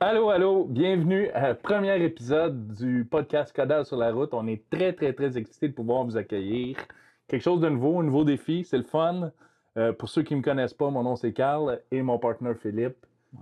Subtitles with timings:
[0.00, 4.32] Allô, allô, bienvenue à premier épisode du podcast Codal sur la route.
[4.32, 6.76] On est très, très, très excités de pouvoir vous accueillir.
[7.26, 9.32] Quelque chose de nouveau, un nouveau défi, c'est le fun.
[9.76, 12.56] Euh, pour ceux qui ne me connaissent pas, mon nom c'est Carl et mon partenaire
[12.56, 12.94] Philippe.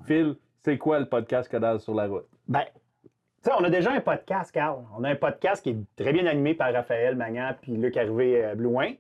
[0.07, 2.27] Phil, c'est quoi le podcast Codal sur la route?
[2.49, 2.65] Ben,
[3.05, 3.11] tu
[3.43, 4.83] sais, on a déjà un podcast, Carl.
[4.97, 8.43] On a un podcast qui est très bien animé par Raphaël Magnan puis Luc Harvé
[8.43, 8.93] euh, Blouin.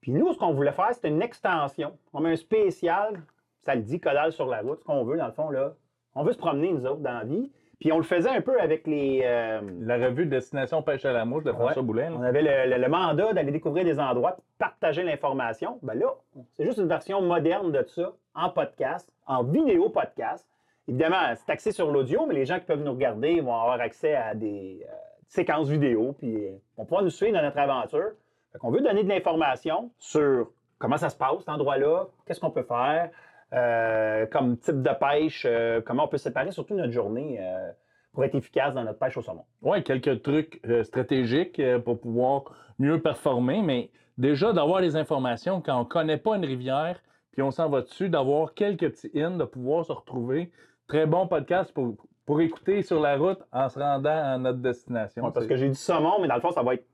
[0.00, 1.98] Puis nous, ce qu'on voulait faire, c'était une extension.
[2.14, 3.20] On met un spécial,
[3.62, 5.74] ça le dit, Codal sur la route, ce qu'on veut, dans le fond, là.
[6.14, 7.50] On veut se promener, nous autres, dans la vie.
[7.80, 9.22] Puis on le faisait un peu avec les.
[9.24, 11.86] euh, La revue Destination Pêche à la mouche de François Ouais.
[11.86, 12.10] Boulin.
[12.10, 12.16] là.
[12.18, 15.78] On avait le, le- le mandat d'aller découvrir des endroits, partager l'information.
[15.82, 16.06] Ben là,
[16.52, 20.48] c'est juste une version moderne de ça, en podcast, en vidéo podcast.
[20.86, 24.14] Évidemment, c'est axé sur l'audio, mais les gens qui peuvent nous regarder vont avoir accès
[24.14, 24.92] à des euh,
[25.26, 28.10] séquences vidéo, puis euh, vont pouvoir nous suivre dans notre aventure.
[28.52, 32.50] Fait qu'on veut donner de l'information sur comment ça se passe, cet endroit-là, qu'est-ce qu'on
[32.50, 33.10] peut faire,
[33.54, 37.70] euh, comme type de pêche, euh, comment on peut séparer surtout notre journée euh,
[38.12, 39.44] pour être efficace dans notre pêche au saumon.
[39.62, 42.44] Ouais, quelques trucs stratégiques pour pouvoir
[42.78, 47.00] mieux performer, mais déjà d'avoir les informations quand on connaît pas une rivière,
[47.32, 50.50] puis on s'en va dessus, d'avoir quelques petits in, de pouvoir se retrouver.
[50.86, 55.24] Très bon podcast pour, pour écouter sur la route en se rendant à notre destination.
[55.24, 56.86] Ouais, parce que j'ai dit saumon, mais dans le fond, ça va être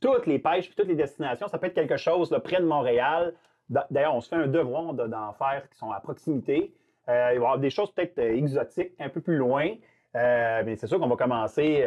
[0.00, 1.48] toutes les pêches puis toutes les destinations.
[1.48, 3.34] Ça peut être quelque chose là, près de Montréal.
[3.68, 6.72] D'a- D'ailleurs, on se fait un devoir de- d'en faire qui sont à proximité.
[7.08, 9.68] Euh, il va y avoir des choses peut-être euh, exotiques, un peu plus loin.
[10.16, 11.84] Euh, mais c'est sûr qu'on va commencer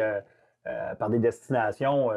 [0.98, 2.10] par des destinations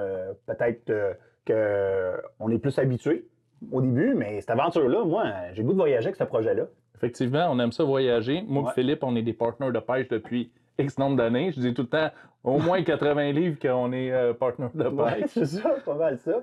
[0.46, 1.14] peut-être euh,
[1.46, 3.26] que on est plus habitué
[3.72, 4.14] au début.
[4.14, 6.64] Mais cette aventure-là, moi, j'ai le goût de voyager avec ce projet-là.
[6.96, 8.44] Effectivement, on aime ça voyager.
[8.48, 8.70] Moi Ouais.
[8.70, 11.52] et Philippe, on est des partenaires de pêche depuis X nombre d'années.
[11.52, 12.10] Je dis tout le temps,
[12.44, 15.30] au moins 80 livres qu'on est euh, partenaires de Ouais, pêche.
[15.34, 16.34] c'est ça, pas mal ça.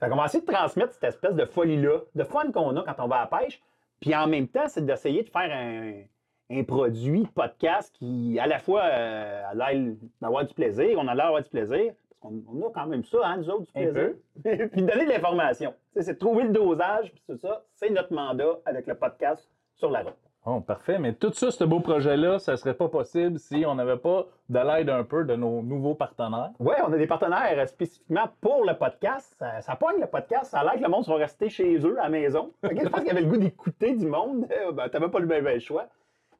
[0.00, 3.04] Fait qu'on va essayer de transmettre cette espèce de folie-là, de fun qu'on a quand
[3.04, 3.60] on va à la pêche.
[4.00, 6.02] Puis en même temps, c'est d'essayer de faire un,
[6.50, 11.14] un produit podcast qui, à la fois, euh, a l'air d'avoir du plaisir, on a
[11.14, 13.70] l'air d'avoir du plaisir, parce qu'on on a quand même ça, hein, nous autres, du
[13.74, 14.14] Un plaisir.
[14.72, 15.74] puis donner de l'information.
[15.96, 19.90] C'est de trouver le dosage, puis c'est ça, c'est notre mandat avec le podcast sur
[19.90, 20.27] la route.
[20.44, 20.98] Bon, parfait.
[20.98, 24.58] Mais tout ça, ce beau projet-là, ça serait pas possible si on n'avait pas de
[24.58, 26.52] l'aide un peu de nos nouveaux partenaires.
[26.58, 29.36] Ouais, on a des partenaires euh, spécifiquement pour le podcast.
[29.38, 30.46] Ça, ça pogne le podcast.
[30.52, 32.52] Ça a l'air que le monde soit resté chez eux à la maison.
[32.62, 34.46] Je pense qu'il avait le goût d'écouter du monde.
[34.72, 35.86] Ben, t'avais pas le même même choix.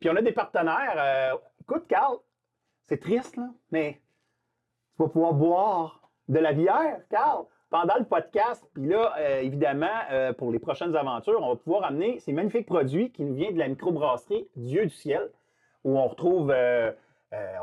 [0.01, 0.95] Puis on a des partenaires.
[0.97, 2.17] euh, écoute, Carl,
[2.87, 4.01] c'est triste, là, mais
[4.97, 8.65] tu vas pouvoir boire de la bière, Carl, pendant le podcast.
[8.75, 12.67] Puis là, euh, évidemment, euh, pour les prochaines aventures, on va pouvoir amener ces magnifiques
[12.67, 15.29] produits qui nous viennent de la microbrasserie Dieu du ciel,
[15.85, 16.91] où on retrouve, euh,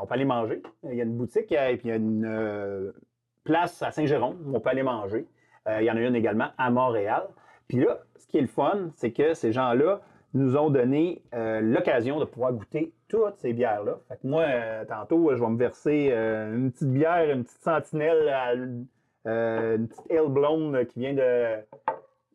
[0.00, 0.62] on peut aller manger.
[0.84, 2.92] Il y a une boutique et puis il y a une
[3.44, 5.26] place à Saint-Jérôme où on peut aller manger.
[5.68, 7.24] Il y en a une également à Montréal.
[7.66, 10.00] Puis là, ce qui est le fun, c'est que ces gens-là
[10.34, 13.98] nous ont donné l'occasion de pouvoir goûter toutes ces bières-là.
[14.08, 14.44] Fait que moi,
[14.88, 18.54] tantôt, je vais me verser une petite bière, une petite sentinelle, à-
[19.26, 21.56] euh, une petite ale blonde qui vient de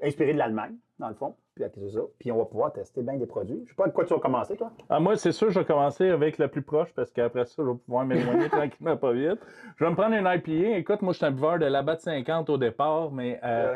[0.03, 1.35] inspirée de l'Allemagne, dans le fond.
[1.56, 2.00] Puis ça.
[2.18, 3.62] Puis on va pouvoir tester bien des produits.
[3.66, 4.72] Je sais pas de quoi tu vas commencer, toi.
[4.90, 7.69] Ah, moi, c'est sûr, je vais commencer avec la plus proche parce qu'après ça, je
[7.69, 9.40] vais pouvoir m'éloigner tranquillement, pas vite.
[9.78, 10.78] Je vais me prendre une IPA.
[10.78, 13.75] Écoute, moi, je suis un buveur de la batte 50 au départ, mais euh,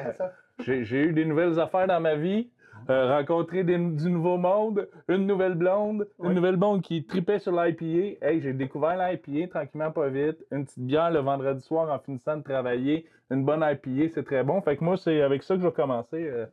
[0.59, 2.49] j'ai eu des nouvelles affaires dans ma vie.
[2.89, 7.51] Euh, rencontré des- du nouveau monde, une nouvelle blonde, une nouvelle blonde qui tripait sur
[7.51, 8.25] l'IPA.
[8.25, 10.45] Hey, j'ai découvert l'IPA tranquillement, pas vite.
[10.51, 13.05] Une petite bière le vendredi soir en finissant de travailler.
[13.31, 14.61] Une bonne IPA, c'est très bon.
[14.61, 16.23] Fait que moi, c'est avec ça que je vais commencer.
[16.27, 16.45] euh,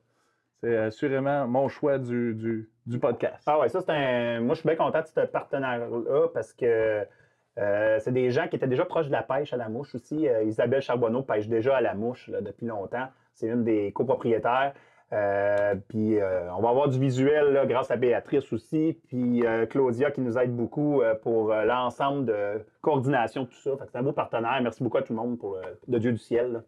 [0.62, 3.42] c'est assurément mon choix du, du, du podcast.
[3.46, 4.40] Ah ouais, ça c'est un.
[4.40, 7.04] Moi, je suis bien content de ce partenaire-là parce que
[7.58, 10.28] euh, c'est des gens qui étaient déjà proches de la pêche à la mouche aussi.
[10.28, 13.08] Euh, Isabelle Charbonneau pêche déjà à la mouche là, depuis longtemps.
[13.34, 14.72] C'est une des copropriétaires.
[15.12, 19.66] Euh, puis euh, on va avoir du visuel là, grâce à Béatrice aussi, puis euh,
[19.66, 23.72] Claudia qui nous aide beaucoup pour l'ensemble de coordination, tout ça.
[23.90, 24.58] C'est un beau partenaire.
[24.62, 26.52] Merci beaucoup à tout le monde pour de Dieu du ciel.
[26.52, 26.62] là.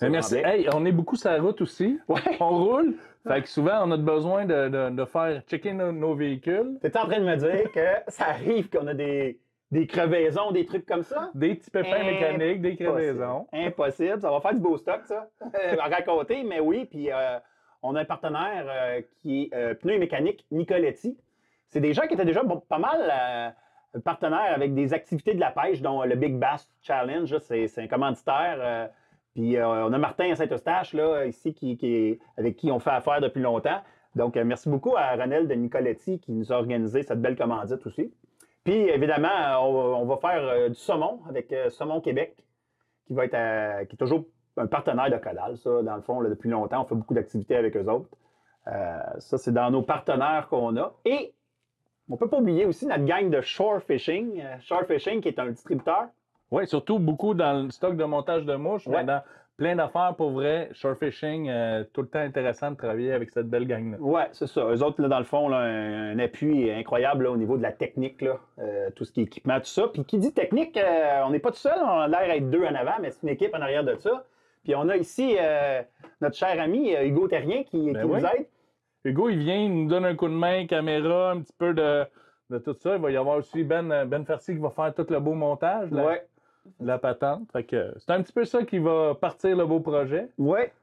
[0.00, 0.36] Ben, merci.
[0.36, 1.98] Hey, on est beaucoup sur la route aussi.
[2.08, 2.20] Ouais.
[2.40, 2.94] On roule.
[3.26, 6.78] Fait que souvent, on a besoin de, de, de faire checker nos, nos véhicules.
[6.80, 9.40] T'es en train de me dire que ça arrive qu'on a des,
[9.72, 11.30] des crevaisons, des trucs comme ça?
[11.34, 13.48] Des petits pépins mécaniques, des crevaisons.
[13.52, 14.20] Impossible.
[14.20, 15.28] Ça va faire du beau stock, ça.
[15.80, 16.84] À raconter, mais oui.
[16.84, 17.10] Puis
[17.82, 21.16] on a un partenaire euh, qui est euh, Pneus et Mécanique Nicoletti.
[21.68, 23.52] C'est des gens qui étaient déjà pas mal
[23.94, 27.36] euh, partenaires avec des activités de la pêche, dont le Big Bass Challenge.
[27.38, 28.90] C'est un commanditaire.
[29.34, 31.54] puis on a Martin à Saint-Eustache, là, ici,
[32.36, 33.80] avec qui on fait affaire depuis longtemps.
[34.14, 38.12] Donc, merci beaucoup à Ronel de Nicoletti qui nous a organisé cette belle commandite aussi.
[38.64, 42.36] Puis, évidemment, on, va- faire du saumon avec Saumon Québec,
[43.06, 44.24] qui va être euh, qui est toujours
[44.56, 46.82] un partenaire de Codal, ça, dans le fond, là, depuis longtemps.
[46.82, 48.08] On fait beaucoup d'activités avec eux autres.
[48.68, 50.92] Euh, ça, c'est dans nos partenaires qu'on a.
[51.04, 51.32] Et
[52.08, 54.40] On peut pas oublier aussi notre gang de Shore Fishing.
[54.40, 56.06] Euh, Shore Fishing, qui est un distributeur.
[56.52, 58.98] Oui, surtout beaucoup dans le stock de montage de mouches, Ouais.
[58.98, 59.22] mais dans
[59.56, 60.68] plein d'affaires pour vrai.
[60.72, 63.96] Shore fishing, euh, tout le temps intéressant de travailler avec cette belle gang-là.
[63.98, 64.60] Ouais, c'est ça.
[64.70, 67.62] Eux autres, là, dans le fond, là, un, un appui incroyable là, au niveau de
[67.62, 69.88] la technique, là, euh, tout ce qui est équipement, tout ça.
[69.88, 70.78] Puis qui dit technique,
[71.24, 73.30] on n'est pas tout seul, on a l'air d'être deux en avant, mais c'est une
[73.30, 74.24] équipe en arrière de ça.
[74.66, 75.80] Puis on a ici euh,
[76.20, 78.20] notre cher ami euh, Hugo Terrien qui, Ben qui oui.
[78.20, 78.46] nous aide.
[79.04, 82.04] Hugo, il vient, il nous donne un coup de main, caméra, un petit peu de,
[82.50, 82.96] de tout ça.
[82.96, 85.92] Il va y avoir aussi Ben, ben Farcy qui va faire tout le beau montage,
[85.92, 86.26] Ouais,
[86.80, 87.48] la patente.
[87.54, 90.30] C'est un petit peu ça qui va partir le beau projet.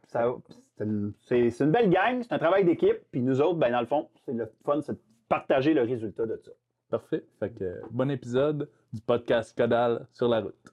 [0.08, 0.34] ça-
[0.78, 3.00] C'est une, une belle gang, c'est un travail d'équipe.
[3.12, 6.26] Puis nous autres, ben, dans le fond, c'est le fun, c'est de partager le résultat
[6.26, 6.52] de ça.
[6.90, 7.24] Parfait.
[7.42, 10.73] Fait que bon épisode du podcast Codal sur la route.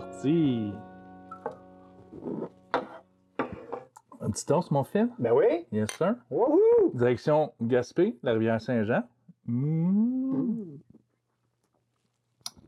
[0.00, 0.72] Parti.
[4.20, 5.08] Un petit toast, mon fils?
[5.18, 5.66] Ben oui.
[5.72, 6.14] Yes, sir.
[6.30, 6.90] Wouhou!
[6.94, 9.02] Direction Gaspé, la rivière Saint-Jean.
[9.46, 10.76] Mmh.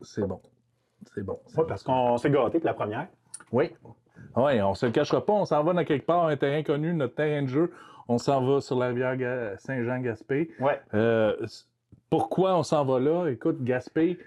[0.01, 0.39] C'est bon.
[1.13, 1.39] C'est bon.
[1.67, 3.07] parce qu'on s'est gâté pour la première.
[3.51, 3.75] Oui.
[4.35, 5.33] Oui, on se le cachera pas.
[5.33, 7.71] On s'en va dans quelque part, un terrain connu, notre terrain de jeu.
[8.07, 10.51] On s'en va sur la rivière Ga- Saint-Jean-Gaspé.
[10.59, 10.79] Ouais.
[10.93, 11.35] Euh,
[12.09, 13.27] pourquoi on s'en va là?
[13.27, 14.17] Écoute, Gaspé,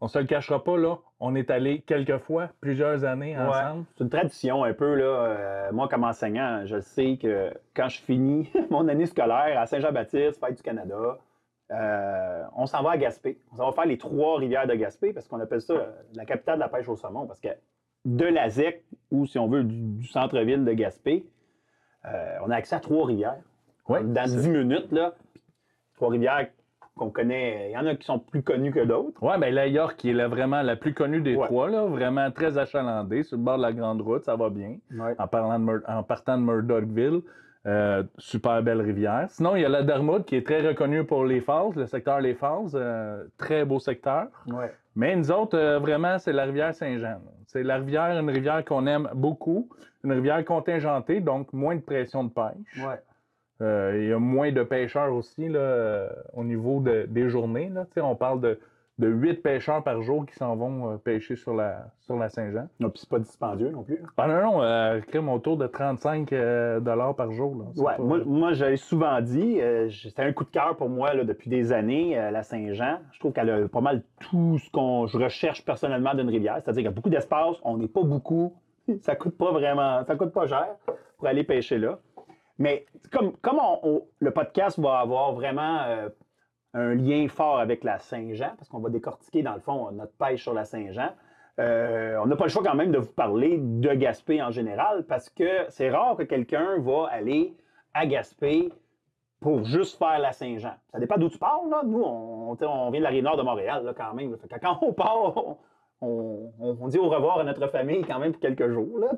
[0.00, 0.96] on se le cachera pas, là.
[1.20, 3.78] On est allé quelques fois, plusieurs années ensemble.
[3.78, 3.84] Ouais.
[3.96, 4.94] C'est une tradition un peu.
[4.94, 5.04] Là.
[5.04, 10.38] Euh, moi, comme enseignant, je sais que quand je finis mon année scolaire à Saint-Jean-Baptiste,
[10.44, 11.18] Fête du Canada,
[11.70, 13.38] euh, on s'en va à Gaspé.
[13.52, 16.24] On s'en va faire les trois rivières de Gaspé parce qu'on appelle ça euh, la
[16.26, 17.26] capitale de la pêche au saumon.
[17.26, 17.48] Parce que
[18.04, 21.26] de la ZEC, ou si on veut, du, du centre-ville de Gaspé,
[22.04, 23.40] euh, on a accès à trois rivières.
[23.88, 25.14] Ouais, Dans 10 minutes, là,
[25.94, 26.48] trois rivières
[26.96, 27.70] qu'on connaît.
[27.70, 29.20] Il y en a qui sont plus connues que d'autres.
[29.22, 31.46] Ouais, ben la York, qui est la- vraiment la plus connue des Ouais.
[31.46, 34.76] trois, là, vraiment très achalandée, sur le bord de la grande route, ça va bien.
[35.18, 37.20] En, parlant de Mur- en partant de Murdochville,
[37.66, 39.26] euh, super belle rivière.
[39.30, 42.20] Sinon, il y a la Dermoud qui est très reconnue pour les Falls, le secteur
[42.20, 44.26] Les Falls, euh, très beau secteur.
[44.46, 44.72] Ouais.
[44.94, 47.18] Mais nous autres, euh, vraiment, c'est la rivière Saint-Jean.
[47.46, 49.68] C'est la rivière, une rivière qu'on aime beaucoup,
[50.04, 52.84] une rivière contingentée, donc moins de pression de pêche.
[52.84, 53.00] Ouais.
[53.64, 57.70] Euh, il y a moins de pêcheurs aussi là, euh, au niveau de- des journées.
[57.72, 57.86] Là.
[58.02, 58.58] On parle de,
[58.98, 62.68] de 8 pêcheurs par jour qui s'en vont euh, pêcher sur la, sur la Saint-Jean.
[62.80, 64.00] Non, puis c'est pas dispendieux non plus.
[64.16, 67.56] Ah non, non, euh, crème autour de 35 euh, dollars par jour.
[67.56, 67.82] Là.
[67.82, 71.14] Ouais, pas- moi, moi j'avais souvent dit, euh, c'était un coup de cœur pour moi
[71.14, 72.98] là, depuis des années, euh, la Saint-Jean.
[73.12, 76.56] Je trouve qu'elle a pas mal tout ce qu'on je recherche personnellement d'une rivière.
[76.56, 78.54] C'est-à-dire qu'il y a beaucoup d'espace, on n'est pas beaucoup,
[79.00, 80.66] ça coûte pas vraiment, ça coûte pas cher
[81.18, 81.98] pour aller pêcher là.
[82.58, 83.32] Mais comme,
[84.20, 86.08] le podcast va avoir vraiment euh,
[86.74, 90.42] un lien fort avec la Saint-Jean, parce qu'on va décortiquer dans le fond notre pêche
[90.42, 91.10] sur la Saint-Jean,
[91.60, 95.04] euh, on n'a pas le choix quand même de vous parler de Gaspé en général,
[95.04, 97.56] parce que c'est rare que quelqu'un va aller
[97.92, 98.72] à Gaspé
[99.40, 100.74] pour juste faire la Saint-Jean.
[100.90, 101.68] Ça dépend d'où tu parles.
[101.70, 101.82] Là.
[101.84, 104.36] Nous, on, vient de la Rive-Nord de Montréal là, quand même.
[104.62, 105.34] quand on part,
[106.00, 108.98] on, dit au revoir à notre famille quand même pour quelques jours.
[108.98, 109.10] Là.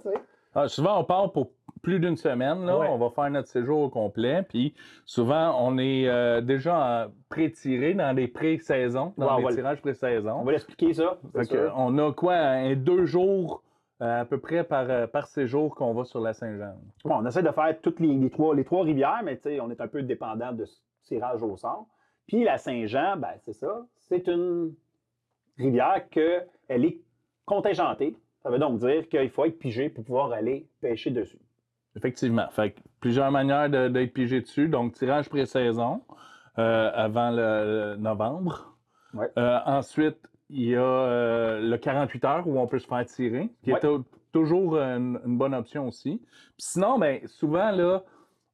[0.54, 1.50] Ah, souvent, on part pour
[1.86, 2.66] plus d'une semaine.
[2.66, 2.78] Là.
[2.80, 2.88] Ouais.
[2.90, 4.42] On va faire notre séjour au complet.
[4.48, 4.74] Puis
[5.04, 9.56] souvent, on est euh, déjà pré-tiré dans des pré-saisons, dans Ouais, des on va le-
[9.56, 10.32] tirages pré-saison.
[10.40, 11.16] On va l'expliquer ça.
[11.48, 13.62] que, on a quoi, un deux jours
[14.02, 16.74] euh, à peu près par, euh, par séjour qu'on va sur la Saint-Jean.
[17.04, 19.80] Bon, on essaie de faire toutes les, les trois, les trois rivières, mais on est
[19.80, 21.86] un peu dépendant de ce tirage au sort.
[22.26, 23.86] Puis la Saint-Jean, ben, c'est ça.
[24.00, 24.74] C'est une
[25.56, 26.98] rivière que elle est
[27.44, 28.16] contingentée.
[28.42, 31.38] Ça veut donc dire qu'il faut être pigé pour pouvoir aller pêcher dessus.
[31.96, 32.46] Effectivement.
[32.50, 34.68] Fait que plusieurs manières d'être pigé dessus.
[34.68, 36.02] Donc, tirage pré-saison
[36.58, 38.74] euh, avant le, le novembre.
[39.14, 39.28] Ouais.
[39.38, 40.18] Euh, ensuite,
[40.50, 43.78] il y a euh, le 48 heures où on peut se faire tirer, qui Ouais.
[43.78, 46.18] est tou- toujours une, une bonne option aussi.
[46.18, 48.02] Puis sinon, ben, souvent, là,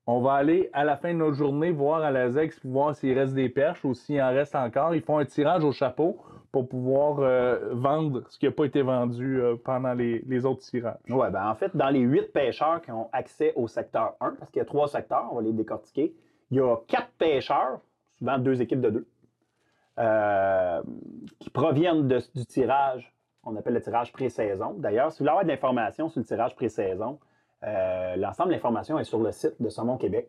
[0.07, 2.95] on va aller à la fin de notre journée voir à la ZEX pour voir
[2.95, 4.95] s'il reste des perches ou s'il en reste encore.
[4.95, 6.19] Ils font un tirage au chapeau
[6.53, 10.61] pour pouvoir euh, vendre ce qui n'a pas été vendu euh, pendant les, les autres
[10.61, 10.99] tirages.
[11.09, 14.51] Ouais, ben en fait, dans les huit pêcheurs qui ont accès au secteur 1, parce
[14.51, 16.15] qu'il y a trois secteurs, on va les décortiquer,
[16.51, 17.81] il y a quatre pêcheurs,
[18.19, 19.07] souvent deux équipes de deux,
[19.99, 20.83] euh,
[21.41, 23.09] qui proviennent de- du tirage
[23.45, 24.75] On appelle le tirage pré-saison.
[24.79, 27.19] D'ailleurs, si vous voulez avoir de l'information sur le tirage pré-saison,
[28.17, 30.29] l'ensemble de l'information est sur le site de Saumon Québec,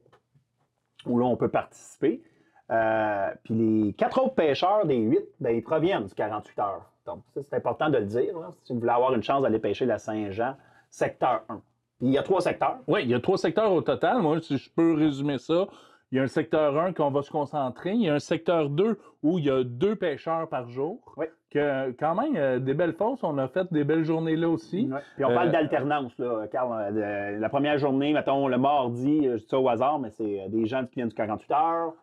[1.06, 2.24] où là, on peut participer.
[2.72, 6.90] Euh, puis les quatre autres pêcheurs des huit, ben, ils proviennent du 48 heures.
[7.06, 8.34] Donc, ça, c'est important de le dire.
[8.64, 10.56] si vous voulez avoir une chance d'aller pêcher la Saint-Jean,
[10.90, 11.56] secteur 1.
[12.00, 12.78] Puis il y a trois secteurs.
[12.88, 14.22] Oui, il y a trois secteurs au total.
[14.22, 15.68] Moi, si je peux résumer ça,
[16.12, 17.92] il y a un secteur 1 qu'on va se concentrer.
[17.92, 21.00] Il y a un secteur 2 où il y a deux pêcheurs par jour.
[21.18, 21.26] Oui.
[21.50, 23.24] Que, quand même, euh, des belles fosses.
[23.24, 24.90] On a fait des belles journées là aussi.
[25.16, 26.72] Puis on parle Euh, d'alternance, là, Carl.
[26.96, 30.66] Euh, la première journée, mettons, le mardi, je dis ça au hasard, mais c'est des
[30.66, 31.94] gens qui viennent du 48 heures.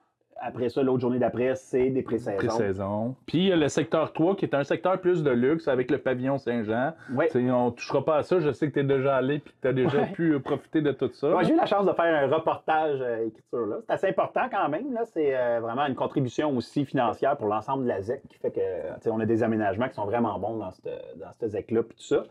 [0.42, 2.36] Après ça, l'autre journée d'après, c'est des pré-saisons.
[2.38, 3.14] Pré-saison.
[3.26, 5.90] Puis il y a le secteur 3 qui est un secteur plus de luxe avec
[5.90, 6.94] le pavillon Saint-Jean.
[7.12, 7.28] Ouais.
[7.50, 8.40] On ne touchera pas à ça.
[8.40, 10.12] Je sais que tu es déjà allé et que tu as déjà Ouais.
[10.12, 11.42] pu euh, profiter de tout ça.
[11.42, 13.76] J'ai eu la chance de faire un reportage euh, écriture là.
[13.86, 14.94] C'est assez important quand même.
[14.94, 15.02] Là.
[15.04, 18.60] C'est euh, vraiment une contribution aussi financière pour l'ensemble de la ZEC qui fait que
[18.60, 21.50] euh, tu sais, on a des aménagements qui sont vraiment bons dans cette, dans cette
[21.50, 22.24] ZEC-là puis tout ça.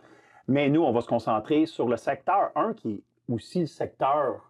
[0.48, 4.49] Mais nous, on va se concentrer sur le secteur 1 qui est aussi le secteur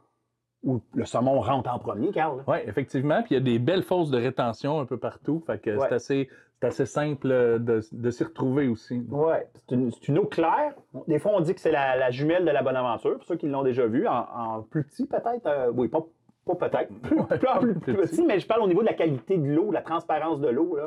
[0.64, 2.44] où le saumon rentre en premier, Carl.
[2.48, 3.22] Oui, effectivement.
[3.24, 5.42] Puis il y a des belles fosses de rétention un peu partout.
[5.48, 5.86] Fait que Ouais.
[5.90, 6.30] c'est assez,
[6.62, 9.02] c'est assez simple euh, de, de s'y retrouver aussi.
[9.10, 9.76] Ouais, c'est
[10.10, 10.74] une, eau claire.
[11.08, 13.48] Des fois, on dit que c'est la, la jumelle de la Bonaventure, pour ceux qui
[13.48, 15.46] l'ont déjà vu, en, en plus petit peut-être.
[15.48, 16.06] euh, oui, pas,
[16.46, 18.94] pas peut-être, plus, plus- plus- plus plus petit, mais je parle au niveau de la
[18.96, 20.78] qualité de l'eau, de la transparence de l'eau.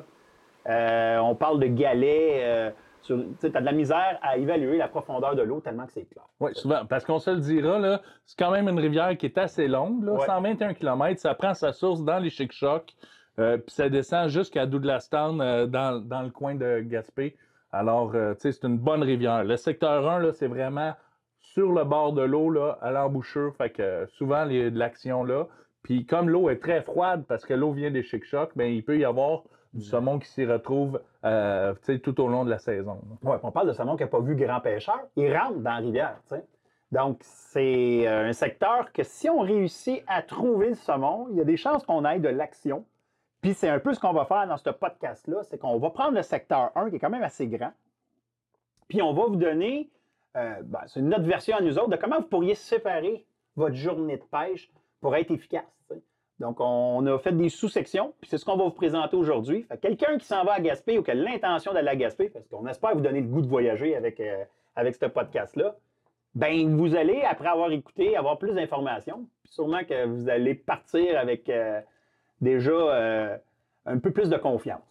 [0.69, 2.41] Euh, on parle de galets.
[2.45, 2.71] Euh,
[3.03, 6.25] tu as de la misère à évaluer la profondeur de l'eau tellement que c'est clair.
[6.41, 6.85] Oui, souvent.
[6.87, 10.05] Parce qu'on se le dira, c'est quand même une rivière qui est assez longue.
[10.05, 10.27] Là, Ouais.
[10.27, 12.93] 121 km, ça prend sa source dans les Chic-Chocs,
[13.39, 17.37] euh, puis ça descend jusqu'à Douglastown, euh, dans, dans le coin de Gaspé.
[17.73, 19.45] Alors, euh, tu sais, c'est une bonne rivière.
[19.45, 20.93] Le secteur 1, là, c'est vraiment
[21.41, 23.55] sur le bord de l'eau, là, à l'embouchure.
[23.57, 25.47] Fait que souvent, il y a de l'action là.
[25.83, 28.99] Puis comme l'eau est très froide parce que l'eau vient des Chic-Chocs, ben, il peut
[28.99, 29.43] y avoir
[29.73, 33.01] du saumon qui s'y retrouve euh, tout au long de la saison.
[33.23, 35.01] Ouais, on parle de saumon qui n'a pas vu grand pêcheur.
[35.17, 36.21] Il rentre dans la rivière.
[36.91, 41.41] Donc, c'est euh, un secteur que si on réussit à trouver le saumon, il y
[41.41, 42.85] a des chances qu'on aille de l'action.
[43.41, 46.13] Puis c'est un peu ce qu'on va faire dans ce podcast-là, c'est qu'on va prendre
[46.13, 47.73] le secteur 1, qui est quand même assez grand,
[48.93, 49.91] puis on va vous donner,
[50.37, 53.25] euh, ben, c'est notre version à nous autres, de comment vous pourriez séparer
[53.57, 55.65] votre journée de pêche pour être efficace.
[56.41, 59.67] Donc, on a fait des sous-sections, puis c'est ce qu'on va vous présenter aujourd'hui.
[59.81, 62.67] Quelqu'un qui s'en va à Gaspé ou qui a l'intention d'aller à Gaspé, parce qu'on
[62.67, 65.77] espère vous donner le goût de voyager avec, euh, avec ce podcast-là,
[66.35, 69.27] ben vous allez, après avoir écouté, avoir plus d'informations.
[69.45, 71.81] Puis sûrement que vous allez partir avec euh,
[72.41, 73.37] déjà euh,
[73.87, 74.83] un peu plus de confiance.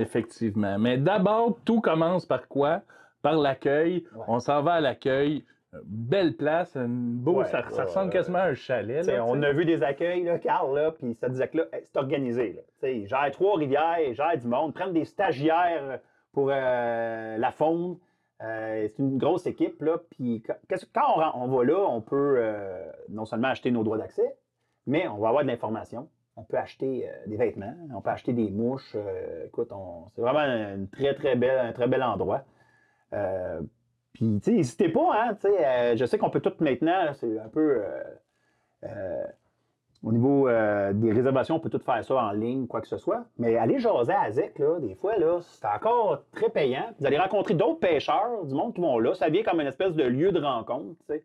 [0.00, 0.78] Effectivement.
[0.78, 2.82] Mais d'abord, tout commence par quoi?
[3.22, 4.04] Par l'accueil.
[4.14, 4.24] Ouais.
[4.28, 5.44] On s'en va à l'accueil.
[5.74, 8.12] Euh, Belle place, une beau, Ouais, ça, ressemble ouais.
[8.12, 9.04] quasiment à un chalet.
[9.06, 11.96] Là, on a vu des accueils, là, Carl, là, puis ça disait que là, c'est
[11.96, 12.54] organisé.
[12.82, 12.88] Là.
[13.06, 16.00] Gèrent Trois-Rivières, gèrent du monde, prennent des stagiaires
[16.32, 17.98] pour euh, la faune.
[18.40, 19.82] Euh, c'est une grosse équipe.
[19.82, 20.42] Là, puis
[20.94, 24.36] quand, on, va là, on peut euh, non seulement acheter nos droits d'accès,
[24.86, 26.08] mais on va avoir de l'information.
[26.36, 28.94] On peut acheter euh, des vêtements, on peut acheter des mouches.
[28.94, 29.72] euh, écoute,
[30.14, 32.44] c'est vraiment une très, très belle, un très bel endroit.
[34.12, 37.12] Puis, tu sais, n'hésitez pas, hein, tu sais, euh, je sais qu'on peut tout maintenant,
[37.14, 37.82] c'est un peu...
[37.84, 38.02] euh,
[38.84, 39.24] euh,
[40.04, 42.98] au niveau euh, des réservations, on peut tout faire ça en ligne, quoi que ce
[42.98, 43.24] soit.
[43.36, 46.84] Mais aller jaser à ZEC, là, des fois, là, c'est encore très payant.
[47.00, 49.14] Vous allez rencontrer d'autres pêcheurs, du monde qui vont là.
[49.14, 51.24] Ça vient comme une espèce de lieu de rencontre, tu sais.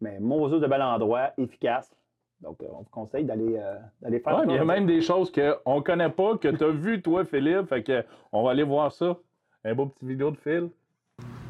[0.00, 1.94] Mais Moses de bel endroit, efficace.
[2.40, 3.76] Donc, euh, on vous conseille d'aller euh,
[4.20, 6.68] faire Ouais, il y a même des choses qu'on ne connaît pas, que tu as
[6.68, 7.68] vu, toi, Philippe.
[7.68, 9.16] Fait que on va aller voir ça.
[9.64, 10.70] Un beau petit vidéo de Phil.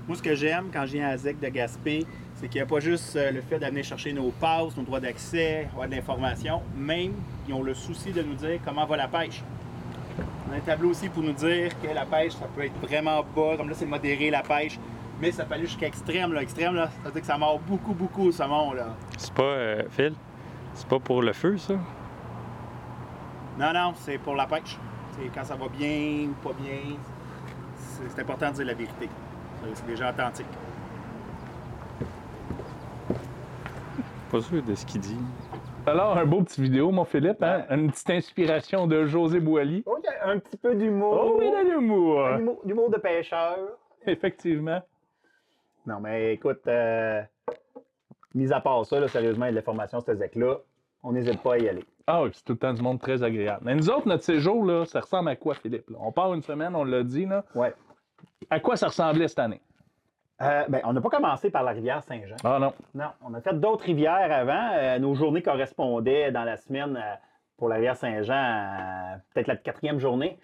[0.06, 2.66] Moi, ce que j'aime quand je viens à ZEC de Gaspé, c'est qu'il n'y a
[2.66, 6.60] pas juste euh, le fait d'amener chercher nos passes, nos droits d'accès, avoir de l'information.
[6.76, 7.12] Même,
[7.48, 9.42] ils ont le souci de nous dire comment va la pêche.
[10.46, 13.24] On a un tableau aussi pour nous dire que la pêche, ça peut être vraiment
[13.34, 13.56] bas.
[13.56, 14.78] Comme là, c'est modéré la pêche.
[15.22, 16.34] Mais ça peut aller jusqu'à extrême.
[16.34, 16.42] Là.
[16.42, 18.74] Extrême, là, ça veut dire que ça mord beaucoup, beaucoup le saumon.
[18.74, 18.88] Là.
[19.16, 20.12] C'est pas, euh, Phil,
[20.74, 21.74] c'est pas pour le feu, ça?
[23.58, 24.76] Non, non, c'est pour la pêche.
[25.12, 26.96] C'est quand ça va bien ou pas bien.
[28.14, 29.08] C'est important de dire la vérité.
[29.72, 30.46] C'est- déjà authentique.
[34.30, 35.16] Pas sûr de ce qu'il dit.
[35.86, 37.42] Alors, un beau petit vidéo, mon Philippe.
[37.42, 37.64] Hein?
[37.70, 39.82] Une petite inspiration de José Boily.
[39.86, 41.20] Oh, il y a un petit peu d'humour.
[41.34, 42.26] Oh oui, de l'humour.
[42.26, 43.58] Un humour- D'humour de pêcheur.
[44.06, 44.80] Effectivement.
[45.86, 47.20] Non, mais écoute, euh,
[48.34, 50.56] mis à part ça, là, sérieusement, il y a de l'information sur ce ZEC-là.
[51.02, 51.84] On n'hésite pas à y aller.
[52.06, 53.60] Ah oui, c'est tout le temps du monde très agréable.
[53.64, 55.90] Mais nous autres, notre séjour, là, ça ressemble à quoi, Philippe?
[55.90, 55.98] là?
[56.00, 57.26] On part une semaine, on l'a dit.
[57.26, 57.44] Là.
[57.54, 57.74] Ouais.
[58.50, 59.60] À quoi ça ressemblait cette année?
[60.42, 62.36] Euh, ben, on n'a pas commencé par la rivière Saint-Jean.
[62.42, 62.72] Ah non.
[62.94, 64.70] Non, on a fait d'autres rivières avant.
[64.74, 67.14] Euh, nos journées correspondaient dans la semaine euh,
[67.56, 70.38] pour la rivière Saint-Jean, à peut-être la quatrième journée.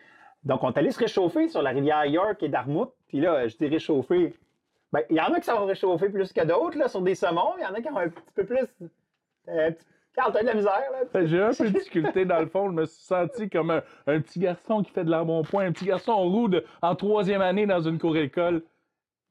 [0.45, 2.93] Donc, on est allé se réchauffer sur la rivière York et Dartmouth.
[3.09, 4.35] Puis là, je dis réchauffer.
[4.93, 7.55] Ben, il y en a qui sont réchauffés plus que d'autres, là, sur des saumons.
[7.59, 8.67] Il y en a qui ont un petit peu plus.
[9.49, 9.85] Euh, un petit-
[10.15, 10.99] Carl, t'as de la misère, là.
[11.13, 12.67] Que J'ai un peu de difficulté dans le fond.
[12.69, 15.85] Je me suis senti comme un, un petit garçon qui fait de l'embonpoint, un petit
[15.87, 18.63] garçon en roue de- en troisième année dans une cour école.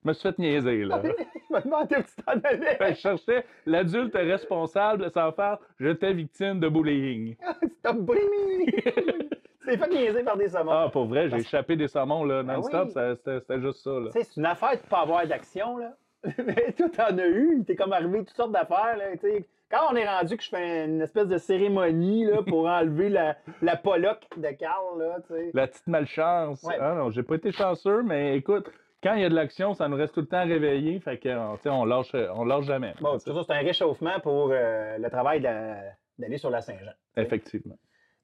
[0.03, 1.01] Je me suis fait niaiser, là.
[1.49, 2.77] Je me demandais où tu t'en allais.
[2.77, 7.35] Que je cherchais l'adulte responsable sans faire j'étais victime de bullying.
[7.79, 9.29] Stop bullying me!
[9.65, 10.71] C'est fait niaiser par des saumons.
[10.71, 12.91] Ah, pour vrai, j'ai échappé des saumons là, non-stop, oui.
[12.93, 13.89] ça- c'était juste ça.
[13.91, 14.09] Là.
[14.13, 15.93] Tu sais, c'est une affaire de pas avoir d'action, là.
[16.45, 17.55] Mais toi, t'en as eu.
[17.59, 19.11] Il t'est comme arrivé toutes sortes d'affaires, là.
[19.13, 19.47] tu sais.
[19.69, 23.37] Quand on est rendu que je fais une espèce de cérémonie, là, pour enlever la,
[23.61, 25.51] la de Carl, là, tu sais.
[25.53, 26.63] La petite malchance.
[26.63, 26.77] Ouais.
[26.79, 28.69] Ah non, j'ai pas été chanceux, mais écoute,
[29.03, 31.29] quand il y a de l'action, ça nous reste tout le temps réveillés, fait que
[31.69, 32.93] on lâche, on lâche jamais.
[32.99, 36.91] Bon, tout ça, c'est un réchauffement pour euh, le travail d'aller sur la Saint-Jean.
[37.15, 37.75] Effectivement.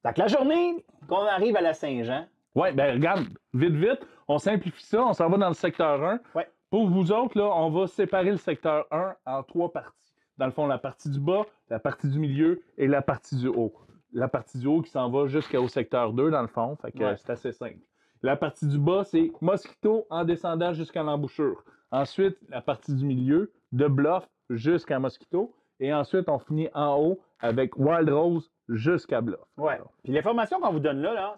[0.04, 2.25] Donc, la journée qu'on arrive à la Saint-Jean,
[2.56, 4.00] Ouais, ben regarde, vite, vite,
[4.30, 6.20] on simplifie ça, on s'en va dans le secteur 1.
[6.34, 6.48] Ouais.
[6.70, 10.05] Pour vous autres, là, on va séparer le secteur 1 en trois parties.
[10.38, 13.48] Dans le fond, la partie du bas, la partie du milieu et la partie du
[13.48, 13.74] haut.
[14.13, 17.00] La partie du haut qui s'en va jusqu'au secteur 2, dans le fond, fait que
[17.04, 17.15] Ouais.
[17.18, 17.80] c'est assez simple.
[18.22, 21.63] La partie du bas, c'est Mosquito en descendant jusqu'à l'embouchure.
[21.92, 25.54] Ensuite, la partie du milieu, de Bluff jusqu'à Mosquito.
[25.80, 29.39] Et ensuite, on finit en haut avec Wild Rose jusqu'à Bluff.
[29.58, 29.80] Ouais.
[30.04, 31.36] Puis l'information qu'on vous donne là, là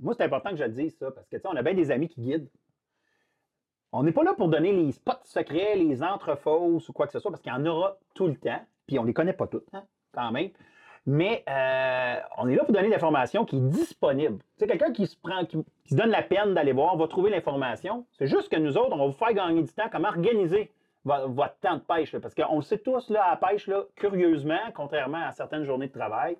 [0.00, 1.74] moi, c'est important que je le dise, ça, parce que, tu sais, on a bien
[1.74, 2.48] des amis qui guident.
[3.92, 7.18] On n'est pas là pour donner les spots secrets, les entrefosses ou quoi que ce
[7.20, 8.60] soit, parce qu'il y en aura tout le temps.
[8.86, 10.50] Puis on les connaît pas toutes, hein, quand même.
[11.06, 14.38] Mais euh, on est là pour donner l'information qui est disponible.
[14.58, 18.04] Sais, quelqu'un qui se prend, qui, se donne la peine d'aller voir, va trouver l'information.
[18.12, 20.70] C'est juste que nous autres, on va vous faire gagner du temps, comment organiser
[21.04, 22.14] vo- votre temps de pêche.
[22.18, 25.86] parce qu'on le sait tous, là, à la pêche, là, curieusement, contrairement à certaines journées
[25.88, 26.36] de travail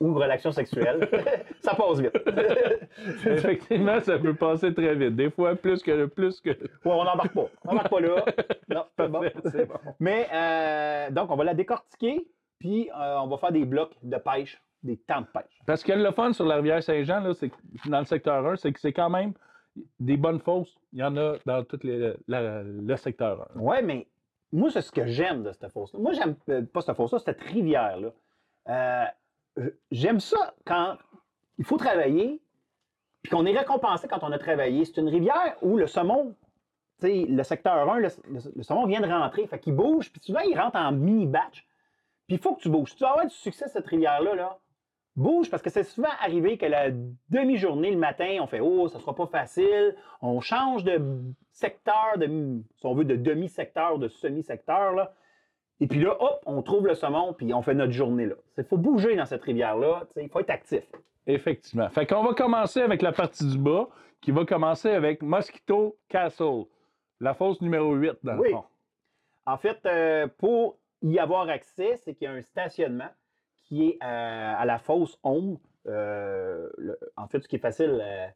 [0.00, 1.08] ou relations sexuelles,
[1.60, 2.18] ça passe vite.
[3.26, 5.16] Effectivement, ça peut passer très vite.
[5.16, 6.50] Des fois, plus que plus que.
[6.50, 7.46] Ouais, on n'embarque pas.
[7.64, 8.24] On n'embarque pas là.
[8.68, 9.20] Non, c'est bon.
[9.20, 9.94] Bon.
[10.00, 12.26] Mais euh, donc, on va la décortiquer,
[12.58, 15.60] puis euh, on va faire des blocs de pêche, des temps de pêche.
[15.66, 18.56] Parce que le fun sur la rivière Saint-Jean, là, c'est que dans le secteur 1,
[18.56, 19.34] c'est que c'est quand même
[20.00, 20.74] des bonnes fosses.
[20.92, 23.60] Il y en a dans tout le secteur 1.
[23.60, 24.06] Ouais, mais
[24.52, 25.98] moi, c'est ce que j'aime de cette fosse-là.
[25.98, 28.10] Moi, j'aime euh, pas cette fosse-là, cette rivière-là.
[28.68, 29.04] Euh,
[29.90, 30.96] j'aime ça quand
[31.58, 32.40] il faut travailler,
[33.22, 34.84] puis qu'on est récompensé quand on a travaillé.
[34.84, 36.34] C'est une rivière où le saumon,
[37.02, 40.76] le secteur 1, le, saumon vient de rentrer, fait qu'il bouge, puis souvent, il rentre
[40.76, 41.66] en mini-batch.
[42.26, 42.90] Puis il faut que tu bouges.
[42.90, 44.58] Si tu veux avoir du succès, cette rivière-là, là,
[45.16, 46.90] bouge, parce que c'est souvent arrivé que la
[47.28, 49.96] demi-journée, le matin, on fait Oh, ça sera pas facile.
[50.20, 51.00] On change de
[51.52, 52.26] secteur, de,
[52.76, 54.94] si on veut, de demi-secteur, de semi-secteur.
[54.94, 55.14] Là.
[55.82, 58.36] Et puis là, hop, on trouve le saumon, puis on fait notre journée là.
[58.56, 60.04] Il faut bouger dans cette rivière-là.
[60.16, 60.84] Il faut être actif.
[61.26, 61.88] Effectivement.
[61.90, 63.88] Fait qu'on va commencer avec la partie du bas,
[64.20, 66.64] qui va commencer avec Mosquito Castle,
[67.20, 68.48] la fosse numéro 8 dans Oui.
[68.50, 68.64] le fond.
[69.46, 73.10] En fait, euh, pour y avoir accès, c'est qu'il y a un stationnement
[73.64, 75.58] qui est euh, à la fosse Home.
[75.88, 76.68] Euh,
[77.16, 78.26] en fait, ce qui est facile euh,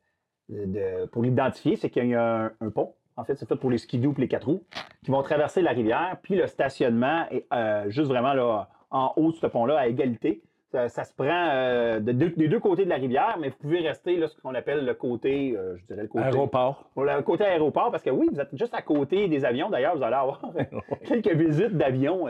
[0.49, 2.93] de- pour l'identifier, c'est qu'il y a un, un pont.
[3.17, 4.63] En fait, c'est fait pour les skidoo et les quatre roues
[5.05, 6.17] qui vont traverser la rivière.
[6.23, 10.43] Puis le stationnement est euh, juste vraiment là, en haut de ce pont-là, à égalité.
[10.73, 13.57] Ça, ça se prend euh, de deux- des deux côtés de la rivière, mais vous
[13.57, 16.25] pouvez rester là, ce qu'on appelle le côté, euh, je dirais le côté.
[16.25, 16.91] Aéroport.
[16.97, 19.71] Le côté aéroport, parce que oui, vous êtes juste à côté des avions.
[19.71, 20.41] D'ailleurs, vous allez avoir
[21.07, 22.27] quelques visites d'avions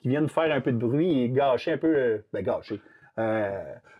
[0.00, 2.22] qui viennent faire un peu de bruit et gâcher un peu.
[2.32, 2.80] ben, gâcher.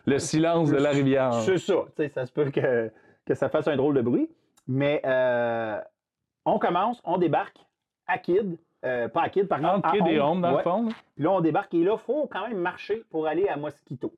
[0.05, 1.33] Le silence de la rivière.
[1.33, 1.73] c'est ça.
[1.95, 2.91] tu sais, Ça se peut que,
[3.25, 4.29] que ça fasse un drôle de bruit.
[4.69, 5.79] Mais euh,
[6.53, 7.57] on commence, on débarque
[8.07, 8.57] à Kid.
[8.85, 9.77] euh, pas à Kid, par exemple.
[9.87, 10.41] Entre Kid et Home.
[10.41, 10.57] Dans Ouais.
[10.57, 10.83] le fond.
[10.83, 10.91] là.
[11.15, 14.13] Puis là, on débarque et là, il faut quand même marcher pour aller à Mosquito.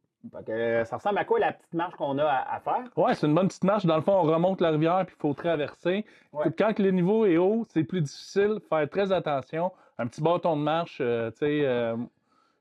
[0.50, 2.84] Euh, ça ressemble à quoi la petite marche qu'on a à, à faire?
[2.98, 3.86] Ouais, c'est une bonne petite marche.
[3.86, 6.06] Dans le fond, on remonte la rivière puis il faut traverser.
[6.34, 6.46] Ouais.
[6.58, 8.58] Quand le niveau est haut, c'est plus difficile.
[8.68, 9.72] Faire très attention.
[9.98, 11.62] Un petit bâton de marche, euh, tu sais.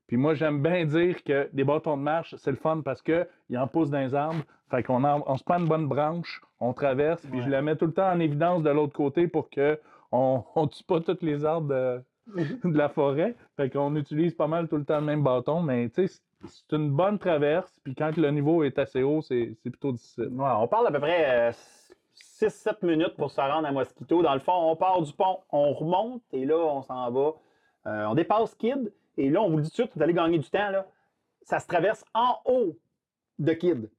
[0.09, 3.01] Euh, puis moi, j'aime bien dire que des bâtons de marche, c'est le fun parce
[3.01, 4.43] qu'ils en poussent dans les arbres.
[4.69, 7.45] Fait qu'on en- on se prend une bonne branche, on traverse, puis Ouais.
[7.45, 9.79] je la mets tout le temps en évidence de l'autre côté pour que
[10.11, 12.01] on ne tue pas tous les arbres de,
[12.63, 13.35] de la forêt.
[13.57, 16.75] Fait qu'on utilise pas mal tout le temps le même bâton, mais tu sais, c'est-
[16.75, 17.71] une bonne traverse.
[17.83, 20.29] Puis quand le niveau est assez haut, c'est plutôt difficile.
[20.31, 21.51] Ouais, on parle à peu près
[22.13, 24.21] 6-7 minutes pour se rendre à Mosquito.
[24.21, 27.33] Dans le fond, on part du pont, on remonte et là, on s'en va.
[27.87, 30.13] Euh, on dépasse Kid et là, on vous le dit tout de suite, vous allez
[30.13, 30.69] gagner du temps.
[30.69, 30.85] Là.
[31.43, 32.75] Ça se traverse en haut
[33.39, 33.89] de Kid,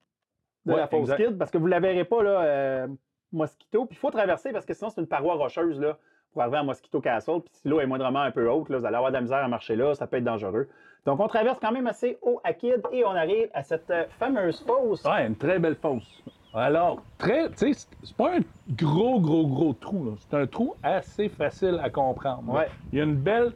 [0.66, 1.16] de Ouais, la fosse exact.
[1.26, 2.88] Kid, parce que vous ne la verrez pas, là, euh,
[3.32, 3.86] Mosquito.
[3.86, 5.96] Puis il faut traverser parce que sinon, c'est une paroi rocheuse là,
[6.32, 7.40] pour arriver à Mosquito Castle.
[7.40, 9.38] Puis si l'eau est moindrement un peu haute, là, vous allez avoir de la misère
[9.44, 10.68] à marcher là, ça peut être dangereux.
[11.06, 14.04] Donc, on traverse quand même assez haut à Kid et on arrive à cette euh,
[14.18, 15.02] fameuse fosse.
[15.04, 16.22] Ouais, une très belle fosse.
[16.52, 18.40] Alors, très, tu sais, c'est- pas un
[18.76, 20.04] gros, gros, gros trou.
[20.04, 20.10] là.
[20.18, 22.52] C'est un trou assez facile à comprendre.
[22.52, 22.68] Ouais.
[22.92, 23.52] Il y a une belle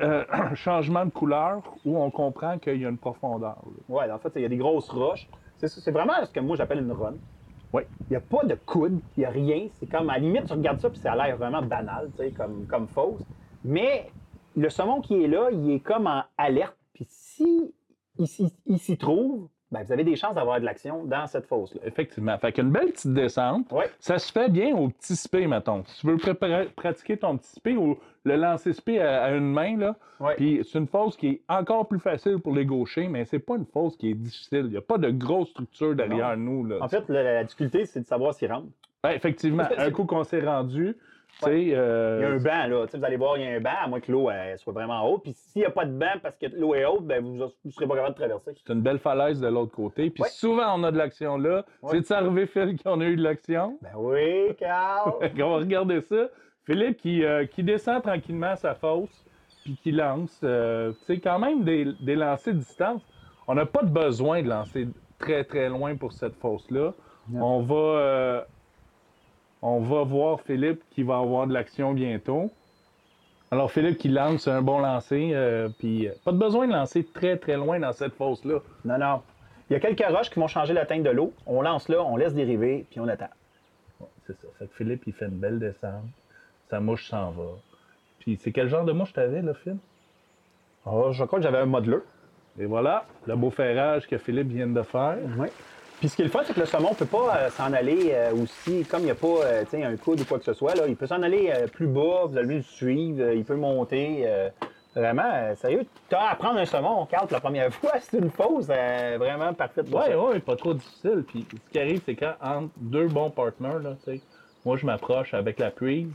[0.00, 0.24] euh,
[0.54, 3.58] changement de couleur où on comprend qu'il y a une profondeur.
[3.88, 5.28] Ouais, en fait, il y a des grosses roches.
[5.58, 7.14] C'est vraiment ce que moi j'appelle une run.
[7.72, 7.82] Oui.
[8.02, 9.68] Il n'y a pas de coude, il n'y a rien.
[9.78, 12.22] C'est comme, à la limite, tu regardes ça, puis ça a l'air vraiment banal, tu
[12.22, 13.22] sais, comme, comme fausse.
[13.64, 14.10] Mais
[14.54, 16.76] le saumon qui est là, il est comme en alerte.
[16.94, 17.74] Puis si
[18.18, 21.80] il, il s'y trouve, ben, vous avez des chances d'avoir de l'action dans cette fosse-là.
[21.84, 22.38] Effectivement.
[22.38, 23.66] Fait qu'une belle petite descente.
[23.98, 25.82] Ça se fait bien au petit spé, mettons.
[25.86, 29.52] Si tu veux préparer- pratiquer ton petit spé ou le lancer spé à, à une
[29.52, 29.96] main, là,
[30.36, 33.56] puis c'est une fosse qui est encore plus facile pour les gauchers, mais c'est pas
[33.56, 34.62] une fosse qui est difficile.
[34.66, 36.64] Il n'y a pas de grosse structure derrière nous.
[36.64, 36.76] Là.
[36.80, 38.68] En fait, la, la difficulté, c'est de savoir s'il rentre.
[39.04, 40.96] Ouais, effectivement, un coup qu'on s'est rendu,
[41.44, 42.86] euh, Il y a un banc, là.
[42.92, 45.02] Vous allez voir, il y a un banc, à moins que l'eau elle, soit vraiment
[45.08, 45.22] haute.
[45.24, 47.70] Puis s'il n'y a pas de banc parce que l'eau est haute, ben, vous ne
[47.70, 48.52] serez pas capable de traverser.
[48.54, 50.10] c'est une belle falaise de l'autre côté.
[50.10, 50.28] Puis Ouais.
[50.30, 51.64] souvent, on a de l'action là.
[51.82, 52.00] Ouais.
[52.02, 53.78] C'est arrivé, Phil, qu'on a eu de l'action?
[53.82, 55.12] Ben oui, Carl!
[55.34, 56.28] on va regarder ça.
[56.64, 59.24] Philippe qui, euh, qui descend tranquillement sa fosse,
[59.64, 60.40] puis qui lance.
[60.42, 63.02] euh, tu sais, quand même des, des lancers de distance.
[63.48, 66.92] On n'a pas de besoin de lancer très, très loin pour cette fosse-là.
[67.34, 68.40] On va, euh,
[69.62, 72.50] on va voir Philippe qui va avoir de l'action bientôt.
[73.50, 77.04] Alors, Philippe qui lance un bon lancer, euh, puis euh, pas de besoin de lancer
[77.04, 78.58] très, très loin dans cette fosse-là.
[78.84, 79.22] Non, non.
[79.70, 81.32] Il y a quelques roches qui vont changer la teinte de l'eau.
[81.46, 83.28] On lance là, on laisse dériver, puis on attend.
[84.00, 84.48] Ouais, c'est ça.
[84.58, 86.04] Fait que Philippe, il fait une belle descente.
[86.70, 87.44] Sa mouche s'en va.
[88.18, 89.76] Puis, c'est quel genre de mouche t'avais, là, Phil?
[90.84, 92.02] Oh, je crois que j'avais un modeleur.
[92.58, 95.18] Et voilà, le beau ferrage que Philippe vient de faire.
[95.38, 95.48] Oui.
[95.98, 97.72] Puis ce qui est le fun, c'est que le saumon ne peut pas euh, s'en
[97.72, 100.38] aller euh, aussi, comme il n'y a pas euh, tu sais, un coude ou quoi
[100.38, 103.32] que ce soit, là, il peut s'en aller euh, plus bas, vous allez le suivre,
[103.32, 104.24] il peut monter.
[104.26, 104.50] euh,
[104.94, 108.66] vraiment, sérieux, tu as à prendre un saumon, Carl, la première fois, c'est une fausse
[108.70, 110.18] euh, vraiment parfaite Ouais, ça.
[110.18, 111.24] ouais, pas trop difficile.
[111.28, 113.94] Puis, ce qui arrive, c'est quand entre deux bons partenaires, là,
[114.64, 116.08] moi, je m'approche avec la prise,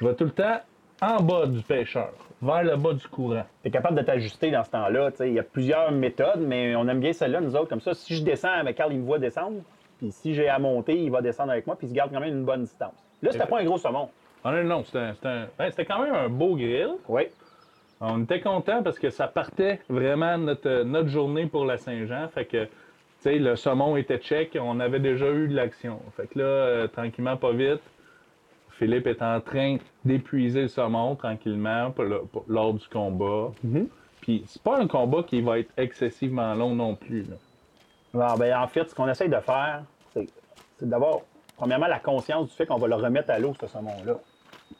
[0.00, 0.60] je vais tout le temps
[1.00, 3.44] en bas du pêcheur, vers le bas du courant.
[3.62, 5.10] Tu es capable de t'ajuster dans ce temps-là.
[5.20, 7.94] Il y a plusieurs méthodes, mais on aime bien celle-là, nous autres, comme ça.
[7.94, 9.60] Si je descends, ben, Carl, il me voit descendre.
[9.98, 12.20] Puis si j'ai à monter, il va descendre avec moi, puis il se garde quand
[12.20, 12.92] même une bonne distance.
[13.22, 14.08] Là, c'était pas un gros saumon.
[14.44, 16.90] Ah non, non, c'était un- ben, quand même un beau grill.
[17.08, 17.22] Oui.
[18.00, 22.28] On était content parce que ça partait vraiment notre, notre journée pour la Saint-Jean.
[22.28, 22.70] Fait que, tu
[23.20, 25.98] sais, le saumon était check, on avait déjà eu de l'action.
[26.14, 27.80] Fait que là, euh, tranquillement, pas vite,
[28.78, 33.50] Philippe est en train d'épuiser le saumon tranquillement pour le- pour- lors du combat.
[34.20, 37.22] Puis c'est pas un combat qui va être excessivement long non plus.
[37.22, 37.36] là.
[38.12, 40.28] Bon, ben, en fait, ce qu'on essaye de faire, c'est
[40.88, 41.20] d'avoir,
[41.56, 44.14] premièrement, la conscience du fait qu'on va le remettre à l'eau, ce saumon-là.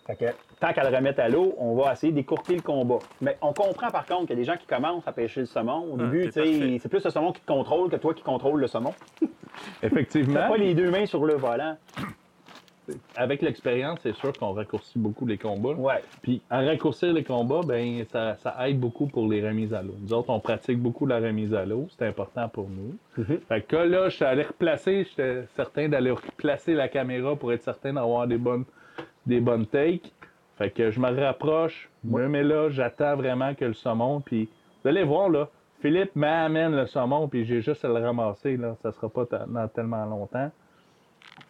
[0.06, 0.24] Fait que,
[0.60, 2.98] tant qu'à le remettre à l'eau, on va essayer d'écourter le combat.
[3.20, 5.46] Mais on comprend par contre qu'il y a des gens qui commencent à pêcher le
[5.46, 5.92] saumon.
[5.92, 6.78] Au Ah, début, c'est tu sais, parfait.
[6.82, 8.92] c'est plus le saumon qui te contrôle que toi qui contrôle le saumon.
[9.82, 11.76] Effectivement, T'as pas les deux mains sur le volant.
[13.16, 15.74] Avec l'expérience, c'est sûr qu'on raccourcit beaucoup les combats.
[15.74, 16.02] Ouais.
[16.22, 19.94] Puis à raccourcir les combats, ben ça, ça aide beaucoup pour les remises à l'eau.
[20.00, 22.96] Nous autres, on pratique beaucoup la remise à l'eau, c'est important pour nous.
[23.16, 23.40] Mhm.
[23.48, 27.62] Fait que là, je suis allé replacer, j'étais certain d'aller replacer la caméra pour être
[27.62, 28.64] certain d'avoir des bonnes,
[29.26, 30.12] des bonnes takes.
[30.58, 34.48] Fait que je me rapproche, je me mets là, j'attends vraiment que le saumon, puis
[34.82, 35.48] vous allez voir là,
[35.80, 39.68] Philippe m'amène le saumon, puis j'ai juste à le ramasser, là, ça sera pas dans
[39.68, 40.50] tellement longtemps.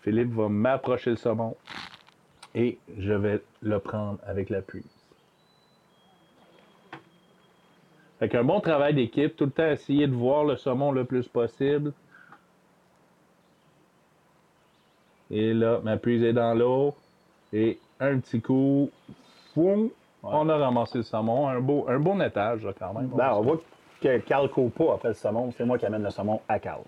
[0.06, 1.56] Philippe va m'approcher le saumon
[2.54, 4.84] et je vais le prendre avec la prise.
[8.20, 11.26] Fait qu'un bon travail d'équipe, tout le temps essayer de voir le saumon le plus
[11.26, 11.92] possible.
[15.28, 16.94] Et là, ma prise est dans l'eau.
[17.52, 18.88] Et un petit coup,
[19.54, 19.90] foum,
[20.22, 21.48] on a ramassé le saumon.
[21.48, 23.08] Un beau, un beau nettage, là, quand même.
[23.08, 23.60] Ben, on voit
[24.00, 25.50] que Carl court pas après le saumon.
[25.50, 26.82] C'est moi qui amène le saumon à Carl.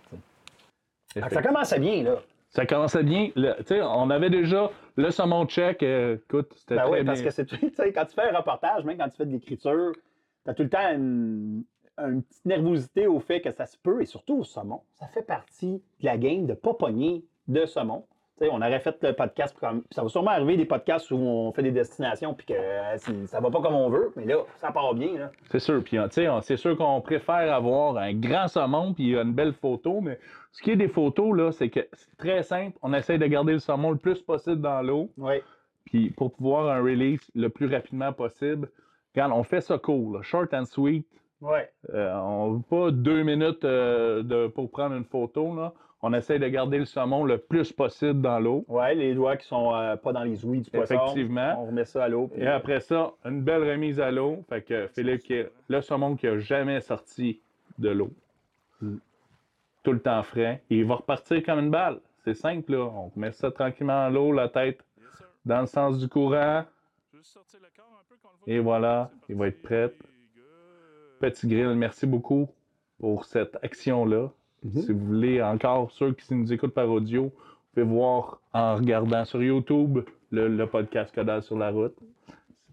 [1.14, 2.18] Ça commençait bien, là.
[2.50, 3.30] Ça commençait bien.
[3.36, 5.82] Le- on avait déjà le saumon check.
[5.82, 7.46] euh, écoute, c'était Ben très oui, parce que c'est,
[7.94, 9.92] quand tu fais un reportage, même quand tu fais de l'écriture,
[10.44, 11.64] tu as tout le temps une,
[11.98, 14.80] une petite nervosité au fait que ça se peut, et surtout au saumon.
[14.94, 18.06] Ça fait partie de la game de pas pogner de saumon.
[18.40, 21.62] On aurait fait le podcast, comme, ça va sûrement arriver des podcasts où on fait
[21.62, 22.96] des destinations puis que euh,
[23.26, 25.30] ça va pas comme on veut, mais là, ça part bien.
[25.50, 25.82] C'est sûr.
[25.82, 30.18] Puis, c'est sûr qu'on préfère avoir un grand saumon puis une belle photo, mais
[30.52, 32.76] ce qui est des photos, là, c'est que c'est très simple.
[32.82, 35.34] On essaye de garder le saumon le plus possible dans l'eau, Oui.
[35.84, 38.68] puis pour pouvoir un release le plus rapidement possible.
[39.14, 41.06] Regarde, on fait ça court, là, short and sweet.
[41.40, 41.70] Ouais.
[41.94, 45.72] Euh, on veut pas deux minutes euh, de, pour prendre une photo, là.
[46.00, 48.64] On essaye de garder le saumon le plus possible dans l'eau.
[48.68, 50.94] Ouais, les doigts qui sont euh, pas dans les ouïes du poisson.
[50.94, 51.56] Effectivement.
[51.62, 52.28] On remet ça à l'eau.
[52.28, 54.44] puis- Et après ça, une belle remise à l'eau.
[54.48, 57.40] Fait que Philippe, qui est le saumon qui a jamais sorti
[57.78, 58.10] de l'eau.
[58.80, 60.62] Tout le temps frais.
[60.70, 61.98] Il va repartir comme une balle.
[62.24, 62.84] C'est simple, là.
[62.84, 64.84] On met ça tranquillement dans l'eau, la tête
[65.44, 66.64] dans le sens du courant.
[68.46, 69.92] Et voilà, il va être prêt.
[71.20, 72.48] Petit grill, merci beaucoup
[73.00, 74.28] pour cette action-là.
[74.64, 74.82] Mhm.
[74.82, 77.32] Si vous voulez, encore ceux qui nous écoutent par audio, vous
[77.74, 81.96] pouvez voir en regardant sur YouTube le, le podcast Codal sur la route.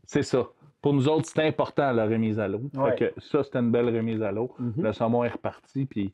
[0.05, 0.47] C'est ça.
[0.81, 2.61] Pour nous autres, c'est important la remise à l'eau.
[2.75, 3.13] Ouais.
[3.17, 4.53] Ça, c'était une belle remise à l'eau.
[4.59, 4.83] Mhm.
[4.83, 5.85] Le saumon est reparti.
[5.85, 6.13] Puis,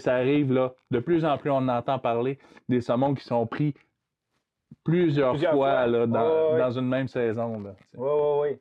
[0.00, 0.74] ça arrive là.
[0.90, 3.74] De plus en plus, on entend parler des saumons qui sont pris
[4.82, 5.86] plusieurs, Plusieurs fois, fois.
[5.86, 7.60] là, dans, une même saison.
[7.60, 7.74] Là.
[7.96, 8.56] Oui, oui, oui.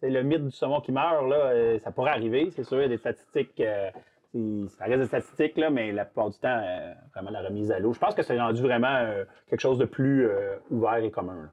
[0.00, 2.82] C'est le mythe du saumon qui meurt, là, euh, ça pourrait arriver, c'est sûr, il
[2.82, 3.90] y a des statistiques, euh,
[4.34, 7.78] ça reste des statistiques, là, mais la plupart du temps, euh, vraiment la remise à
[7.78, 7.92] l'eau.
[7.92, 11.50] Je pense que c'est rendu vraiment euh, quelque chose de plus euh, ouvert et commun.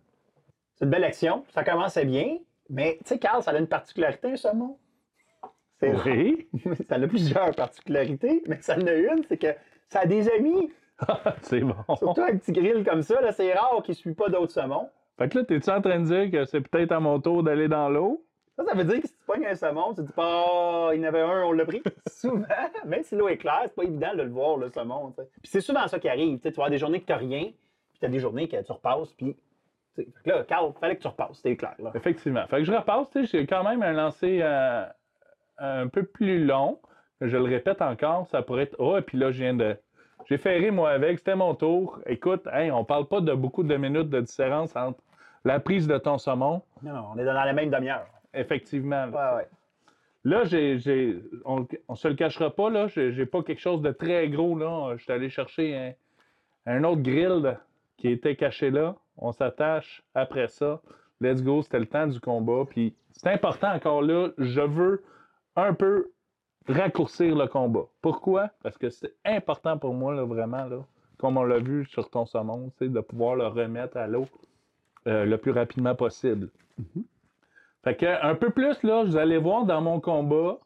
[0.74, 2.38] C'est une belle action, ça commençait bien,
[2.70, 4.78] mais tu sais, Carl, ça a une particularité, un saumon.
[5.80, 6.48] C'est Oui,
[6.90, 9.56] ça a plusieurs particularités, mais ça en a une, c'est que
[9.90, 10.72] ça a des amis.
[11.44, 11.76] c'est bon.
[11.98, 14.90] Surtout un petit grill comme ça, là, c'est rare qu'il ne suit pas d'autres saumons.
[15.18, 17.70] Fait que là, t'es-tu en train de dire que c'est peut-être à mon tour d'aller
[17.70, 18.25] dans l'eau?
[18.56, 20.90] Ça, ça veut dire que si tu pognes un saumon, tu te dis pas, Ah,
[20.94, 21.84] il y en avait un, on l'a pris.
[22.08, 22.46] souvent,
[22.86, 25.12] même si l'eau est claire, c'est pas évident de le voir, le saumon.
[25.12, 26.38] Puis c'est souvent ça qui arrive.
[26.38, 28.62] tu sais, Tu avoir des journées que tu rien, puis tu as des journées que
[28.62, 29.36] tu repasses, puis.
[29.96, 31.76] fait que Là, Carl, fallait que tu repasses, c'était clair.
[31.80, 31.92] Là.
[31.96, 32.46] Effectivement.
[32.48, 34.86] Fait que je repasse, tu sais, j'ai quand même un lancer euh,
[35.58, 36.80] un peu plus long.
[37.22, 38.76] Je le répète encore, ça pourrait être.
[38.80, 39.78] Oh, et puis là, je viens de.
[40.28, 42.00] J'ai ferré, moi, avec, c'était mon tour.
[42.06, 45.00] Écoute, hey, on parle pas de beaucoup de minutes de différence entre
[45.44, 46.62] la prise de ton saumon.
[46.82, 48.08] Non, non, on est dans la même demi-heure.
[48.36, 49.06] Effectivement.
[49.08, 49.32] là.
[49.34, 49.48] Ouais, ouais.
[50.24, 53.82] Là, j'ai, j'ai- on, on se le cachera pas, là, j'ai, j'ai pas quelque chose
[53.82, 54.96] de très gros, là.
[54.98, 55.94] Je suis allé chercher un,
[56.78, 57.62] un autre grill là,
[57.98, 58.96] qui était caché là.
[59.18, 60.82] On s'attache après ça.
[61.22, 62.66] Let's go, c'était le temps du combat.
[62.70, 65.04] Puis c'est important encore là, je veux
[65.56, 66.10] un peu
[66.68, 67.86] raccourcir le combat.
[68.02, 68.50] Pourquoi?
[68.64, 70.84] Parce que c'est important pour moi, là, vraiment, là,
[71.20, 74.26] comme on l'a vu sur ton saumon, de pouvoir le remettre à l'eau
[75.08, 76.50] euh, le plus rapidement possible.
[77.86, 80.58] Fait que un peu plus, là, vous allez voir dans mon combat,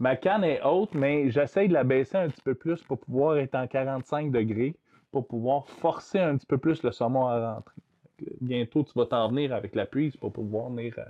[0.00, 3.38] ma canne est haute, mais j'essaye de la baisser un petit peu plus pour pouvoir
[3.38, 4.74] être en 45 degrés,
[5.12, 7.80] pour pouvoir forcer un petit peu plus le saumon à rentrer.
[8.40, 11.04] Bientôt, tu vas t'en venir avec la prise pour pouvoir venir, euh,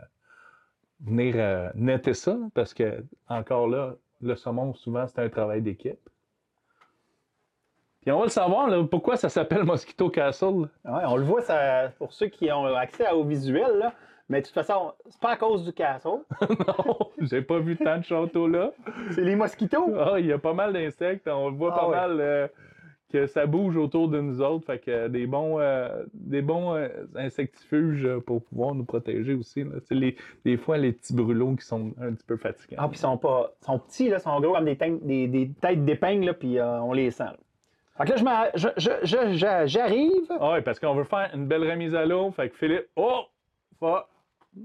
[1.00, 6.10] venir euh, netter ça, parce que, encore là, le saumon, souvent, c'est un travail d'équipe.
[8.02, 10.68] Puis on va le savoir, là, pourquoi ça s'appelle Mosquito Castle.
[10.84, 13.94] Ouais, on le voit ça, pour ceux qui ont accès au visuel, là.
[14.28, 16.08] Mais de toute façon, c'est pas à cause du castle.
[16.40, 18.72] non, j'ai pas vu tant de châteaux là.
[19.12, 19.92] C'est les mosquitos.
[19.98, 21.28] Ah, il y a pas mal d'insectes.
[21.28, 22.48] On voit Ah pas mal euh,
[23.12, 24.66] que ça bouge autour de nous autres.
[24.66, 29.62] Fait que euh, des bons, euh, des bons euh, insectifuges pour pouvoir nous protéger aussi.
[29.62, 29.76] Là.
[29.84, 32.76] C'est Les, des fois, les petits brûlots qui sont un petit peu fatigants.
[32.80, 33.52] Ah, puis ils sont pas.
[33.60, 37.12] sont petits, là, sont gros comme des, teintes- des, des têtes d'épingle, puis on les
[37.12, 37.22] sent.
[37.24, 37.36] là.
[37.98, 40.32] Fait que là, je m'en- je- je- je- je- j'arrive.
[40.40, 42.30] Ah ouais, parce qu'on veut faire une belle remise à l'eau.
[42.32, 43.20] Fait que Philippe, oh,
[43.80, 44.06] fa,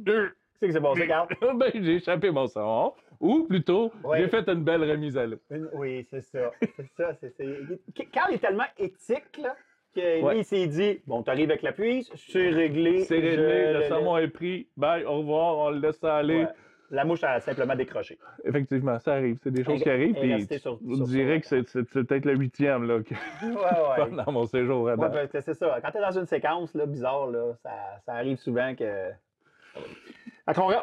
[0.06, 1.28] Qu'est-ce que c'est passé, Carl?
[1.58, 2.94] ben, j'ai échappé mon savon.
[3.20, 5.38] Ou plutôt, j'ai fait une belle remise à l'eau.
[5.74, 6.52] Oui, c'est ça.
[6.62, 7.14] C'est ça.
[7.20, 9.56] c'est- c'est- Carl est tellement éthique, là,
[9.96, 13.02] que lui, il s'est dit bon, t'arrives avec la puise, c'est réglé.
[13.02, 14.68] C'est réglé, le saumon est pris.
[14.78, 16.46] Bye, au revoir, on le laisse aller.
[16.46, 16.50] Ouais.
[16.94, 18.18] La mouche a simplement décroché.
[18.44, 19.38] Effectivement, ça arrive.
[19.42, 20.14] C'est des choses qui arrivent.
[20.14, 21.62] Puis sur- sur dirais ça.
[21.62, 23.14] que c'est- c'est c'est peut-être le huitième là, que-
[23.46, 24.90] Ouais, dans mon séjour
[25.32, 25.80] que c'est ça.
[25.82, 27.70] Quand t'es dans une séquence là, bizarre, là, ça,
[28.06, 29.10] ça arrive souvent que.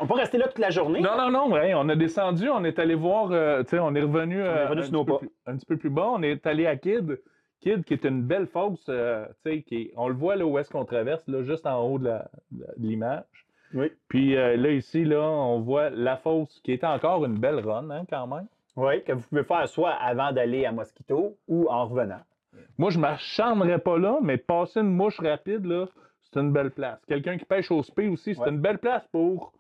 [0.01, 1.01] On peut rester là toute la journée.
[1.01, 4.41] Non, non, non, ouais, on a descendu, on est allé voir, euh, on est revenu,
[4.41, 6.77] euh, revenu un, petit peu plus, un petit peu plus bas, on est allé à
[6.77, 7.21] Kid,
[7.61, 10.71] Kid qui est une belle fosse, euh, qui est- on le voit là où est-ce
[10.71, 12.15] qu'on traverse, là, juste en haut de
[12.79, 13.25] l'image.
[13.75, 13.93] Oui.
[14.09, 18.05] Puis là, ici, là, on voit la fosse qui était encore une belle run, hein,
[18.09, 18.47] quand même.
[18.77, 22.21] Oui, que vous pouvez faire soit avant d'aller à Mosquito ou en revenant.
[22.79, 25.87] Moi, je m'acharnerais pas là, mais passer une mouche rapide, là,
[26.33, 27.01] c'est une belle place.
[27.07, 28.51] Quelqu'un qui pêche au spé aussi, c'est Ouais.
[28.51, 29.53] une belle place pour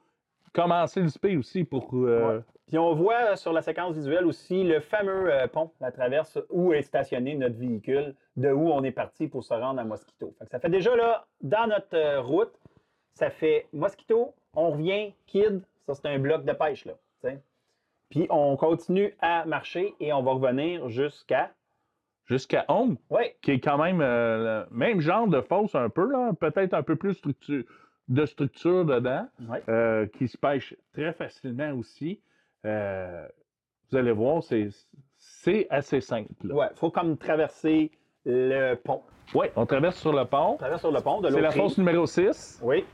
[0.53, 1.89] commencer le spé aussi, pour...
[1.95, 2.43] euh, Ouais.
[2.67, 6.75] Puis on voit sur la séquence visuelle aussi le fameux euh, pont, la traverse où
[6.75, 10.35] est stationné notre véhicule, de où on est parti pour se rendre à Mosquito.
[10.39, 12.53] Fait que ça fait déjà là, dans notre euh, route,
[13.15, 16.93] ça fait Mosquito, on revient, Kid, ça c'est un bloc de pêche là.
[18.11, 21.51] Puis on continue à marcher et on va revenir jusqu'à.
[22.29, 26.11] Jusqu'à Home, Oui, qui est quand même euh, le même genre de fosse un peu,
[26.11, 27.65] là, peut-être un peu plus structure,
[28.09, 29.63] de structure dedans, Ouais.
[29.69, 32.21] euh, qui se pêche très facilement aussi.
[32.65, 33.27] Euh,
[33.91, 34.69] vous allez voir, c'est
[35.21, 36.53] c'est assez simple.
[36.53, 37.91] ouais, faut comme traverser
[38.25, 39.03] le pont.
[39.35, 40.53] Ouais, on traverse sur le pont.
[40.55, 42.61] On traverse sur le pont de C'est la fosse numéro 6.
[42.63, 42.85] Oui,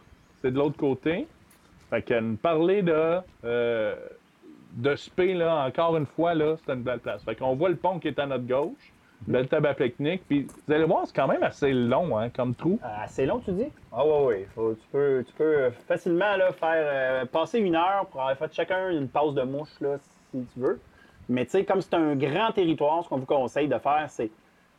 [0.40, 1.26] c'est de l'autre côté.
[1.90, 3.18] Fait que nous parler de,
[4.72, 7.22] de spé, là, encore une fois, là, c'est une belle place.
[7.24, 8.92] Fait qu'on voit le pont qui est à notre gauche.
[9.26, 10.22] Belle pique-nique.
[10.28, 12.78] Puis vous allez voir, c'est quand même assez long hein, comme trou.
[12.82, 13.68] Euh, assez long, tu dis?
[13.92, 14.46] Ah oui, oui.
[14.54, 18.52] Faut- tu, peux, tu peux facilement là, faire euh, passer une heure pour avoir fait
[18.52, 19.96] chacun une passe de mouche là,
[20.32, 20.80] si tu veux.
[21.28, 24.30] Mais tu sais, comme c'est un grand territoire, ce qu'on vous conseille de faire, c'est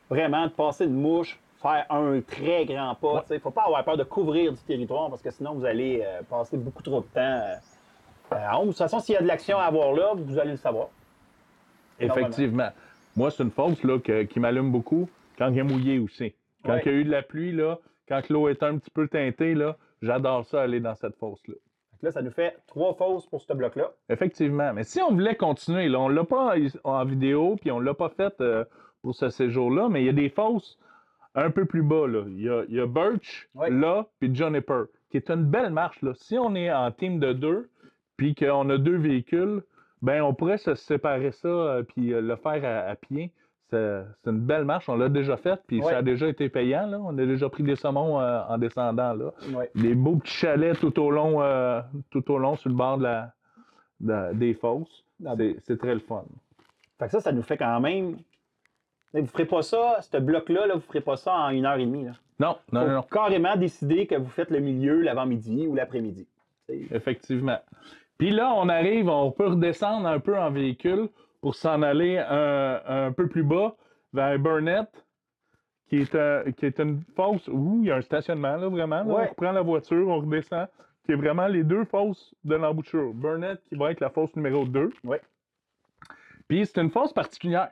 [0.09, 3.25] vraiment de passer une mouche, faire un très grand pas.
[3.31, 6.03] Il ne faut pas avoir peur de couvrir du territoire parce que sinon vous allez
[6.05, 7.55] euh, passer beaucoup trop de temps euh,
[8.31, 8.65] à ombre.
[8.65, 10.87] De toute façon, s'il y a de l'action à avoir là, vous allez le savoir.
[11.99, 12.69] Effectivement.
[13.15, 16.33] Moi, c'est une fosse là, que- qui m'allume beaucoup quand il est mouillé aussi.
[16.65, 16.81] Quand Ouais.
[16.85, 19.53] il y a eu de la pluie, là, quand l'eau est un petit peu teintée,
[19.53, 21.55] là, j'adore ça aller dans cette fosse-là.
[22.01, 23.91] Là, ça nous fait trois fausses pour ce bloc-là.
[24.09, 24.73] Effectivement.
[24.73, 28.09] Mais si on voulait continuer, là, on l'a pas en vidéo, puis on l'a pas
[28.09, 28.63] fait euh,
[29.01, 30.77] pour ce séjour-là, mais il y a des fosses
[31.35, 32.07] un peu plus bas.
[32.07, 32.23] Là.
[32.27, 36.01] Il, y a, il y a Birch, là, puis Juniper, qui est une belle marche.
[36.01, 36.11] Là.
[36.15, 37.69] Si on est en team de deux,
[38.17, 39.61] puis qu'on a deux véhicules,
[40.01, 43.31] ben on pourrait se séparer ça, euh, puis euh, le faire à, à pied.
[43.71, 45.91] C'est c'est une belle marche, on l'a déjà faite, puis Ouais.
[45.91, 46.85] ça a déjà été payant.
[46.85, 46.99] Là.
[47.01, 49.13] On a déjà pris des saumons euh, en descendant.
[49.13, 49.71] Là Ouais.
[49.73, 51.81] des beaux petits chalets tout au long, euh,
[52.11, 53.33] tout au long sur le bord de la,
[54.01, 55.03] de- des fosses.
[55.25, 56.23] Ah C'est- C'est très le fun.
[56.99, 58.17] Fait que ça, ça nous fait quand même.
[59.13, 61.65] Vous ne ferez pas ça, ce bloc-là, là, vous ne ferez pas ça en une
[61.65, 62.03] heure et demie.
[62.05, 62.11] Là.
[62.39, 66.27] Non, non, Faut non, non, carrément décider que vous faites le milieu l'avant-midi ou l'après-midi.
[66.91, 67.57] Effectivement.
[68.17, 71.09] Puis là, on arrive, on peut redescendre un peu en véhicule
[71.41, 73.75] pour s'en aller un, un peu plus bas
[74.13, 74.87] vers Burnett,
[75.89, 79.03] qui est, un- qui est une fosse où il y a un stationnement, là, vraiment.
[79.03, 79.05] là.
[79.05, 79.25] Ouais.
[79.25, 80.67] On reprend la voiture, on redescend,
[81.05, 83.13] qui est vraiment les deux fosses de l'embouchure.
[83.13, 84.91] Burnett, qui va être la fosse numéro 2.
[85.03, 85.21] Ouais.
[86.47, 87.69] Puis c'est une fosse particulière.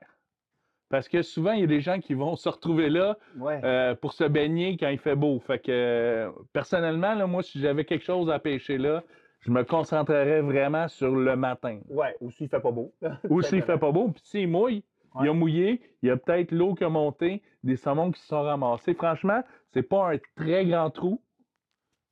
[0.90, 3.60] Parce que souvent, il y a des gens qui vont se retrouver là Ouais.
[3.64, 5.40] euh, pour se baigner quand il fait beau.
[5.40, 9.02] Fait que euh, personnellement, là, moi, si j'avais quelque chose à pêcher là,
[9.46, 11.80] je me concentrerais vraiment sur le matin.
[11.90, 12.94] ouais, ou s'il fait pas beau.
[13.30, 14.84] Ou s'il fait pas beau, puis s'il mouille,
[15.22, 18.28] il a mouillé, il y a peut-être l'eau qui a monté, des saumons qui se
[18.28, 18.94] sont ramassés.
[18.94, 21.22] Franchement, c'est pas un très grand trou,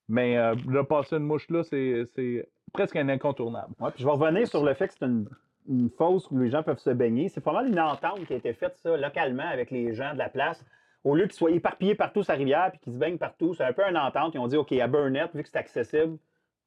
[0.08, 3.74] mais euh, de passer une mouche là, c'est presque un incontournable.
[3.80, 5.28] Ouais, puis je vais revenir sur le fait que c'est une,
[5.68, 7.30] une fosse où les gens peuvent se baigner.
[7.30, 10.18] C'est pas mal une entente qui a été faite, ça, localement, avec les gens de
[10.18, 10.64] la place.
[11.04, 13.74] Au lieu qu'ils soient éparpillés partout la rivière puis qu'ils se baignent partout, c'est un
[13.74, 14.36] peu une entente.
[14.36, 16.18] Ils ont dit, OK, à Burnett, vu que c'est accessible,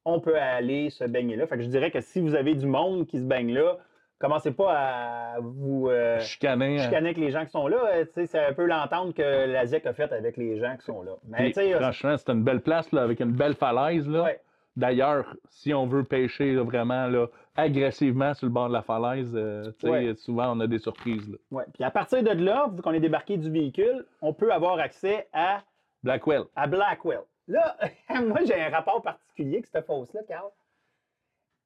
[0.05, 1.47] on peut aller se baigner là.
[1.47, 3.77] Fait que je dirais que si vous avez du monde qui se baigne là,
[4.19, 6.77] commencez pas à vous euh, Chicaner.
[6.79, 7.77] chicaner avec les gens qui sont là.
[7.93, 10.75] Euh, tu sais, C'est un peu l'entente que la ZEC a faite avec les gens
[10.77, 11.11] qui sont là.
[11.27, 14.07] Mais puis, euh, franchement, c'est une belle place là, avec une belle falaise.
[14.07, 14.23] Là.
[14.23, 14.39] ouais.
[14.77, 19.31] D'ailleurs, si on veut pêcher là, vraiment là, agressivement sur le bord de la falaise,
[19.33, 20.13] euh, tu sais, Ouais.
[20.15, 21.29] souvent on a des surprises.
[21.29, 21.37] là.
[21.51, 21.63] Ouais.
[21.73, 25.27] Puis à partir de là, vu qu'on est débarqué du véhicule, on peut avoir accès
[25.33, 25.61] à
[26.03, 26.43] Blackwell.
[26.55, 27.21] à Blackwell.
[27.47, 27.75] Là,
[28.25, 30.49] moi, j'ai un rapport particulier avec cette fosse-là, Carl?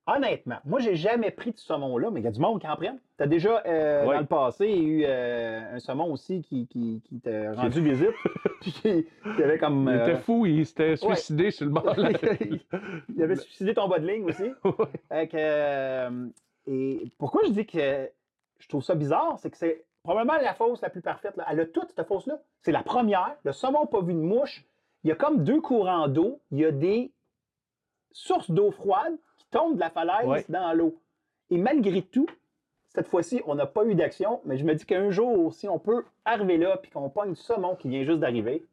[0.08, 2.68] Honnêtement, moi, j'ai jamais pris de ce saumon-là, mais il y a du monde qui
[2.68, 3.00] en prenne.
[3.18, 4.16] Tu as déjà, euh, Oui.
[4.16, 8.10] dans le passé, eu euh, un saumon aussi qui, qui, qui t'a rendu visite.
[8.62, 9.06] puis qui,
[9.36, 9.88] qui avait comme.
[9.88, 12.10] Il euh, était fou, il s'était suicidé sur le bord de la
[13.16, 14.50] il avait suicidé ton bas de ligne aussi.
[15.10, 16.28] Que, euh,
[16.66, 18.10] et pourquoi je dis que
[18.58, 21.36] je trouve ça bizarre, c'est que c'est probablement la fosse la plus parfaite.
[21.38, 21.46] là.
[21.52, 22.40] Elle a toute cette fosse-là.
[22.62, 23.36] C'est la première.
[23.44, 24.66] Le saumon pas vu de mouche.
[25.04, 26.40] Il y a comme deux courants d'eau.
[26.52, 27.12] Il y a des
[28.12, 30.46] sources d'eau froide qui tombent de la falaise Ouais.
[30.50, 30.96] dans l'eau.
[31.50, 32.28] Et malgré tout,
[32.90, 35.80] cette fois-ci, on n'a pas eu d'action, mais je me dis qu'un jour, si on
[35.80, 38.66] peut arriver là puis qu'on pogne du saumon qui vient juste d'arriver,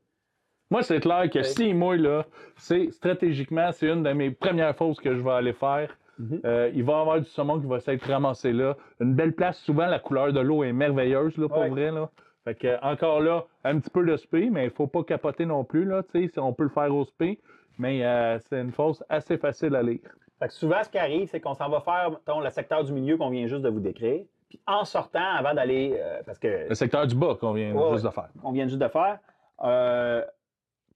[0.68, 1.44] Moi, c'est clair que Ouais.
[1.44, 5.52] s'il mouille, là, c'est stratégiquement, c'est une de mes premières fausses que je vais aller
[5.52, 5.96] faire.
[6.18, 6.40] Mhm.
[6.44, 8.76] Euh, il va y avoir du saumon qui va s'être ramassé là.
[8.98, 9.58] Une belle place.
[9.60, 11.68] Souvent, la couleur de l'eau est merveilleuse, là, pour Ouais.
[11.68, 11.92] vrai.
[11.92, 12.10] Là.
[12.44, 15.62] Fait que, encore là, un petit peu de spé, mais il faut pas capoter non
[15.62, 15.84] plus.
[15.84, 17.38] Là, tu sais, si on peut le faire au spé,
[17.78, 20.00] mais euh, c'est une fosse assez facile à lire.
[20.38, 22.92] Fait que souvent, ce qui arrive, c'est qu'on s'en va faire mettons, le secteur du
[22.92, 24.24] milieu qu'on vient juste de vous décrire.
[24.48, 25.96] Puis en sortant, avant d'aller.
[25.98, 28.28] euh, parce que Le secteur du bas qu'on vient Ouais, juste de faire.
[28.44, 29.18] on vient juste de faire,
[29.64, 30.22] euh,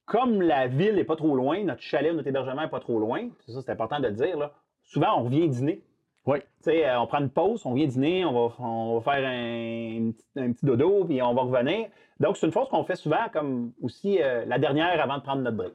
[0.04, 3.28] comme la ville n'est pas trop loin, notre chalet, notre hébergement n'est pas trop loin,
[3.46, 5.82] c'est ça, c'est important de le dire, là, souvent on revient dîner.
[6.26, 6.38] Oui.
[6.40, 9.26] Tu sais, euh, on prend une pause, on vient dîner, on va, on va faire
[9.26, 11.88] un, un petit- un petit dodo, puis on va revenir.
[12.20, 15.40] Donc, c'est une chose qu'on fait souvent comme aussi euh, la dernière avant de prendre
[15.42, 15.72] notre break.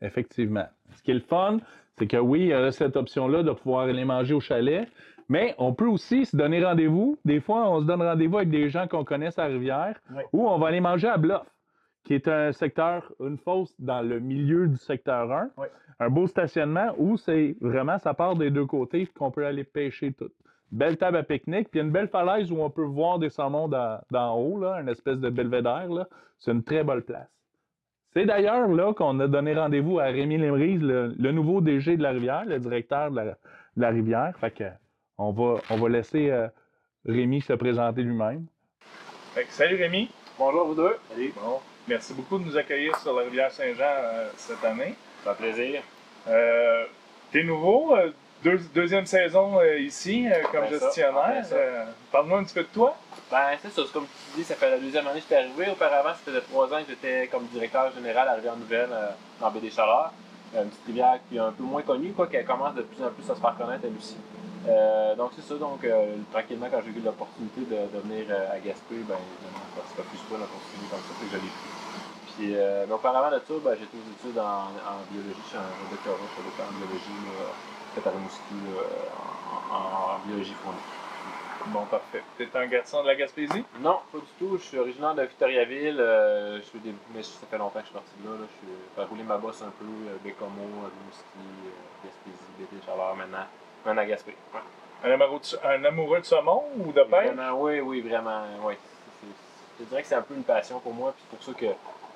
[0.00, 0.66] Effectivement.
[0.96, 1.58] Ce qui est le fun,
[1.98, 4.88] c'est que oui, il y a cette option-là de pouvoir aller manger au chalet,
[5.28, 7.16] mais on peut aussi se donner rendez-vous.
[7.24, 10.22] Des fois, on se donne rendez-vous avec des gens qu'on connaît à la rivière, Oui.
[10.32, 11.46] ou on va aller manger à Bluff,
[12.04, 15.50] qui est un secteur, une fosse dans le milieu du secteur 1.
[15.56, 15.66] Oui.
[16.00, 20.12] Un beau stationnement où c'est vraiment, ça part des deux côtés qu'on peut aller pêcher
[20.12, 20.30] tout.
[20.72, 24.34] Belle table à pique-nique, puis une belle falaise où on peut voir des saumons d'en
[24.36, 25.86] haut, là, une espèce de belvédère.
[25.88, 26.08] là.
[26.40, 27.28] C'est une très belle place.
[28.14, 32.02] C'est d'ailleurs là qu'on a donné rendez-vous à Rémi Lemrise, le, le nouveau DG de
[32.02, 33.34] la rivière, le directeur de la, de
[33.76, 34.32] la rivière.
[34.40, 34.64] Fait que
[35.18, 36.46] on va, on va laisser euh,
[37.04, 38.46] Rémi se présenter lui-même.
[39.48, 40.10] salut Rémi.
[40.38, 40.96] Bonjour à vous deux.
[41.10, 41.32] Salut.
[41.36, 41.58] Bon,
[41.88, 44.94] merci beaucoup de nous accueillir sur la rivière Saint-Jean euh, cette année.
[45.24, 45.82] Ça fait plaisir.
[46.28, 46.84] Euh,
[47.32, 48.12] T'es nouveau, euh,
[48.44, 51.44] deux- deuxième saison euh, ici euh, comme Ben gestionnaire.
[51.52, 52.94] Euh, Parle-moi un petit peu de toi.
[53.30, 55.72] Ben, c'est ça, comme tu dis, ça fait la deuxième année que j'étais arrivé.
[55.72, 58.90] Auparavant, ça faisait trois ans que j'étais comme directeur général à Rivière-Nouvelle,
[59.40, 60.12] dans Baie des Chaleurs.
[60.54, 63.10] Une petite rivière qui est un peu moins connue, quoi, qu'elle commence de plus en
[63.10, 64.16] plus à se faire connaître elle aussi.
[65.18, 65.82] Donc, c'est ça, donc,
[66.30, 70.38] tranquillement, quand j'ai eu l'opportunité de, de venir à Gaspé, ben, c'est pas plus quoi
[70.38, 71.52] la continuer comme ça, que je l'ai.
[72.36, 75.48] Puis, euh, mais auparavant de ça, ben, j'ai fait des études en, en biologie, je
[75.48, 77.18] suis un doctorat, en biologie,
[77.94, 78.18] fait à là,
[79.72, 80.78] en, biologie fournie.
[81.66, 82.22] Bon, parfait.
[82.36, 83.64] T'es un garçon de la Gaspésie?
[83.80, 84.58] Non, pas du tout.
[84.58, 85.98] Je suis originaire de Victoriaville.
[85.98, 86.94] euh, je fais des...
[87.14, 88.34] Mais ça fait longtemps que je suis parti de là.
[88.38, 88.46] là.
[88.50, 93.16] Je suis j'ai roulé ma bosse un peu, euh, Bécomo, Rimouski, euh, Gaspésie, Bété, Chaleur,
[93.16, 93.46] maintenant,
[93.86, 94.36] maintenant à Gaspé.
[94.52, 94.60] Ouais.
[95.04, 97.32] Un amoureux, de, un amoureux de saumon ou de pêche?
[97.32, 98.42] Vraiment, oui, oui, vraiment.
[98.62, 98.74] Oui.
[99.80, 101.14] Je dirais que c'est un peu une passion pour moi.
[101.16, 101.74] Puis c'est pour ça que,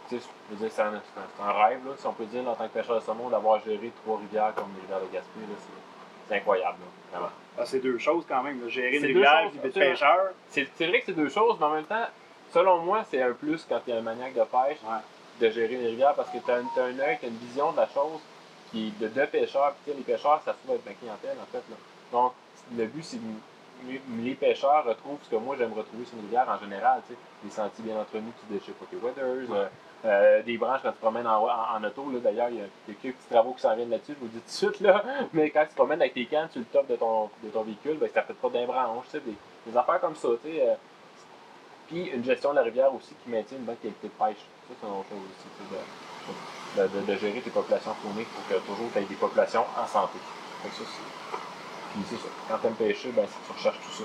[0.08, 2.66] tu sais, je veux dire, c'est un, rêve, là, si on peut dire, en tant
[2.68, 5.40] que pêcheur de saumon, d'avoir géré trois rivières comme les rivières de Gaspé.
[6.28, 7.32] C'est incroyable, là, vraiment.
[7.58, 8.62] Ah, c'est deux choses quand même.
[8.62, 8.68] là.
[8.68, 9.90] Gérer une rivière choses, puis être absolument.
[9.92, 10.30] pêcheur.
[10.50, 12.06] C'est vrai que c'est deux choses, mais en même temps,
[12.52, 14.98] selon moi, c'est un plus quand tu es un maniaque de pêche Ouais.
[15.40, 17.78] de gérer une rivière parce que tu as, un œil, tu as une vision de
[17.78, 18.20] la chose
[18.70, 19.74] qui de deux pêcheurs.
[19.84, 21.62] Puis les pêcheurs, ça se trouve être ma clientèle en fait.
[21.70, 21.76] là.
[22.12, 22.32] Donc,
[22.76, 23.22] le but, c'est que
[23.88, 27.00] les- les pêcheurs retrouvent ce que moi j'aime retrouver sur une rivière en général.
[27.08, 27.18] tu sais.
[27.44, 29.66] Des sentiers bien entretenus, tu déchets pas weathers, euh,
[30.04, 32.06] euh, des branches quand tu promènes en, en- auto.
[32.22, 34.46] D'ailleurs, il y a quelques petits travaux qui s'en viennent là-dessus, je vous dis tout
[34.46, 34.80] de suite.
[34.80, 35.02] Là.
[35.32, 37.62] Mais quand tu te promènes avec tes cannes sur le top de ton, de ton
[37.62, 39.04] véhicule, ben, ça fait pas d'un branche.
[39.06, 39.34] tu sais, Des,
[39.66, 40.28] des affaires comme ça.
[40.28, 40.74] euh,
[41.88, 44.36] puis une gestion de la rivière aussi qui maintient une bonne qualité de pêche.
[44.68, 45.48] Ça, c'est une autre chose aussi.
[46.76, 50.18] De, de- gérer tes populations chroniques pour que toujours tu aies des populations en santé.
[50.62, 52.28] Puis c'est ça.
[52.48, 54.02] Quand tu aimes pêcher, ben, tu recherches tout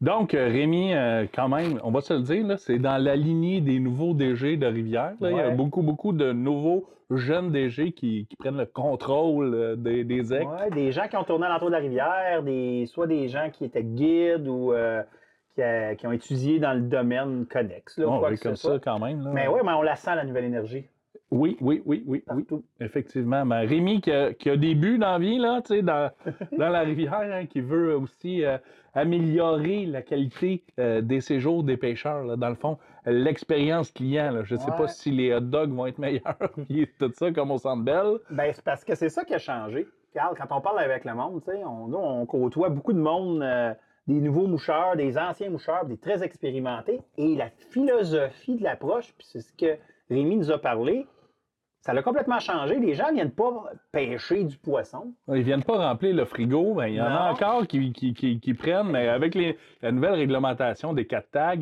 [0.00, 3.60] Donc, euh, Rémi, euh, quand même, on va se le dire, c'est dans la lignée
[3.60, 5.12] des nouveaux DG de Rivière.
[5.20, 5.30] là.
[5.30, 9.76] Il y a beaucoup, beaucoup de nouveaux jeunes DG qui, qui prennent le contrôle euh,
[9.76, 10.48] des, des ecs.
[10.48, 13.50] Ouais, des gens qui ont tourné à l'entour de la rivière, des, soit des gens
[13.52, 15.02] qui étaient guides ou euh,
[15.54, 17.98] qui, a- qui ont étudié dans le domaine connexe.
[17.98, 18.74] Là, oui, que comme soit.
[18.74, 19.22] ça, quand même.
[19.24, 19.30] là.
[19.34, 20.84] Mais oui, mais on la sent, la nouvelle énergie.
[21.30, 23.46] Oui, oui, oui, oui, oui, effectivement.
[23.46, 26.10] Ben, Rémi qui a, qui a des buts dans la vie, là, tu sais, dans,
[26.58, 28.58] dans la rivière, hein, qui veut aussi euh,
[28.94, 34.32] améliorer la qualité euh, des séjours des pêcheurs, là, dans le fond, l'expérience client.
[34.32, 34.42] là.
[34.42, 36.36] Je ne sais pas si les hot dogs vont être meilleurs,
[36.68, 38.18] puis tout ça, comme au Centre Bell.
[38.30, 39.86] Ben, c'est parce que c'est ça qui a changé.
[40.12, 42.98] Carl, quand on parle avec le monde, tu sais, on, nous, on côtoie beaucoup de
[42.98, 43.72] monde, euh,
[44.08, 47.00] des nouveaux moucheurs, des anciens moucheurs, des très expérimentés.
[47.16, 49.78] Et la philosophie de l'approche, puis c'est ce que
[50.10, 51.06] Rémi nous a parlé,
[51.80, 52.78] ça l'a complètement changé.
[52.78, 55.12] Les gens ne viennent pas pêcher du poisson.
[55.28, 56.74] Ils viennent pas remplir le frigo.
[56.74, 59.90] Ben, il y en a encore qui, qui- qui- qui prennent, mais avec les- la
[59.90, 61.54] nouvelle réglementation des quatre tags,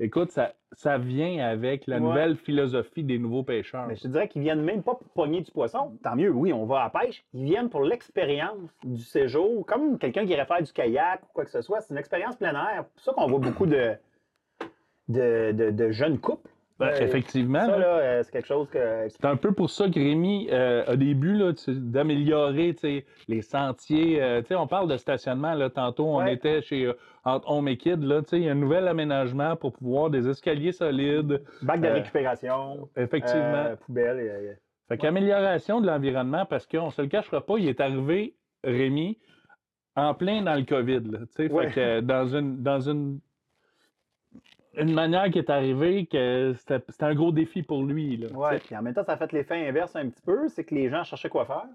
[0.00, 2.02] écoute, ça, ça vient avec la Ouais.
[2.02, 3.86] nouvelle philosophie des nouveaux pêcheurs.
[3.86, 5.92] Mais je te dirais qu'ils viennent même pas pour pogner du poisson.
[6.02, 7.22] Tant mieux, oui, on va à la pêche.
[7.34, 11.44] Ils viennent pour l'expérience du séjour, comme quelqu'un qui irait faire du kayak ou quoi
[11.44, 11.82] que ce soit.
[11.82, 12.84] C'est une expérience plein air.
[12.86, 13.92] C'est pour ça qu'on voit beaucoup de,
[15.08, 16.50] de, de- de jeunes couples.
[16.78, 17.60] Ben, Euh, effectivement.
[17.64, 17.78] Ça, là.
[17.78, 19.08] là, euh, c'est quelque chose que.
[19.08, 22.74] C'est un peu pour ça que Rémi euh, a des buts d'améliorer
[23.28, 24.22] les sentiers.
[24.22, 25.54] euh, on parle de stationnement.
[25.54, 26.34] Là, tantôt, on Ouais.
[26.34, 26.92] était chez euh,
[27.24, 28.02] entre Home et Kid.
[28.02, 31.42] Là, il y a un nouvel aménagement pour pouvoir des escaliers solides.
[31.62, 33.74] Bac de récupération, Effectivement.
[33.86, 34.20] poubelle.
[34.20, 34.56] et,
[34.88, 39.18] Fait qu'amélioration de l'environnement, parce qu'on se le cachera pas, il est arrivé, Rémi,
[39.96, 41.00] en plein dans le COVID.
[41.10, 41.18] Là.
[41.38, 41.68] Ouais.
[41.70, 43.18] Fait que dans une, dans une,
[44.76, 48.16] une manière qui est arrivée que c'était un gros défi pour lui.
[48.16, 50.64] Là, Ouais, puis en même temps, ça a fait l'effet inverse un petit peu, c'est
[50.64, 51.66] que les gens cherchaient quoi faire.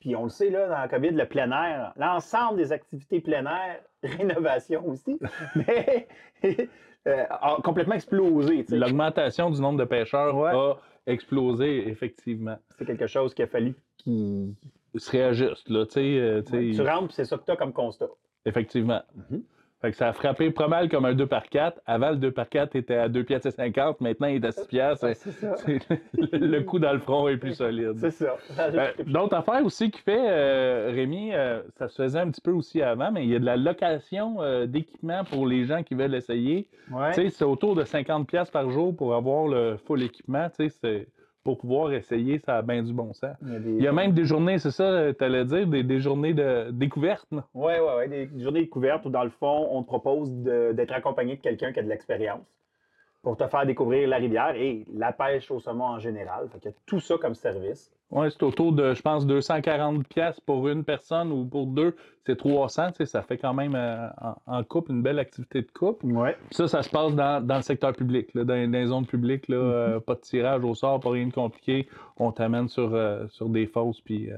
[0.00, 3.44] Puis on le sait, là, dans la COVID, le plein air, l'ensemble des activités plein
[3.44, 5.18] air, rénovation aussi,
[5.54, 6.08] mais
[7.06, 8.64] euh, a complètement explosé.
[8.70, 10.50] L'augmentation du nombre de pêcheurs Ouais.
[10.54, 10.76] a
[11.06, 12.56] explosé, effectivement.
[12.78, 14.54] C'est quelque chose qu'il a fallu qu'il.
[14.92, 16.00] Il se réajuste, là, tu sais.
[16.18, 18.08] euh, tu sais, Tu rentres, c'est ça que tu as comme constat.
[18.44, 19.02] Effectivement.
[19.30, 19.42] Mhm.
[19.82, 22.30] Fait que ça a frappé pas mal comme un 2 par 4 Avant, le 2
[22.32, 24.00] par 4 était à 2 piastres et 50.
[24.02, 25.06] Maintenant, il est à 6 piastres.
[25.06, 27.94] Ah, le le coup dans le front est plus solide.
[27.98, 28.36] C'est ça.
[28.58, 32.50] Euh, D'autres affaires aussi qui fait, euh, Rémi, euh, ça se faisait un petit peu
[32.50, 35.94] aussi avant, mais il y a de la location euh, d'équipement pour les gens qui
[35.94, 36.68] veulent essayer.
[36.92, 37.12] Ouais.
[37.14, 40.48] C'est autour de 50$ piastres par jour pour avoir le full équipement.
[40.56, 41.06] C'est-
[41.44, 43.34] pour pouvoir essayer, ça a bien du bon sens.
[43.42, 43.70] Il y a, des...
[43.70, 46.70] Il y a même des journées, c'est ça, tu allais dire, des, des journées de
[46.70, 47.26] découverte.
[47.54, 48.08] Oui, oui, oui.
[48.08, 51.80] Des journées découvertes où, dans le fond, on te propose d'être accompagné de quelqu'un qui
[51.80, 52.46] a de l'expérience.
[53.22, 56.48] Pour te faire découvrir la rivière et la pêche au saumon en général.
[56.52, 57.92] Fait qu'il y a tout ça comme service.
[58.10, 61.94] Ouais, c'est autour de, je pense, 240 pièces pour une personne ou pour deux,
[62.26, 62.88] c'est 300.
[62.88, 66.06] tu sais, Ça fait quand même euh, en, en couple une belle activité de couple.
[66.06, 66.36] Ouais.
[66.50, 69.48] Ça, ça se passe dans, dans le secteur public, là, dans, dans les zones publiques.
[69.48, 71.88] Là, euh, pas de tirage au sort, pas rien de compliqué.
[72.16, 74.30] On t'amène sur, euh, sur des fosses, puis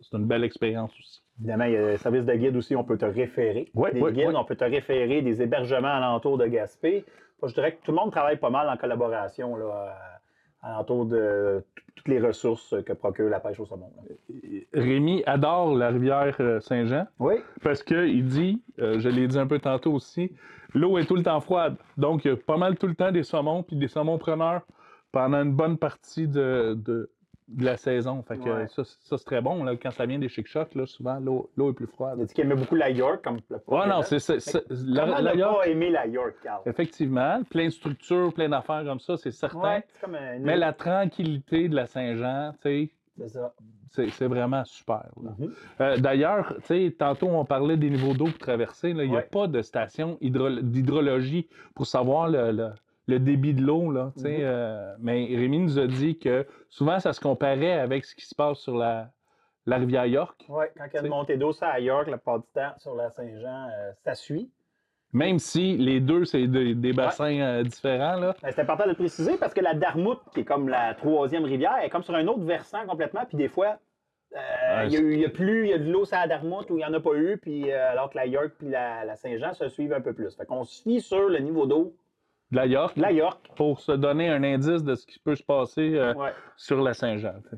[0.00, 1.22] c'est une belle expérience aussi.
[1.38, 3.70] Évidemment, il y a le service de guide aussi, on peut te référer.
[3.74, 7.04] Ouais, des ouais, guides, on peut te référer des hébergements alentour de Gaspé.
[7.46, 9.90] Je dirais que tout le monde travaille pas mal en collaboration là, euh,
[10.62, 11.64] alentour de
[11.96, 13.90] toutes les ressources que procure la pêche au saumon.
[14.72, 19.46] Rémi adore la rivière euh, Saint-Jean Oui, parce qu'il dit, euh, je l'ai dit un
[19.46, 20.32] peu tantôt aussi,
[20.74, 21.76] l'eau est tout le temps froide.
[21.96, 24.62] Donc, il y a pas mal tout le temps des saumons, puis des saumons preneurs
[25.10, 27.10] pendant une bonne partie de, de,
[27.52, 28.22] de la saison.
[28.22, 28.68] Fait que Ouais.
[28.68, 29.62] ça, ça, c'est très bon.
[29.64, 32.16] Là, quand ça vient des chic-chocs, là, souvent, l'eau est plus froide.
[32.18, 34.18] il dit qu'il aimait beaucoup la York comme le Ouais, non, c'est
[34.70, 36.62] la, York, pas aimer la York, Carl?
[36.66, 39.60] effectivement, plein de structures, plein d'affaires comme ça, c'est certain.
[39.76, 40.38] Ouais, c'est comme un...
[40.40, 43.52] Mais la tranquillité de la Saint-Jean, tu sais, C'est ça.
[43.90, 45.04] c'est vraiment super.
[45.16, 45.52] Mhm.
[45.80, 48.90] Euh, D'ailleurs, tu sais, tantôt on parlait des niveaux d'eau pour traverser.
[48.90, 52.70] Il n'y a pas de station hydro- d'hydrologie pour savoir le, le-
[53.06, 53.90] le débit de l'eau.
[53.90, 54.42] là, tu sais, Mhm.
[54.42, 58.34] euh, mais Rémi nous a dit que souvent ça se comparait avec ce qui se
[58.34, 59.10] passe sur la,
[59.66, 60.44] la rivière York.
[60.48, 62.72] Ouais, quand il y a une montée d'eau, ça à York, la plupart du temps,
[62.78, 64.50] sur la Saint-Jean, euh, ça suit.
[65.14, 68.16] Même si les deux, c'est des, des bassins euh, différents.
[68.16, 68.34] Là.
[68.42, 71.44] Ben, c'est important de le préciser parce que la Darmoute, qui est comme la troisième
[71.44, 73.26] rivière, est comme sur un autre versant complètement.
[73.26, 73.76] Puis des fois,
[74.34, 74.38] euh,
[74.78, 76.16] Ouais, il y, a eu- il y a plus, il y a de l'eau sur
[76.16, 78.70] la Darmoute où il n'y en a pas eu, puis alors que la York puis
[78.70, 80.34] la, la Saint-Jean se suivent un peu plus.
[80.34, 81.94] Fait qu'on se fie sur le niveau d'eau
[82.52, 83.40] De la York, de la York.
[83.56, 86.30] pour se donner un indice de ce qui peut se passer euh, Ouais.
[86.56, 87.34] sur la Saint-Jean.
[87.50, 87.56] Que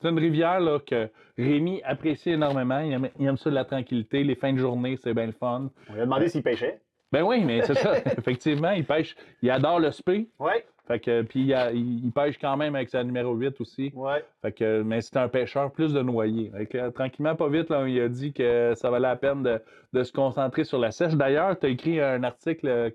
[0.00, 1.08] C'est une rivière là, que
[1.38, 2.80] Rémi apprécie énormément.
[2.80, 4.24] Il aime, il aime ça, la tranquillité.
[4.24, 5.70] Les fins de journée, c'est bien le fun.
[5.90, 6.80] On lui a demandé s'il pêchait.
[7.12, 7.98] Ben oui, mais c'est ça.
[8.18, 9.14] Effectivement, il pêche.
[9.42, 10.28] Il adore le spé.
[10.40, 13.92] Ouais, Fait que, puis il, pêche quand même avec sa numéro 8 aussi.
[13.94, 14.24] ouais.
[14.42, 16.50] Fait que, mais c'est un pêcheur plus de noyer.
[16.70, 19.60] Que, tranquillement, pas vite, là, il a dit que ça valait la peine de,
[19.92, 21.14] de se concentrer sur la sèche.
[21.14, 22.90] D'ailleurs, tu as écrit un article euh,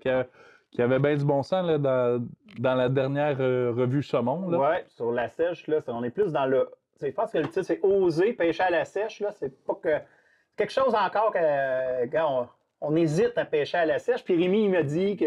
[0.70, 2.24] qui, avait bien du bon sens là, dans,
[2.58, 4.48] dans la dernière euh, revue Saumon.
[4.56, 6.68] Ouais, sur la sèche, là, on est plus dans le.
[7.02, 9.20] Je pense que le titre, c'est oser pêcher à la sèche.
[9.20, 9.88] Là, c'est pas que.
[9.88, 11.38] c'est quelque chose encore que.
[11.40, 12.46] euh, on,
[12.82, 14.22] on hésite à pêcher à la sèche.
[14.24, 15.24] Puis Rémi, il m'a dit que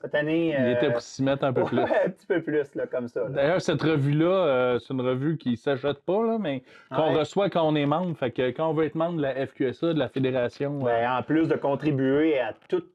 [0.00, 0.48] cette année.
[0.58, 1.78] Il euh, était pour s'y mettre un peu plus.
[1.80, 3.28] un petit peu plus, là, comme ça.
[3.28, 7.18] D'ailleurs, cette revue-là, euh, c'est une revue qui ne s'achète pas, là, mais qu'on Ouais.
[7.18, 8.16] reçoit quand on est membre.
[8.16, 10.80] Fait que quand on veut être membre de la FQSA, de la Fédération.
[10.80, 12.92] euh, Ben, en plus de contribuer à toutes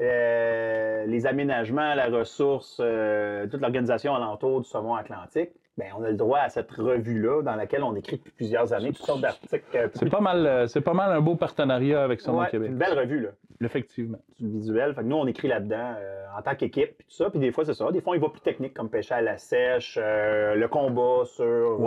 [0.00, 6.10] euh, les aménagements, la ressource, euh, toute l'organisation alentour du saumon atlantique, ben, on a
[6.10, 9.62] le droit à cette revue-là dans laquelle on écrit depuis plusieurs années toutes sortes d'articles.
[9.74, 12.68] euh, c'est pas mal, c'est pas mal un beau partenariat avec Saumon Ouais, Québec.
[12.70, 13.28] une belle revue, là.
[13.62, 14.18] Effectivement.
[14.38, 14.94] du visuel.
[14.94, 17.30] Fait que nous, on écrit là-dedans euh, en tant qu'équipe, puis tout ça.
[17.30, 17.90] Puis des fois, c'est ça.
[17.90, 21.78] Des fois, il va plus technique, comme pêcher à la sèche, le combat sur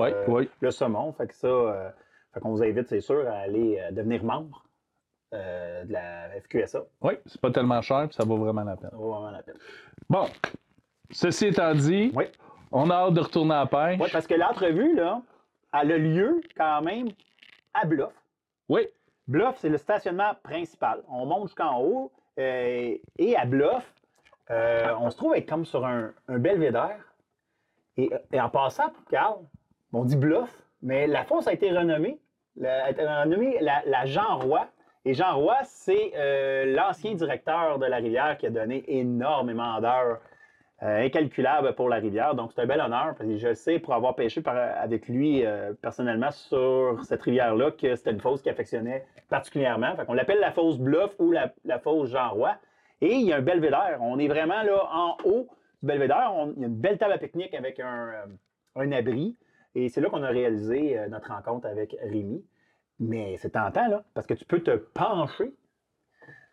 [0.61, 1.11] le saumon.
[1.13, 1.93] Fait que ça,
[2.33, 4.63] fait qu'on vous invite, c'est sûr, à aller devenir membre
[5.33, 6.79] euh, de la FQSA.
[7.01, 8.89] Oui, c'est pas tellement cher, puis ça vaut vraiment la peine.
[8.89, 9.57] Ça vaut vraiment la peine.
[10.09, 10.25] Bon,
[11.11, 12.25] ceci étant dit, Oui.
[12.71, 13.99] on a hâte de retourner à la pêche.
[14.01, 15.21] Oui, parce que l'entrevue, là,
[15.73, 17.09] elle a lieu quand même
[17.73, 18.13] à Bluff.
[18.69, 18.87] Oui,
[19.27, 21.01] Bluff, c'est le stationnement principal.
[21.09, 23.93] On monte jusqu'en haut euh, et à Bluff,
[24.49, 26.97] euh, on se trouve être comme sur un, un belvédère.
[27.97, 29.37] Et, et en passant, Carl,
[29.93, 30.49] on dit Bluff,
[30.81, 32.19] mais la fosse a été renommée.
[32.55, 34.65] La, a été renommée la, la Jean Roy.
[35.05, 40.19] Et Jean Roy, c'est euh, l'ancien directeur de la rivière qui a donné énormément d'heures
[40.83, 42.35] euh, incalculables pour la rivière.
[42.35, 43.15] Donc, c'est un bel honneur.
[43.17, 47.95] Parce que je sais, pour avoir pêché avec lui euh, personnellement sur cette rivière-là, que
[47.95, 49.95] c'était une fosse qu'il affectionnait particulièrement.
[50.05, 52.55] Qu'on l'appelle la fosse Bluff ou la, fosse Jean Roy.
[52.99, 53.99] Et il y a un belvédère.
[54.01, 55.47] On est vraiment là en haut
[55.81, 56.33] du belvédère.
[56.35, 59.37] On- il y a une belle table à pique-nique avec un, abri.
[59.75, 62.43] Et c'est là qu'on a réalisé notre rencontre avec Rémi.
[62.99, 65.53] Mais c'est tentant, là, parce que tu peux te pencher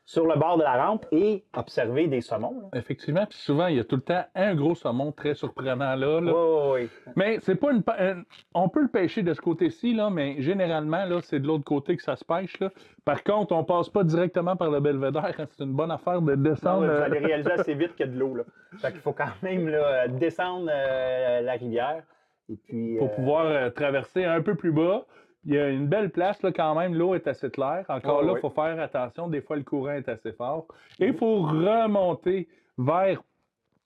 [0.08, 2.60] sur le bord de la rampe et observer des saumons.
[2.72, 2.78] là.
[2.78, 3.26] effectivement.
[3.26, 6.20] Puis souvent, il y a tout le temps un gros saumon très surprenant là.
[6.20, 6.70] là.
[6.74, 6.88] Oui.
[7.16, 7.82] Mais c'est pas une.
[7.98, 8.22] un-
[8.54, 11.96] On peut le pêcher de ce côté-ci, là, mais généralement, là, c'est de l'autre côté
[11.96, 12.56] que ça se pêche.
[12.60, 12.70] Là.
[13.04, 15.24] Par contre, on passe pas directement par le belvédère.
[15.40, 15.46] hein.
[15.50, 16.84] C'est une bonne affaire de descendre.
[16.86, 18.36] vous euh, allez réaliser assez vite qu'il y a de l'eau.
[18.36, 18.44] là.
[18.78, 22.04] Fait qu'il faut quand même là, descendre euh, la rivière.
[22.48, 25.04] Et puis, pour euh, pouvoir euh, traverser un peu plus bas.
[25.46, 26.94] Il y a une belle place, là, quand même.
[26.94, 27.84] L'eau est assez claire.
[27.88, 29.28] Encore là, il faut faire attention.
[29.28, 30.66] Des fois, le courant est assez fort.
[30.98, 33.22] Et il faut remonter vers.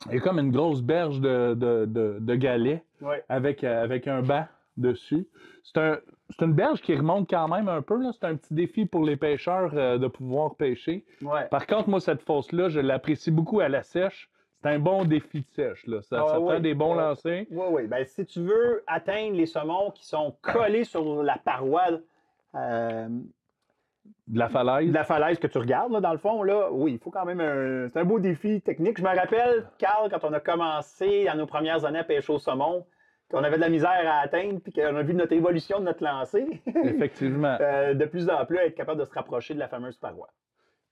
[0.06, 2.82] Il y a comme une grosse berge de, de, de, de galets
[3.28, 4.46] avec, euh, avec un banc
[4.78, 5.26] dessus.
[5.62, 5.98] C'est un,
[6.40, 8.00] une berge qui remonte quand même un peu.
[8.12, 11.04] C'est un petit défi pour les pêcheurs euh, de pouvoir pêcher.
[11.20, 11.46] Ouais.
[11.50, 14.30] Par contre, moi, cette fosse-là, je l'apprécie beaucoup à la sèche
[14.62, 15.86] c'est un bon défi de sèche.
[15.86, 16.02] Là.
[16.02, 17.44] Ça, Ah ça oui, prend des bons lancers.
[17.50, 17.86] Oui, oui.
[17.86, 21.84] Ben, si tu veux atteindre les saumons qui sont collés sur la paroi
[22.54, 23.08] euh,
[24.26, 24.88] De la falaise.
[24.88, 27.24] de la falaise que tu regardes, là, dans le fond, là, oui, il faut quand
[27.24, 27.88] même un.
[27.88, 28.98] C'est un beau défi technique.
[28.98, 32.38] Je me rappelle, Carl, quand on a commencé dans nos premières années à pêcher au
[32.38, 32.84] saumon,
[33.30, 36.02] qu'on avait de la misère à atteindre, puis qu'on a vu notre évolution de notre
[36.02, 37.56] lancer, Effectivement.
[37.61, 40.28] euh, de plus en plus être capable de se rapprocher de la fameuse paroi.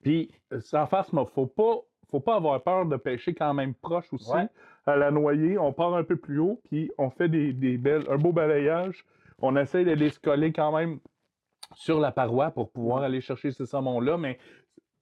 [0.03, 1.79] Puis, euh, sans face, il faut pas,
[2.11, 4.33] faut pas avoir peur de pêcher quand même proche aussi.
[4.33, 4.49] Ouais.
[4.87, 8.05] À la noyer, on part un peu plus haut, puis on fait des, des belles,
[8.09, 9.05] un beau balayage.
[9.41, 10.99] On essaie de les se coller quand même
[11.75, 14.39] sur la paroi pour pouvoir aller chercher ces saumons-là, mais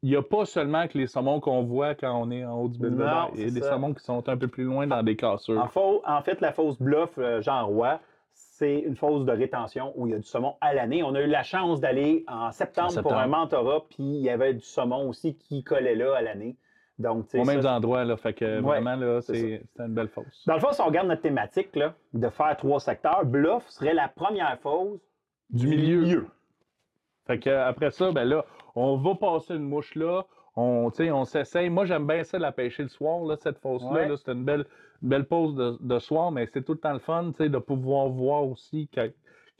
[0.02, 2.68] il n'y a pas seulement que les saumons qu'on voit quand on est en haut
[2.68, 3.28] du belvédère.
[3.28, 5.60] Non, Il y a des saumons qui sont un peu plus loin dans des cassures.
[6.04, 7.98] En, fait, la fosse bluff euh, Jean Roy,
[8.32, 11.02] c'est une fosse de rétention où il y a du saumon à l'année.
[11.02, 13.14] On a eu la chance d'aller en septembre, En septembre.
[13.14, 16.56] pour un mentorat, puis il y avait du saumon aussi qui collait là à l'année.
[16.98, 18.16] Donc, tu sais, Au même ça, endroit, là.
[18.16, 20.44] Fait que Ouais, vraiment, là, c'est une belle fosse.
[20.46, 23.94] Dans le fond, si on regarde notre thématique là, de faire trois secteurs, bluff serait
[23.94, 25.00] la première fosse
[25.50, 26.26] Du milieu.
[27.26, 28.44] Fait que après ça, ben là,
[28.74, 30.24] on va passer une mouche là.
[30.54, 31.68] On, on s'essaye.
[31.68, 33.90] Moi, j'aime bien ça de la pêcher le soir, là, cette fosse-là.
[33.90, 34.08] Ouais.
[34.08, 34.16] là.
[34.16, 34.64] c'est une belle,
[35.02, 37.48] une belle pause de, de soir, mais c'est tout le temps le fun, tu sais,
[37.50, 39.06] de pouvoir voir aussi quand,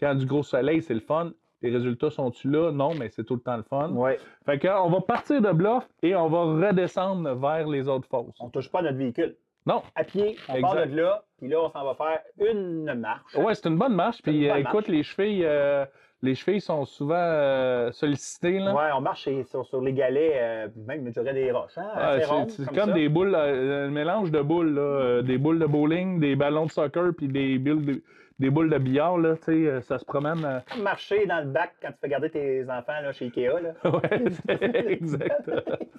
[0.00, 1.32] quand du gros soleil, c'est le fun.
[1.62, 2.70] Les résultats sont-tu là?
[2.70, 3.90] Non, mais c'est tout le temps le fun.
[3.92, 4.18] Ouais.
[4.44, 8.36] Fait que, on va partir de bluff et on va redescendre vers les autres fosses.
[8.40, 9.36] On touche pas à notre véhicule.
[9.64, 9.82] Non.
[9.96, 10.62] À pied, on Exact.
[10.74, 12.20] part de là, puis là, on s'en va faire
[12.52, 13.34] une marche.
[13.34, 14.22] Ouais, c'est une bonne marche.
[14.22, 14.60] Puis, euh, marche.
[14.60, 15.84] écoute, les chevilles, euh,
[16.22, 18.60] les chevilles sont souvent euh, sollicitées.
[18.60, 19.28] Ouais, on marche
[19.64, 21.76] sur, les galets, même, je dirais des roches.
[21.78, 22.16] Hein, Ah,
[22.48, 26.36] c'est- comme comme, des boules, un mélange de boules, là, des boules de bowling, des
[26.36, 28.02] ballons de soccer, puis des, bulles de-
[28.38, 30.44] des boules de billard, là, tu sais, euh, ça se promène.
[30.44, 33.48] euh, marcher dans le bac quand tu fais garder tes enfants là, chez Ikea.
[33.62, 33.72] Là.
[33.90, 35.50] Ouais, exact.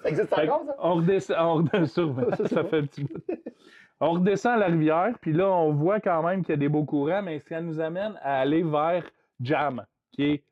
[0.02, 0.76] Ça existe encore, ça?
[0.80, 3.20] on redescend, on redescend, ça fait un petit bout.
[4.00, 6.68] On redescend à la rivière, puis là, on voit quand même qu'il y a des
[6.68, 9.04] beaux courants, mais ça nous amène à aller vers
[9.40, 10.42] Jam, qui est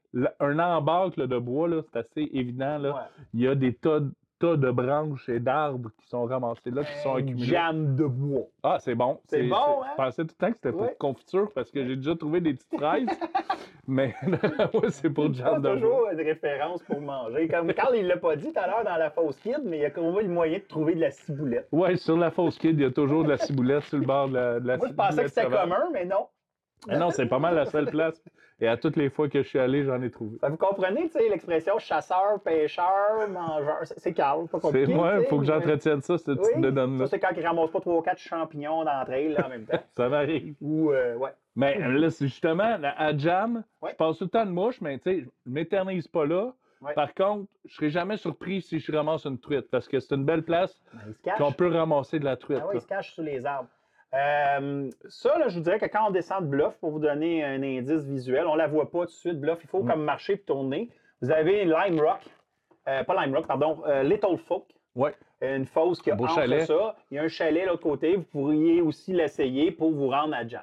[0.41, 2.79] un embarque là, de bois, là, c'est assez évident.
[2.79, 2.91] Là.
[2.95, 3.01] Ouais.
[3.35, 6.85] Il y a des tas, de- tas de branches et d'arbres qui sont ramassés là,
[6.85, 7.45] qui sont accumulés.
[7.47, 8.43] jam de bois.
[8.63, 9.19] Ah, c'est bon.
[9.29, 9.87] C'est bon, hein?
[9.93, 10.97] Je pensais tout le temps que c'était pour Ouais.
[10.99, 13.07] confiture parce que j'ai déjà trouvé des petites fraises.
[13.89, 14.15] mais
[14.75, 15.75] moi, c'est pour Il y jam a de bois.
[15.75, 17.49] toujours une référence pour manger.
[17.49, 19.85] Comme Carl, il l'a pas dit tout à l'heure dans la fausse kid, mais il
[19.85, 21.69] a trouvé le moyen de trouver de la ciboulette.
[21.73, 24.29] Ouais, sur la fausse kid, il y a toujours de la ciboulette sur le bord
[24.29, 26.27] de la, de la Moi, je pensais que c'était commun, mais non.
[26.89, 28.23] Ah non, c'est pas mal la seule place.
[28.59, 30.39] Et à toutes les fois que je suis allé, j'en ai trouvé.
[30.43, 33.81] Vous comprenez, l'expression chasseur, pêcheur, mangeur.
[33.83, 34.95] C'est c'est Carl, pas C'est compliqué.
[34.95, 37.05] moi, tu il faut que j'entretienne ça, ce type de donne-là.
[37.07, 39.79] Ça, c'est quand il ramasse pas 3 ou 4 champignons elles là, en même temps.
[39.97, 40.55] Ça m'arrive.
[40.63, 41.31] Ou, euh, ouais.
[41.55, 45.11] Mais là, c'est justement, à Jam, je passe tout le temps de mouche, mais tu
[45.11, 46.53] sais, je m'éternise pas là.
[46.95, 50.25] Par contre, je serai jamais surpris si je ramasse une truite parce que c'est une
[50.25, 50.81] belle place
[51.25, 52.61] Ben, qu'on peut ramasser de la truite.
[52.63, 52.79] Ah oui, là.
[52.79, 53.69] il se cache sous les arbres.
[54.15, 57.45] Euh, ça, là, je vous dirais que quand on descend de bluff, pour vous donner
[57.45, 59.91] un indice visuel, on la voit pas tout de suite, bluff, il faut Mm.
[59.91, 60.91] comme marcher et tourner.
[61.21, 62.21] Vous avez Lime Rock,
[62.89, 65.15] euh, pas Lime Rock, pardon, euh, Little Folk, Ouais.
[65.43, 66.63] une fosse qui Un beau entre chalet.
[66.67, 66.97] ça.
[67.11, 70.35] Il y a un chalet de l'autre côté, vous pourriez aussi l'essayer pour vous rendre
[70.35, 70.63] à Jam.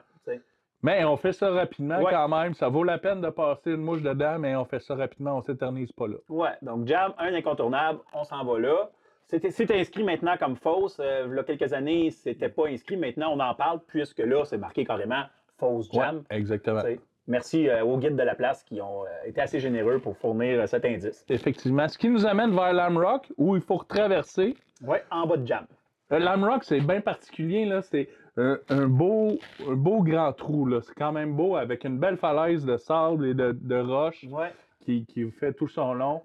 [0.86, 2.12] Mais on fait ça rapidement Ouais.
[2.12, 2.54] quand même.
[2.56, 5.42] Ça vaut la peine de passer une mouche dedans, mais on fait ça rapidement, on
[5.42, 6.16] s'éternise pas là.
[6.28, 8.90] Ouais, donc Jam, un incontournable, on s'en va là.
[9.26, 11.00] C'était- C'est inscrit maintenant comme fausse.
[11.00, 12.98] Euh, il y a quelques années, c'était pas inscrit.
[12.98, 15.24] Maintenant, on en parle puisque là, c'est marqué carrément
[15.58, 16.18] fausse Jam.
[16.30, 16.82] Ouais, exactement.
[17.26, 20.68] Merci euh, aux guides de la place qui ont euh, été assez généreux pour fournir
[20.68, 21.26] cet indice.
[21.30, 21.88] Effectivement.
[21.88, 24.58] Ce qui nous amène vers Lamrock, où il faut retraverser.
[24.86, 25.66] Oui, en bas de jam.
[26.12, 27.66] Lamrock, c'est bien particulier.
[27.66, 27.82] là.
[27.82, 30.70] C'est un, un beau, un beau grand trou.
[30.82, 34.52] C'est quand même beau, avec une belle falaise de sable et de, de roches Ouais.
[34.82, 36.22] qui, qui fait tout son long.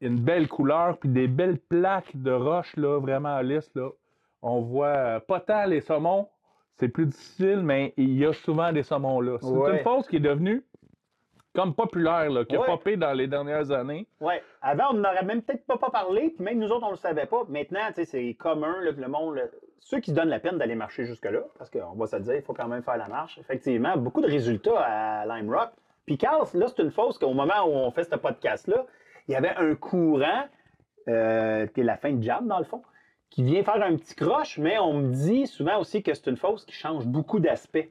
[0.00, 3.70] Une belle couleur, puis des belles plaques de roches, là, vraiment lisses.
[3.74, 3.88] Là.
[4.42, 6.28] On voit euh, pas tant les saumons,
[6.76, 9.38] c'est plus difficile, mais il y a souvent des saumons là.
[9.40, 9.78] C'est Ouais.
[9.78, 10.64] une fosse qui est devenue
[11.54, 14.06] comme populaire, là, qui a popé dans les dernières années.
[14.20, 14.40] Ouais.
[14.62, 16.98] Avant, on n'aurait même peut-être pas, pas parlé, puis même nous autres, on ne le
[16.98, 17.42] savait pas.
[17.48, 19.34] Maintenant, c'est commun là, que le monde.
[19.36, 19.42] là,
[19.80, 22.34] ceux qui se donnent la peine d'aller marcher jusque-là, parce qu'on va se le dire,
[22.36, 23.38] il faut quand même faire la marche.
[23.38, 25.70] Effectivement, beaucoup de résultats à Lime Rock.
[26.06, 28.86] Puis Carl, là, c'est une fausse qu'au moment où on fait ce podcast-là,
[29.28, 30.44] il y avait un courant,
[31.08, 32.82] euh, qui est la fin de jam, dans le fond,
[33.30, 36.36] qui vient faire un petit croche, mais on me dit souvent aussi que c'est une
[36.36, 37.90] fausse qui change beaucoup d'aspect.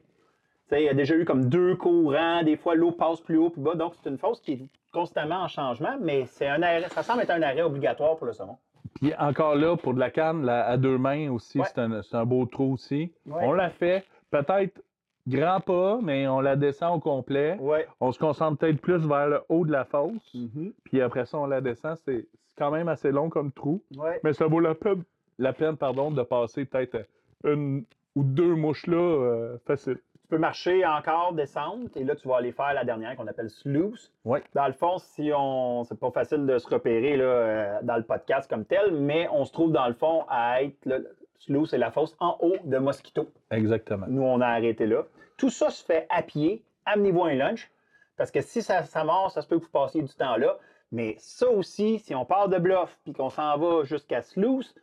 [0.72, 3.62] Il y a déjà eu comme deux courants, des fois l'eau passe plus haut, plus
[3.62, 4.60] bas, donc c'est une fosse qui est
[4.92, 8.32] constamment en changement, mais c'est un arrêt, ça semble être un arrêt obligatoire pour le
[8.34, 8.58] saumon.
[8.96, 11.66] Puis encore là, pour de la canne, à deux mains aussi, Ouais.
[11.72, 13.12] c'est un, un beau trou aussi.
[13.26, 13.40] Ouais.
[13.44, 14.82] On l'a fait, peut-être
[15.28, 17.56] grand pas, mais on la descend au complet.
[17.60, 17.86] Ouais.
[18.00, 20.36] On se concentre peut-être plus vers le haut de la fosse.
[20.84, 21.96] Puis après ça, on la descend.
[22.04, 23.82] C'est c'est quand même assez long comme trou.
[23.96, 24.20] Ouais.
[24.24, 25.04] Mais ça vaut la peine
[25.38, 27.06] la peine pardon, de passer peut-être
[27.44, 29.98] une ou deux mouches là euh, facile.
[30.22, 33.48] Tu peux marcher encore, descendre, et là, tu vas aller faire la dernière qu'on appelle
[33.48, 34.12] sluice.
[34.26, 34.42] Ouais.
[34.54, 35.84] Dans le fond, si on.
[35.84, 39.46] C'est pas facile de se repérer là, euh, dans le podcast comme tel, mais on
[39.46, 40.84] se trouve dans le fond à être.
[40.84, 40.98] Là,
[41.38, 43.30] sluice, c'est la fosse en haut de Mosquito.
[43.50, 44.06] Exactement.
[44.08, 45.04] Nous, on a arrêté là.
[45.36, 46.64] Tout ça se fait à pied.
[46.84, 47.70] Amenez-vous un lunch.
[48.16, 50.58] Parce que si ça, ça mord, ça se peut que vous passiez du temps là.
[50.90, 54.74] Mais ça aussi, si on part de Bluff puis qu'on s'en va jusqu'à Sluice,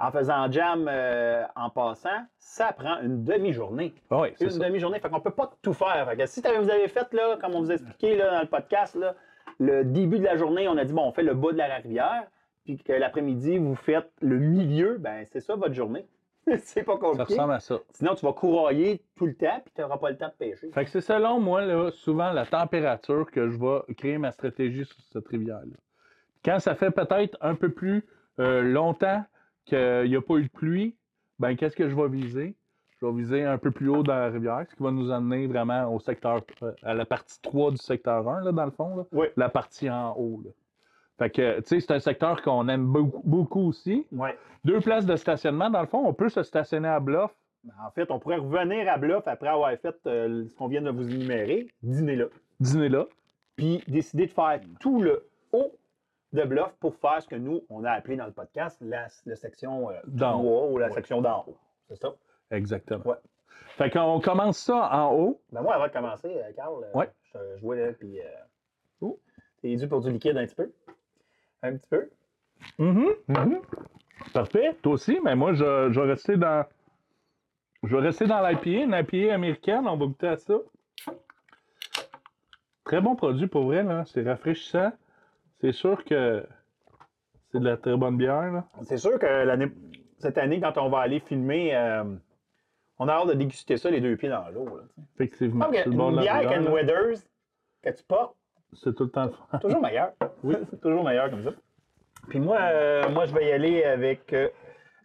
[0.00, 3.94] en faisant jam euh, en passant, ça prend une demi-journée.
[4.10, 5.00] Ah oui, c'est Une demi-journée.
[5.00, 6.08] Fait qu'on peut pas tout faire.
[6.08, 8.46] Fait que si vous avez fait, là, comme on vous a expliqué là, dans le
[8.46, 9.14] podcast, là,
[9.58, 11.76] le début de la journée, on a dit, bon, on fait le bas de la
[11.76, 12.26] rivière,
[12.76, 16.06] puis que l'après-midi, vous faites le milieu, ben c'est ça votre journée.
[16.58, 17.22] c'est pas Ça compliqué.
[17.34, 17.78] ressemble à ça.
[17.92, 20.70] Sinon, tu vas courailler tout le temps, puis tu n'auras pas le temps de pêcher.
[20.72, 24.84] Fait que c'est selon moi, là, souvent, la température que je vais créer ma stratégie
[24.84, 25.76] sur cette rivière-là.
[26.44, 28.04] Quand ça fait peut-être un peu plus
[28.38, 29.24] euh, longtemps
[29.66, 30.96] qu'il n'y a pas eu de pluie,
[31.38, 32.54] ben qu'est-ce que je vais viser?
[33.00, 35.46] Je vais viser un peu plus haut dans la rivière, ce qui va nous amener
[35.46, 38.96] vraiment au secteur, euh, à la partie 3 du secteur 1, là, dans le fond.
[38.96, 39.04] là.
[39.12, 39.26] Oui.
[39.36, 40.40] La partie en haut.
[40.44, 40.50] là.
[41.18, 44.06] Fait que, tu sais, c'est un secteur qu'on aime beaucoup, aussi.
[44.12, 44.36] Ouais.
[44.64, 47.90] Deux places de stationnement, dans le fond, on peut se stationner à Bluff, Ben, En
[47.90, 51.08] fait, on pourrait revenir à Bluff après avoir fait euh, ce qu'on vient de vous
[51.12, 52.26] énumérer, dîner là,
[52.60, 53.06] dîner là.
[53.56, 55.72] puis décider de faire tout le haut
[56.32, 59.34] de Bluff pour faire ce que nous, on a appelé dans le podcast la, la
[59.36, 60.92] section euh, D'en 3 ou la Ouais.
[60.92, 61.56] section d'en haut.
[61.88, 62.14] C'est ça?
[62.52, 63.04] Exactement.
[63.06, 63.16] Ouais.
[63.76, 65.40] Fait qu'on commence ça en haut.
[65.52, 67.08] Ben moi, avant de commencer, euh, Carl, euh, Ouais.
[67.34, 68.20] je, vois là, puis...
[68.20, 68.24] Euh...
[69.62, 70.70] T'es dû pour du liquide un petit peu?
[71.62, 72.08] Un petit peu?
[72.78, 73.60] Mhm.
[74.32, 74.76] Parfait.
[74.82, 76.64] Toi aussi, mais moi, je, je vais rester dans.
[77.84, 79.86] Je vais rester dans l'IPA, une IPA américaine.
[79.86, 80.54] On va goûter à ça.
[82.84, 84.04] Très bon produit pour vrai, là.
[84.06, 84.92] C'est rafraîchissant.
[85.60, 86.44] C'est sûr que
[87.50, 88.64] c'est de la très bonne bière, là.
[88.82, 89.68] C'est sûr que l'année,
[90.18, 92.04] cette année, quand on va aller filmer, euh,
[92.98, 94.80] on a hâte de déguster ça les deux pieds dans l'eau.
[95.14, 95.66] Effectivement.
[95.70, 96.68] Ah, une bière avec une.
[96.68, 97.18] Weathers
[97.82, 98.36] que tu portes,
[98.74, 100.12] C'est tout le temps toujours meilleur.
[100.42, 101.50] oui, c'est toujours meilleur comme ça.
[102.28, 104.48] Puis moi, euh, moi, je vais y aller avec euh,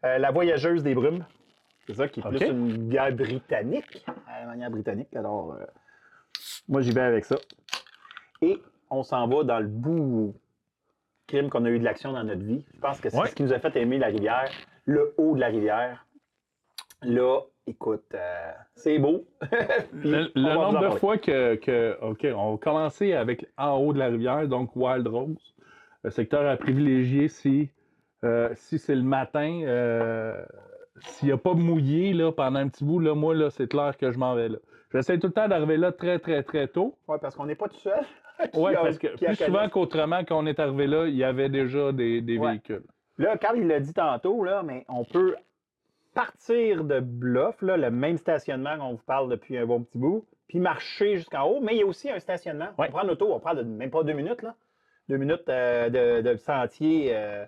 [0.06, 1.26] euh, la Voyageuse des Brumes.
[1.88, 5.14] C'est ça qui est plus une bière britannique, à la manière britannique.
[5.16, 5.66] Alors, euh,
[6.68, 7.36] moi, j'y vais avec ça.
[8.42, 10.36] Et on s'en va dans le bout
[11.28, 12.66] crime qu'on a eu de l'action dans notre vie.
[12.74, 13.28] Je pense que c'est Ouais.
[13.30, 14.50] ce qui nous a fait aimer la rivière,
[14.86, 16.06] le haut de la rivière.
[17.02, 19.26] Là, écoute, euh, c'est beau.
[19.94, 24.08] Le, nombre de fois que, que- OK, on va commencer avec en haut de la
[24.08, 25.54] rivière, donc Wild Rose.
[26.04, 27.70] Le secteur à privilégier si,
[28.24, 30.44] euh, si c'est le matin, euh,
[31.00, 33.96] s'il n'y a pas mouillé là, pendant un petit bout, là, moi, là, c'est clair
[33.98, 34.58] que je m'en vais là.
[34.94, 36.98] J'essaie tout le temps d'arriver là très, très, très tôt.
[37.08, 38.02] Ouais, parce qu'on n'est pas tout seul.
[38.56, 41.92] Oui, parce que plus souvent qu'autrement, quand on est arrivé là, il y avait déjà
[41.92, 42.50] des, des Ouais.
[42.50, 42.84] véhicules.
[43.20, 45.36] Là, Carl, il l'a dit tantôt, là, mais on peut
[46.14, 50.26] partir de Bluff, là, le même stationnement qu'on vous parle depuis un bon petit bout,
[50.48, 52.70] puis marcher jusqu'en haut, mais il y a aussi un stationnement.
[52.78, 52.88] Ouais.
[52.90, 54.56] On prend l'auto, on prend de- même pas deux minutes, là.
[55.10, 57.46] Deux minutes euh, de, de sentier euh, euh,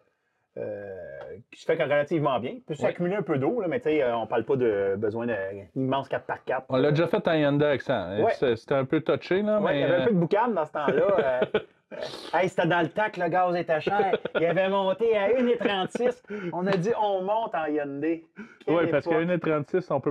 [1.51, 2.51] qui se fait relativement bien.
[2.55, 2.79] Il peut Ouais.
[2.79, 5.35] s'accumuler un peu d'eau, mais tu sais, euh, on parle pas de besoin d'un
[5.75, 6.63] immense 4x4.
[6.69, 8.23] On l'a déjà fait en Hyundai Accent.
[8.23, 8.33] Ouais.
[8.35, 9.79] C'est- C'était un peu touché, là, Ouais, mais...
[9.79, 10.93] il y avait un euh, peu de boucan dans ce temps-là.
[10.93, 11.41] euh,
[11.93, 11.97] euh,
[12.39, 14.17] hey, c'était dans le temps que le gaz était cher.
[14.39, 16.23] Il avait monté à 1,36.
[16.53, 18.25] On a dit on monte en Hyundai.
[18.67, 19.47] Oui, parce qu'à époque.
[19.47, 20.01] 1,36, on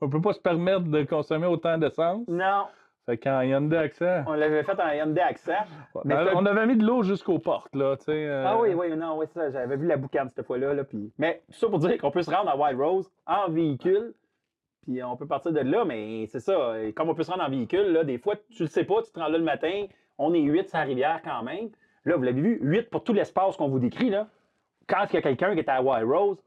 [0.00, 2.26] on peut pas se permettre de consommer autant d'essence.
[2.26, 2.64] Non,
[3.06, 5.52] Fait qu'en Hyundai Accent, on l'avait fait en Hyundai Accent.
[6.04, 8.12] Mais un- on avait mis de l'eau jusqu'aux portes, là, tu sais.
[8.26, 9.50] euh, Ah oui, oui, non, oui, ça.
[9.50, 10.74] J'avais vu la boucane cette fois-là.
[10.74, 11.10] Là, puis...
[11.18, 14.14] Mais tout ça pour dire qu'on peut se rendre à Wild Rose en véhicule.
[14.86, 16.74] Puis on peut partir de là, mais c'est ça.
[16.94, 19.10] Comme on peut se rendre en véhicule, là, des fois, tu le sais pas, tu
[19.12, 19.86] te rends là le matin,
[20.18, 21.68] on est 8 sur la rivière quand même.
[22.04, 24.10] Là, vous l'avez vu, 8 pour tout l'espace qu'on vous décrit.
[24.10, 24.28] Là.
[24.86, 26.38] Quand il y a quelqu'un qui est à Wild Rose,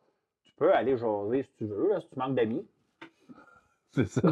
[0.45, 2.65] tu peux aller jaser si tu veux, là, si tu manques d'amis.
[4.05, 4.21] C'est ça.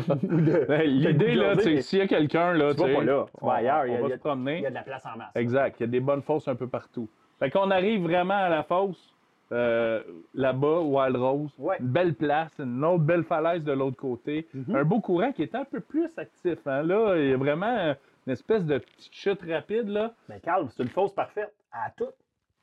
[0.67, 3.85] Ben, L'idée, là, c'est que s'il y a quelqu'un, là, tu sais, là, on- ailleurs,
[3.85, 4.57] il y a- On y va a- se promener.
[4.57, 5.31] Il y a de la place en masse.
[5.35, 5.75] Exact.
[5.79, 7.07] Il y a des bonnes fosses un peu partout.
[7.39, 9.13] Fait qu'on arrive vraiment à la fosse,
[9.51, 10.01] euh,
[10.33, 11.51] là-bas, Wild Rose.
[11.59, 11.75] Ouais.
[11.79, 14.47] Une belle place, une autre belle falaise de l'autre côté.
[14.53, 14.75] Mhm.
[14.75, 16.57] Un beau courant qui est un peu plus actif.
[16.65, 16.83] hein.
[16.83, 17.93] Là, il y a vraiment
[18.27, 20.13] une espèce de petite chute rapide, là.
[20.29, 22.09] Mais Carl, c'est une fosse parfaite à tout.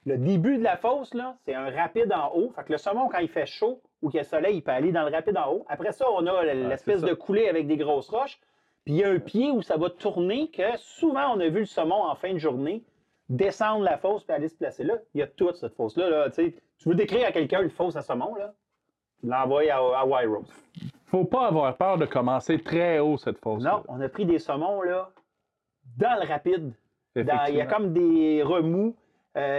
[0.06, 2.50] Le début de la fosse, là, c'est un rapide en haut.
[2.56, 4.70] Fait que le saumon, quand il fait chaud ou qu'il y a soleil, il peut
[4.70, 5.66] aller dans le rapide en haut.
[5.68, 8.38] Après ça, on a l'espèce de coulée avec des grosses roches.
[8.84, 11.60] Puis il y a un pied où ça va tourner que souvent, on a vu
[11.60, 12.82] le saumon en fin de journée
[13.28, 14.94] descendre la fosse puis aller se placer là.
[15.14, 16.08] Il y a toute cette fosse-là.
[16.08, 16.52] Là, tu
[16.86, 18.54] veux décrire à quelqu'un une fosse à saumon, là?
[19.20, 20.52] Tu l'envoies à, à White Rose.
[21.06, 23.62] Faut pas avoir peur de commencer très haut, cette fosse.
[23.62, 25.10] Non, on a pris des saumons là,
[25.98, 26.72] dans le rapide.
[27.16, 28.94] Dans- il y a comme des remous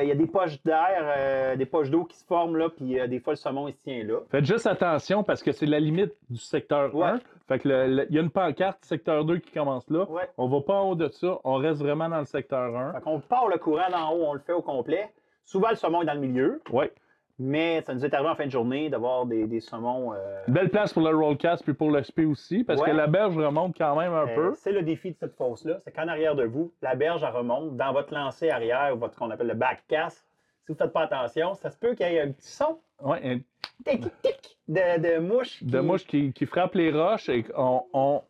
[0.01, 2.99] Il y a des poches d'air, euh, des poches d'eau qui se forment là, puis
[2.99, 4.17] euh, des fois le saumon il se tient là.
[4.29, 7.07] Faites juste attention parce que c'est la limite du secteur Ouais.
[7.07, 7.19] 1.
[7.47, 7.67] Fait que
[8.09, 10.03] il y a une pancarte secteur 2 qui commence là.
[10.09, 10.29] Ouais.
[10.37, 12.93] On va pas en haut de ça, on reste vraiment dans le secteur 1.
[12.93, 15.09] Fait qu'on part le courant d'en haut, on le fait au complet.
[15.45, 16.91] Souvent le saumon est dans le milieu, Ouais.
[17.39, 20.13] Mais ça nous est arrivé en fin de journée d'avoir des, des saumons.
[20.13, 20.17] euh,
[20.47, 22.91] belle place pour le rollcast puis pour le spé aussi parce Ouais.
[22.91, 24.53] que la berge remonte quand même un Euh, peu.
[24.55, 27.77] C'est le défi de cette fosse-là, c'est qu'en arrière de vous, la berge elle remonte
[27.77, 30.17] dans votre lancée arrière, ou votre qu'on appelle le backcast.
[30.17, 32.77] Si vous ne faites pas attention, ça se peut qu'il y ait un petit son
[33.01, 33.39] Ouais, un-
[33.85, 35.63] tic, tic, tic, de, de mouche.
[35.63, 38.21] de qui- mouche qui, qui frappe les roches et on, on,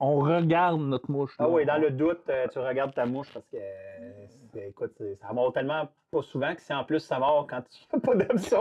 [0.00, 1.34] on regarde notre mouche.
[1.38, 4.92] Ah oui, dans le doute, euh, tu regardes ta mouche parce que, euh, c'est- écoute,
[4.98, 8.00] c'est- ça mord tellement pas souvent que si en plus ça mord quand tu n'as
[8.00, 8.14] pas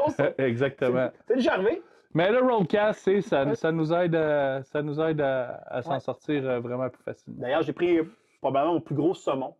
[0.09, 1.09] ça- Exactement.
[1.27, 1.81] c'est déjà arrivé.
[2.15, 5.99] Mais le rollcast, c'est- ça, ça nous aide, à, ça nous aide à, s'en Ouais.
[5.99, 7.41] sortir euh, vraiment plus facilement.
[7.41, 7.99] D'ailleurs, j'ai pris
[8.39, 9.55] probablement mon plus gros saumon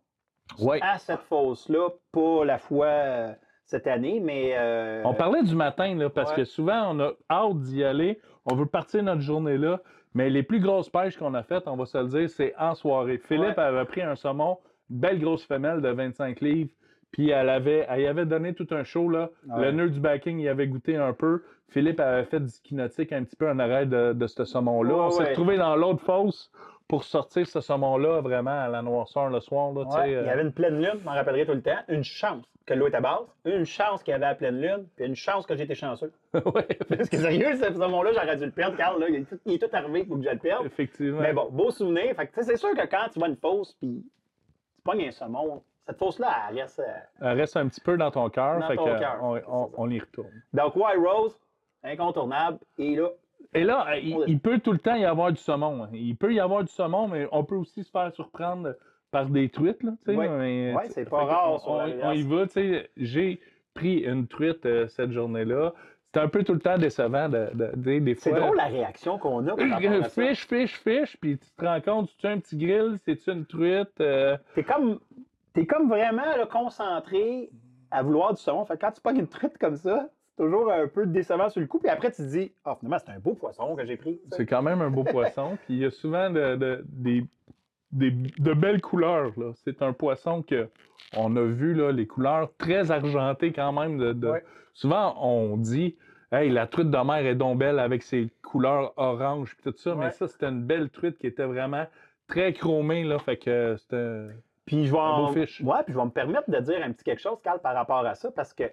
[0.60, 0.78] Ouais.
[0.82, 3.32] à cette fosse-là, pas la fois euh,
[3.64, 4.52] cette année, mais.
[4.56, 6.36] euh, On parlait du matin, là, parce Ouais.
[6.38, 8.20] que souvent, on a hâte d'y aller.
[8.46, 9.80] On veut partir notre journée là.
[10.14, 12.74] Mais les plus grosses pêches qu'on a faites, on va se le dire, c'est en
[12.74, 13.18] soirée.
[13.18, 13.64] Philippe Ouais.
[13.64, 14.58] avait pris un saumon,
[14.88, 16.70] belle grosse femelle de 25 livres,
[17.10, 19.08] puis elle avait, elle y avait donné tout un show.
[19.08, 19.30] Là.
[19.48, 19.66] Ouais.
[19.66, 21.42] Le nœud du backing, il avait goûté un peu.
[21.68, 24.94] Philippe avait fait du ski nautique un petit peu en arrêt de, de ce saumon-là.
[24.94, 26.52] Ouais, on s'est retrouvé dans l'autre fosse
[26.88, 29.72] pour sortir ce saumon-là vraiment à la noirceur le soir.
[29.72, 31.78] Là, ouais, Il y euh, avait une pleine lune, je m'en rappellerai tout le temps.
[31.88, 35.04] Une chance que l'eau était basse, une chance qu'il y avait la pleine lune, puis
[35.06, 36.12] une chance que j'étais chanceux.
[36.34, 36.42] ouais,
[36.88, 38.76] Parce que sérieux, ce saumon-là, j'aurais dû le perdre.
[38.76, 40.66] Carl, là, il, est tout, il est tout arrivé pour que je le perde.
[40.66, 41.20] effectivement.
[41.20, 42.14] Mais bon, beau souvenir.
[42.16, 44.04] Fait c'est sûr que quand tu vas à une fosse, puis
[44.76, 46.80] tu pognes un saumon, cette fosse-là, elle reste.
[46.80, 46.84] euh,
[47.30, 48.58] Elle reste un petit peu dans ton cœur.
[48.60, 50.30] Dans fait ton cœur, on, on- on y retourne.
[50.52, 51.36] Donc, White Rose,
[51.82, 52.58] incontournable.
[52.78, 53.08] Et là,
[53.54, 53.96] Et là,
[54.26, 55.84] il, peut tout le temps y avoir du saumon.
[55.84, 55.88] hein.
[55.92, 58.74] Il peut y avoir du saumon, mais on peut aussi se faire surprendre
[59.10, 59.78] par des truites.
[60.04, 60.74] Sais, Ouais.
[60.90, 62.44] c'est pas rare On, on- on y va.
[62.96, 63.40] J'ai
[63.74, 65.72] pris une truite euh, cette journée-là.
[66.06, 69.18] C'était un peu tout le temps décevant de, de- de- des c'est drôle la réaction
[69.18, 69.54] qu'on a.
[69.56, 69.80] par.
[70.10, 74.00] Fiche, fiche, fiche, puis tu te rends compte, tu un petit grill, c'est-tu une truite?
[74.00, 75.00] euh, T'es comme,
[75.52, 77.50] t'es comme vraiment là, concentré
[77.90, 78.64] à vouloir du saumon.
[78.64, 81.60] Fait que quand tu pognes une truite comme ça, c'est toujours un peu décevant sur
[81.60, 81.78] le coup.
[81.78, 84.20] Puis après, tu te dis, ah, finalement, c'est un beau poisson que j'ai pris.
[84.32, 85.56] C'est quand même un beau poisson.
[85.66, 87.24] Puis il y a souvent de, de- des,
[87.92, 89.32] des- de belles couleurs.
[89.36, 89.52] là.
[89.64, 90.68] C'est un poisson que
[91.16, 93.98] on a vu là, les couleurs très argentées quand même.
[93.98, 94.44] De, de- Ouais.
[94.72, 95.96] Souvent, on dit
[96.32, 99.94] Hey, la truite de mer est donc belle avec ses couleurs orange puis tout ça.
[99.94, 101.86] Mais ça, c'était une belle truite qui était vraiment
[102.26, 103.04] très chromée.
[103.04, 104.26] Là, fait que c'était.
[104.66, 105.32] Puis je vais, en-.
[105.62, 108.04] Ouais, puis je vais me permettre de dire un petit quelque chose, Carl, par rapport
[108.04, 108.64] à ça, parce que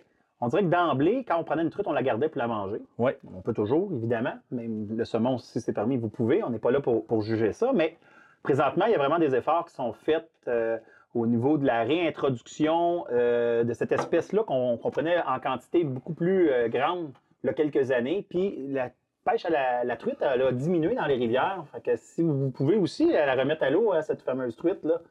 [0.42, 2.82] on dirait que d'emblée, quand on prenait une truite, on la gardait pour la manger.
[2.98, 3.18] Ouais.
[3.32, 4.34] On peut toujours, évidemment.
[4.50, 6.44] Même le saumon, si c'est permis, vous pouvez.
[6.44, 7.72] On n'est pas là pour, pour juger ça.
[7.74, 7.98] Mais
[8.42, 10.80] présentement, il y a vraiment des efforts qui sont faits euh,
[11.14, 16.50] au niveau de la réintroduction euh, de cette espèce-là qu'on prenait en quantité beaucoup plus
[16.50, 17.12] euh, grande
[17.44, 18.26] il y a quelques années.
[18.28, 18.90] Puis la
[19.24, 21.64] pêche à la, la truite, elle a diminué dans les rivières.
[21.72, 25.02] Fait que si vous pouvez aussi la remettre à l'eau, hein, cette fameuse truite-là.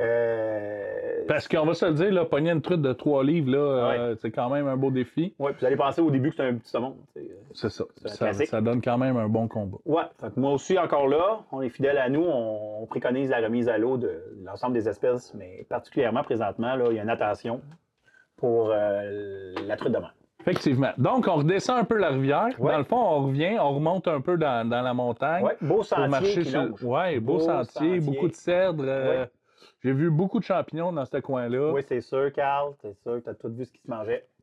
[0.00, 3.58] Euh, Parce qu'on va se le dire, là, pogner une truite de 3 livres, là,
[3.58, 5.34] euh, c'est quand même un beau défi.
[5.38, 6.96] Ouais, puis vous allez penser au début que c'était un petit saumon.
[7.14, 7.26] sais.
[7.54, 7.84] C'est ça.
[8.04, 9.78] C'est Ça, donne quand même un bon combat.
[9.86, 12.22] Que moi aussi, encore là, on est fidèle à nous.
[12.24, 16.84] On, on préconise la remise à l'eau de l'ensemble des espèces, mais particulièrement présentement, là,
[16.90, 17.60] il y a une attention
[18.36, 20.14] pour euh, la truite de mer.
[20.40, 20.90] Effectivement.
[20.98, 22.50] Donc, on redescend un peu la rivière.
[22.60, 22.70] Ouais.
[22.72, 25.42] Dans le fond, on revient, on remonte un peu dans, dans la montagne.
[25.42, 26.44] Ouais, beau sentier.
[26.82, 28.00] Ouais, beau, Beau sentier, sentier.
[28.00, 28.84] beaucoup de cèdres.
[28.86, 29.30] euh, Ouais.
[29.84, 31.72] J'ai vu beaucoup de champignons dans ce coin-là.
[31.72, 32.72] Oui, c'est sûr, Carl.
[32.82, 34.26] C'est sûr que tu as tout vu ce qui se mangeait.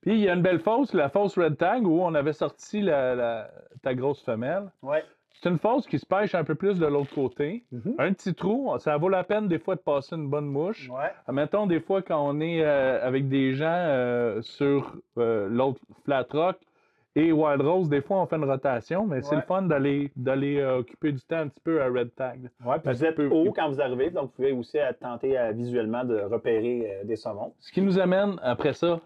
[0.00, 2.80] Puis il y a une belle fosse, la fosse Red Tag, où on avait sorti
[2.82, 3.50] la, la-
[3.82, 4.70] ta grosse femelle.
[4.82, 5.04] Ouais.
[5.34, 7.64] C'est une fosse qui se pêche un peu plus de l'autre côté.
[7.72, 7.94] Mhm.
[7.98, 10.88] Un petit trou, ça vaut la peine des fois de passer une bonne mouche.
[10.88, 11.10] Ouais.
[11.32, 16.26] Mettons des fois quand on est euh, avec des gens euh, sur euh, l'autre Flat
[16.32, 16.56] Rock
[17.14, 20.58] et Wild Rose, des fois on fait une rotation, mais c'est le fun d'aller d'aller
[20.58, 22.50] euh, occuper du temps un petit peu à Red Tag.
[22.58, 26.04] Puis vous êtes que- haut quand vous arrivez, donc vous pouvez aussi tenter euh, visuellement
[26.04, 27.54] de repérer euh, des saumons.
[27.60, 29.00] Ce qui nous amène après ça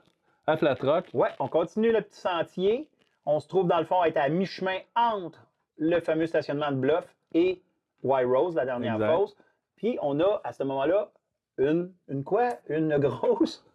[0.47, 1.09] à Flat Rock.
[1.15, 2.89] Ouais, on continue le petit sentier.
[3.25, 5.41] On se trouve dans le fond à être à mi-chemin entre
[5.79, 7.05] le fameux stationnement de Bluff
[7.35, 7.61] et
[8.05, 9.37] White Rose, la dernière fosse.
[9.75, 11.11] Puis on a à ce moment-là
[11.59, 12.51] une, une quoi?
[12.69, 13.67] Une grosse,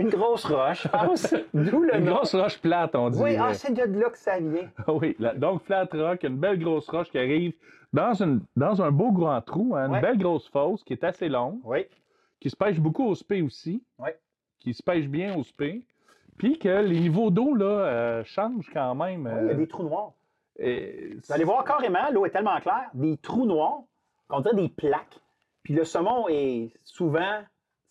[0.00, 1.34] une grosse roche, je pense.
[1.54, 2.14] D'où le Une nom.
[2.16, 3.20] grosse roche plate, on dit.
[3.22, 4.68] Oui, ah, c'est de là que ça vient.
[4.88, 7.52] oui, la- donc Flat Rock, une belle grosse roche qui arrive
[7.92, 10.00] dans, une, dans un beau grand trou, hein, une Ouais.
[10.00, 11.86] belle grosse fosse qui est assez longue, Oui,
[12.40, 14.18] qui se pêche beaucoup au spé aussi, Ouais.
[14.58, 15.82] qui se pêche bien au spé,
[16.38, 19.26] puis que les niveaux d'eau là, euh, changent quand même.
[19.26, 20.12] Oui, il y a euh, des trous noirs.
[20.58, 23.80] et Vous allez voir carrément, l'eau est tellement claire, des trous noirs,
[24.28, 25.20] qu'on dirait des plaques.
[25.62, 27.40] Puis le saumon est souvent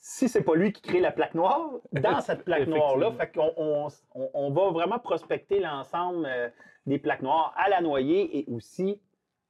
[0.01, 3.45] si c'est pas lui qui crée la plaque noire, dans cette plaque noire-là, Effectivement.
[3.47, 6.47] fait qu'on on, on- on va vraiment prospecter l'ensemble euh,
[6.85, 8.99] des plaques noires à la noyée et aussi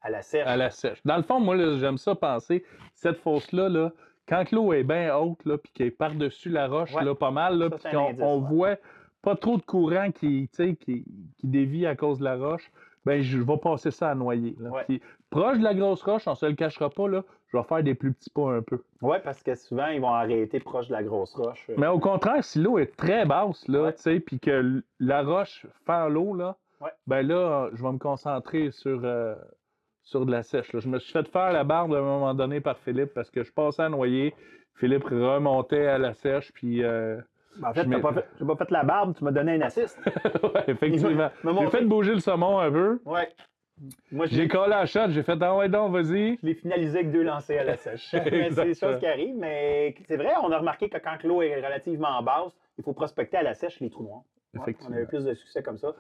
[0.01, 0.47] à la sèche.
[0.47, 0.99] à la sèche.
[1.05, 2.63] Dans le fond, moi, j'aime ça penser,
[2.95, 3.91] cette fosse-là, là,
[4.27, 7.03] quand l'eau est bien haute, là, puis qu'elle est par-dessus la roche, Ouais.
[7.03, 8.47] là, pas mal, puis qu'on ouais.
[8.49, 8.75] voit
[9.21, 11.05] pas trop de courant qui, qui, qui
[11.43, 12.71] dévie à cause de la roche,
[13.05, 14.55] ben je vais passer ça à noyer.
[14.59, 14.69] là.
[14.69, 14.83] Ouais.
[14.87, 17.83] Puis, proche de la grosse roche, on se le cachera pas, là, je vais faire
[17.83, 18.81] des plus petits pas un peu.
[19.01, 21.69] Oui, parce que souvent, ils vont arrêter proche de la grosse roche.
[21.77, 23.93] Mais au contraire, si l'eau est très basse, là, Ouais.
[23.93, 26.91] tu sais, puis que la roche fend l'eau, là, Ouais.
[27.07, 29.35] ben là, je vais me concentrer sur, euh,
[30.03, 30.71] sur de la sèche.
[30.73, 30.79] là.
[30.79, 33.43] Je me suis fait faire la barbe à un moment donné par Philippe parce que
[33.43, 34.33] je passais à noyer.
[34.75, 37.17] Philippe remontait à la sèche, puis euh,
[37.59, 39.53] Ben, en fait, Je n'as pas, fait- t'as pas fait la barbe, tu m'as donné
[39.55, 39.99] un assist.
[40.55, 41.29] ouais, effectivement.
[41.59, 43.01] J'ai fait bouger le saumon un peu.
[43.05, 43.27] Ouais.
[44.31, 46.37] J'ai collé la shot, j'ai fait Ah ouais, donc, vas-y.
[46.41, 48.07] je l'ai finalisé avec deux lancers à la sèche.
[48.11, 48.29] c'est
[48.63, 49.37] des choses qui arrivent.
[49.37, 53.37] Mais c'est vrai, on a remarqué que quand l'eau est relativement basse, il faut prospecter
[53.37, 54.21] à la sèche les trous noirs.
[54.55, 55.93] Ouais, on a eu plus de succès comme ça.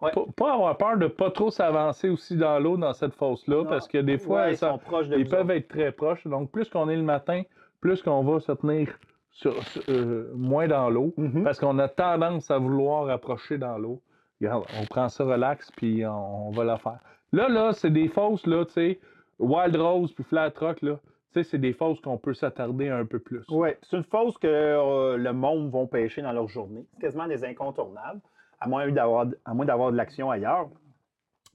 [0.00, 3.86] Pas, pas avoir peur de pas trop s'avancer aussi dans l'eau dans cette fosse-là, parce
[3.86, 5.52] que des fois, Ouais, ils sont proches de ils peuvent autres.
[5.52, 6.26] être très proches.
[6.26, 7.42] Donc, plus qu'on est le matin,
[7.80, 8.98] plus qu'on va se tenir
[9.30, 9.54] sur-
[9.88, 11.44] euh, moins dans l'eau, Mhm.
[11.44, 14.02] parce qu'on a tendance à vouloir approcher dans l'eau.
[14.40, 16.98] Regarde, on prend ça relax, puis on, on va la faire.
[17.32, 19.00] Là, là, c'est des fosses, là, tu sais,
[19.38, 20.98] Wild Rose puis Flat Rock, là,
[21.32, 23.42] tu sais, c'est des fosses qu'on peut s'attarder un peu plus.
[23.50, 26.84] Oui, c'est une fosse que euh, le monde vont pêcher dans leur journée.
[26.94, 28.20] C'est quasiment des incontournables,
[28.60, 30.68] à moins d'avoir, de l'action ailleurs.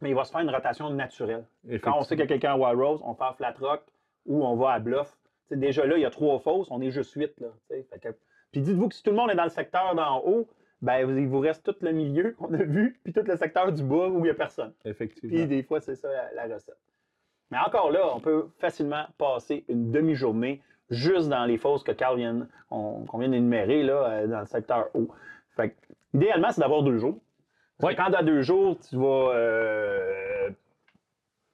[0.02, 1.46] Mais il va se faire une rotation naturelle.
[1.82, 3.82] Quand on sait qu'il y a quelqu'un à Wild Rose, on fait à Flat Rock
[4.26, 5.16] ou on va à Bluff.
[5.48, 7.32] Tu sais, déjà là, il y a trois fosses, on est juste huit.
[7.40, 7.88] Là, tu sais.
[7.92, 8.16] Fait que-
[8.52, 10.48] Puis dites-vous que si tout le monde est dans le secteur d'en haut,
[10.82, 13.72] ben, vous- il vous reste tout le milieu qu'on a vu, puis tout le secteur
[13.72, 14.74] du bas où il n'y a personne.
[14.86, 15.36] Effectivement.
[15.36, 16.78] Puis des fois, c'est ça la, la recette.
[17.52, 22.18] Mais encore là, on peut facilement passer une demi-journée juste dans les fosses que Carl
[22.18, 25.10] vient, on- qu'on vient d'énumérer là, euh, dans le secteur haut.
[25.56, 25.76] Fait que,
[26.14, 27.20] idéalement, c'est d'avoir deux jours.
[27.80, 30.50] Quand tu as deux jours, tu vas euh,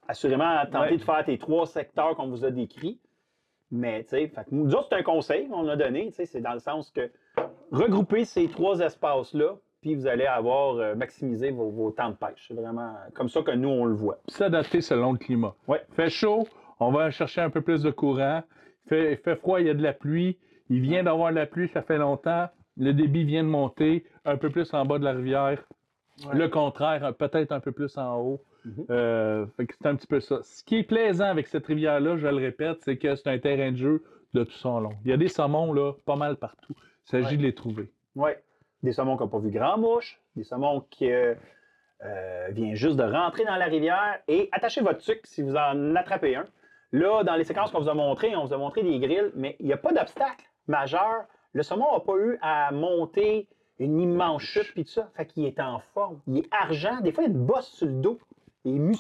[0.08, 3.00] assurément tenter de faire tes trois secteurs qu'on vous a décrits.
[3.72, 6.54] Mais, tu sais, nous autres, c'est un conseil qu'on a donné, tu sais, c'est dans
[6.54, 7.10] le sens que
[7.72, 12.46] regrouper ces trois espaces-là, puis vous allez avoir euh, maximisé vos, vos temps de pêche.
[12.48, 14.18] C'est vraiment comme ça que nous, on le voit.
[14.28, 15.56] S'adapter selon le climat.
[15.68, 15.82] Ouais.
[15.92, 16.48] Fait chaud,
[16.80, 18.44] on va chercher un peu plus de courant.
[18.88, 20.38] Fait, fait froid, il y a de la pluie.
[20.70, 22.48] Il vient d'avoir de la pluie, ça fait longtemps.
[22.78, 25.62] Le débit vient de monter un peu plus en bas de la rivière.
[26.32, 28.42] Le contraire, peut-être un peu plus en haut.
[28.66, 28.86] Mhm.
[28.90, 30.40] Euh, fait que c'est un petit peu ça.
[30.44, 33.72] Ce qui est plaisant avec cette rivière-là, je le répète, c'est que c'est un terrain
[33.72, 34.04] de jeu
[34.34, 34.94] de tout son long.
[35.04, 36.74] Il y a des saumons là, pas mal partout.
[37.08, 37.38] Il s'agit Ouais.
[37.38, 37.92] de les trouver.
[38.16, 38.32] Oui.
[38.82, 41.36] Des saumons qui n'ont pas vu grand mouche, des saumons qui euh,
[42.04, 45.96] euh, viennent juste de rentrer dans la rivière et attachez votre sucre si vous en
[45.96, 46.46] attrapez un.
[46.92, 49.56] Là, dans les séquences qu'on vous a montrées, on vous a montré des grilles, mais
[49.60, 51.24] il n'y a pas d'obstacle majeur.
[51.54, 53.48] Le saumon n'a pas eu à monter
[53.80, 55.10] une immense chute puis tout ça.
[55.16, 56.20] Fait qu'il est en forme.
[56.28, 57.00] Il est argent.
[57.02, 58.20] Des fois, il y a une bosse sur le dos.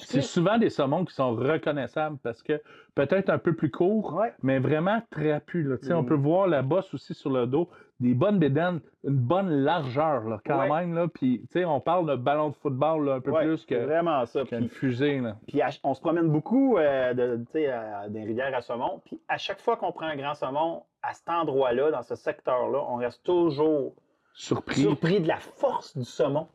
[0.03, 2.61] C'est souvent des saumons qui sont reconnaissables parce que
[2.95, 4.34] peut-être un peu plus court, Ouais.
[4.43, 5.66] mais vraiment trapus.
[5.66, 5.78] Là.
[5.95, 6.07] On Mhm.
[6.07, 7.70] peut voir la bosse aussi sur le dos,
[8.01, 10.70] des bonnes bédaines, une bonne largeur là, quand Ouais.
[10.70, 10.93] même.
[10.93, 11.07] Là.
[11.07, 14.26] Puis, on parle de ballon de football là, un peu Ouais, plus c'est que- vraiment
[14.26, 14.43] ça.
[14.43, 15.20] qu'une fusée.
[15.22, 15.38] Là.
[15.47, 17.39] Puis on se promène beaucoup euh, de,
[17.70, 19.01] à- des rivières à saumon.
[19.05, 22.80] Puis à chaque fois qu'on prend un grand saumon, à cet endroit-là, dans ce secteur-là,
[22.89, 23.93] on reste toujours
[24.34, 24.82] Surpris.
[24.82, 26.47] surpris de la force du saumon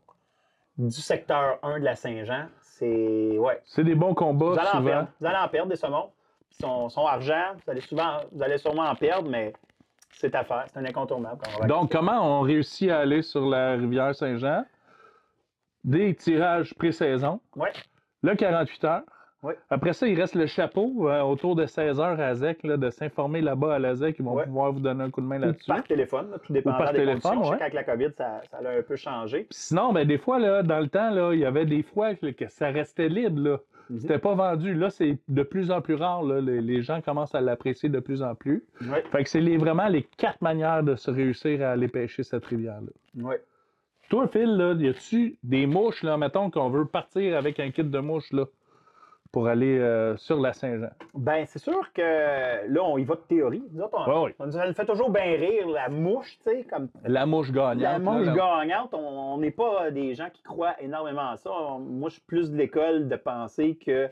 [0.76, 2.46] du secteur 1 de la Saint-Jean.
[2.78, 3.38] C'est.
[3.38, 3.60] Ouais.
[3.66, 4.84] C'est des bons combats Vous allez, en souvent.
[4.84, 5.08] perdre.
[5.20, 6.10] vous allez en perdre des saumons.
[6.60, 7.54] Sont argent.
[7.64, 9.52] Vous allez, souvent, vous allez sûrement en perdre, mais
[10.12, 10.64] c'est à faire.
[10.72, 11.38] C'est un incontournable.
[11.44, 14.64] quand on va- Donc, comment on réussit à aller sur la rivière Saint-Jean?
[15.84, 17.72] Des tirages pré-saison, Ouais.
[18.22, 19.02] le 48 heures.
[19.70, 22.90] Après ça, il reste le chapeau euh, autour de 16 heures à ZEC, là, de
[22.90, 24.16] s'informer là-bas à la ZEC.
[24.18, 25.66] Ils vont pouvoir vous donner un coup de main là-dessus.
[25.68, 27.44] par téléphone, là, tout dépendant par des téléphone, conditions.
[27.44, 29.38] Je sais qu'avec la COVID, ça, ça a un peu changé.
[29.40, 32.14] Puis Sinon, ben, des fois, là, dans le temps, là, il y avait des fois
[32.16, 33.40] que, que ça restait libre.
[33.40, 33.58] Là.
[33.90, 34.00] Mhm.
[34.00, 34.74] C'était pas vendu.
[34.74, 36.22] Là, c'est de plus en plus rare.
[36.24, 36.40] Là.
[36.40, 38.64] Les, les gens commencent à l'apprécier de plus en plus.
[39.12, 42.44] Fait que c'est les- vraiment les quatre manières de se réussir à aller pêcher cette
[42.44, 43.22] rivière-là.
[43.22, 43.40] Ouais.
[44.10, 47.84] Toi, Phil, là, y a-tu des mouches, là, mettons qu'on veut partir avec un kit
[47.84, 48.44] de mouches, là,
[49.32, 50.90] pour aller euh, sur la Saint-Jean?
[51.14, 53.62] Ben, c'est sûr que là, on y va de théorie.
[53.72, 57.82] Nous autres, on, fait toujours bien rire la mouche, tu sais, comme La mouche gagnante.
[57.82, 58.94] la mouche là, gagnante.
[58.94, 61.50] On n'est pas des gens qui croient énormément à ça.
[61.50, 64.08] On- moi, je suis plus de l'école de penser que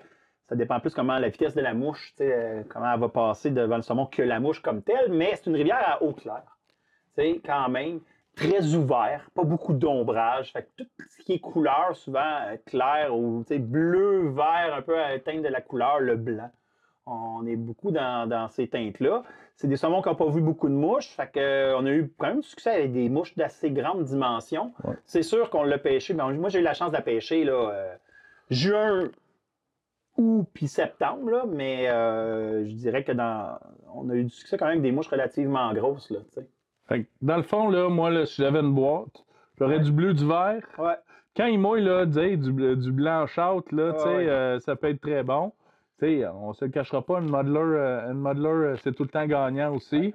[0.49, 3.09] ça dépend plus comment la vitesse de la mouche, tu sais, euh, comment elle va
[3.09, 5.11] passer devant le saumon que la mouche comme telle.
[5.11, 6.57] Mais c'est une rivière à eau claire.
[7.17, 8.01] Tu sais, quand même,
[8.37, 10.53] très ouvert, pas beaucoup d'ombrage.
[10.53, 14.97] Fait que tout ce qui est couleur, souvent euh, clair ou bleu, vert, un peu
[14.97, 16.51] à la teinte de la couleur, le blanc.
[17.07, 19.23] On est beaucoup dans, dans ces teintes-là.
[19.57, 21.09] C'est des saumons qui n'ont pas vu beaucoup de mouches.
[21.09, 24.05] Fait que, euh, on a eu quand même du succès avec des mouches d'assez grande
[24.05, 24.75] dimension.
[24.85, 24.97] Ouais.
[25.05, 26.15] C'est sûr qu'on l'a pêché.
[26.15, 27.95] Ben, moi, j'ai eu la chance de la pêcher là, euh,
[28.51, 29.09] juin,
[30.19, 31.31] août puis septembre.
[31.31, 33.59] Là, mais euh, je dirais que dans,
[33.95, 36.11] on a eu du succès quand même avec des mouches relativement grosses.
[36.11, 36.19] Là.
[36.89, 39.25] Fait que, dans le fond, là, moi, là, si j'avais une boîte,
[39.59, 39.83] j'aurais Ouais.
[39.83, 40.63] du bleu, du vert.
[40.79, 40.95] Ouais.
[41.37, 42.07] Quand il mouille, là,
[42.37, 42.93] du, du
[43.73, 44.29] là, tu sais, Ouais, ouais.
[44.29, 45.53] euh, ça peut être très bon.
[45.99, 49.03] Tu sais, on se le cachera pas, une modeler, euh, une modeler, euh, c'est tout
[49.03, 50.15] le temps gagnant aussi.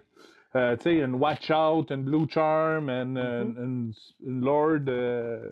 [0.55, 3.55] Euh, une Watch Out, une Blue Charm, une, Mhm.
[3.57, 3.93] une,
[4.26, 5.49] une Lord, euh,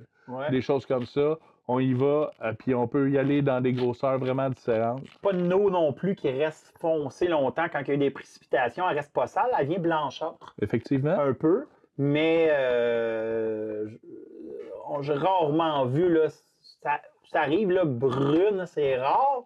[0.52, 1.38] des choses comme ça.
[1.72, 5.04] On y va, euh, puis on peut y aller dans des grosseurs vraiment différentes.
[5.22, 8.10] Pas de eau non plus qui reste foncée longtemps quand il y a eu des
[8.10, 8.90] précipitations.
[8.90, 10.56] Elle reste pas sale, elle vient blanchâtre.
[10.60, 11.12] Effectivement.
[11.20, 11.68] un peu,
[12.00, 13.88] mais euh,
[15.02, 16.30] j'ai rarement vu, là,
[16.82, 19.44] ça, ça arrive, là, brune, c'est rare,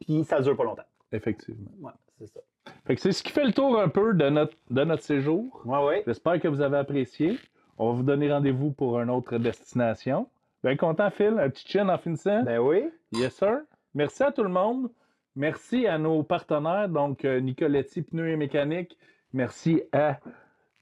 [0.00, 0.84] puis ça dure pas longtemps.
[1.10, 1.70] Effectivement.
[1.80, 2.40] Ouais, c'est ça.
[2.86, 5.62] Fait que c'est ce qui fait le tour un peu de notre, de notre séjour.
[5.64, 6.02] Ouais, ouais.
[6.06, 7.38] J'espère que vous avez apprécié.
[7.78, 10.28] On va vous donner rendez-vous pour une autre destination.
[10.64, 11.38] Bien content, Phil.
[11.38, 12.42] Un petit chin en finissant.
[12.42, 12.84] Ben oui.
[13.12, 13.58] Yes, sir.
[13.94, 14.90] Merci à tout le monde.
[15.36, 18.96] Merci à nos partenaires, donc euh, Nicoletti Pneus et Mécanique.
[19.34, 20.20] Merci à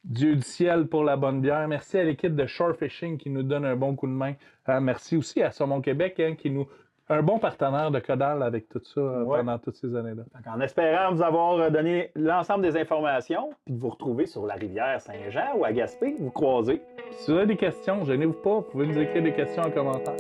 [0.05, 1.67] Dieu du ciel pour la bonne bière.
[1.67, 4.35] Merci à l'équipe de Shore Fishing qui nous donne un bon coup de main.
[4.67, 6.69] Ah, merci aussi à Saumon Québec hein, qui nous.
[7.13, 9.39] Un bon partenaire de Codal avec tout ça euh, Ouais.
[9.41, 10.23] pendant toutes ces années-là.
[10.51, 14.55] En espérant vous avoir euh, donné l'ensemble des informations, puis de vous retrouver sur la
[14.55, 16.81] rivière Saint-Jean ou à Gaspé, vous croisez.
[17.13, 20.15] Si vous avez des questions, gênez-vous pas, vous pouvez nous écrire des questions en commentaire.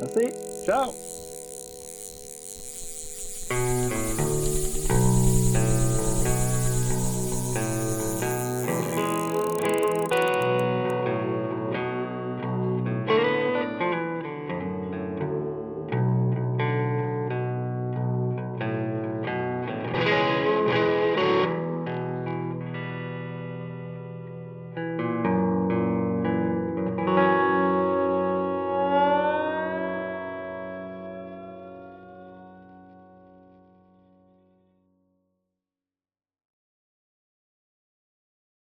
[0.00, 0.28] Merci.
[0.66, 0.90] Ciao!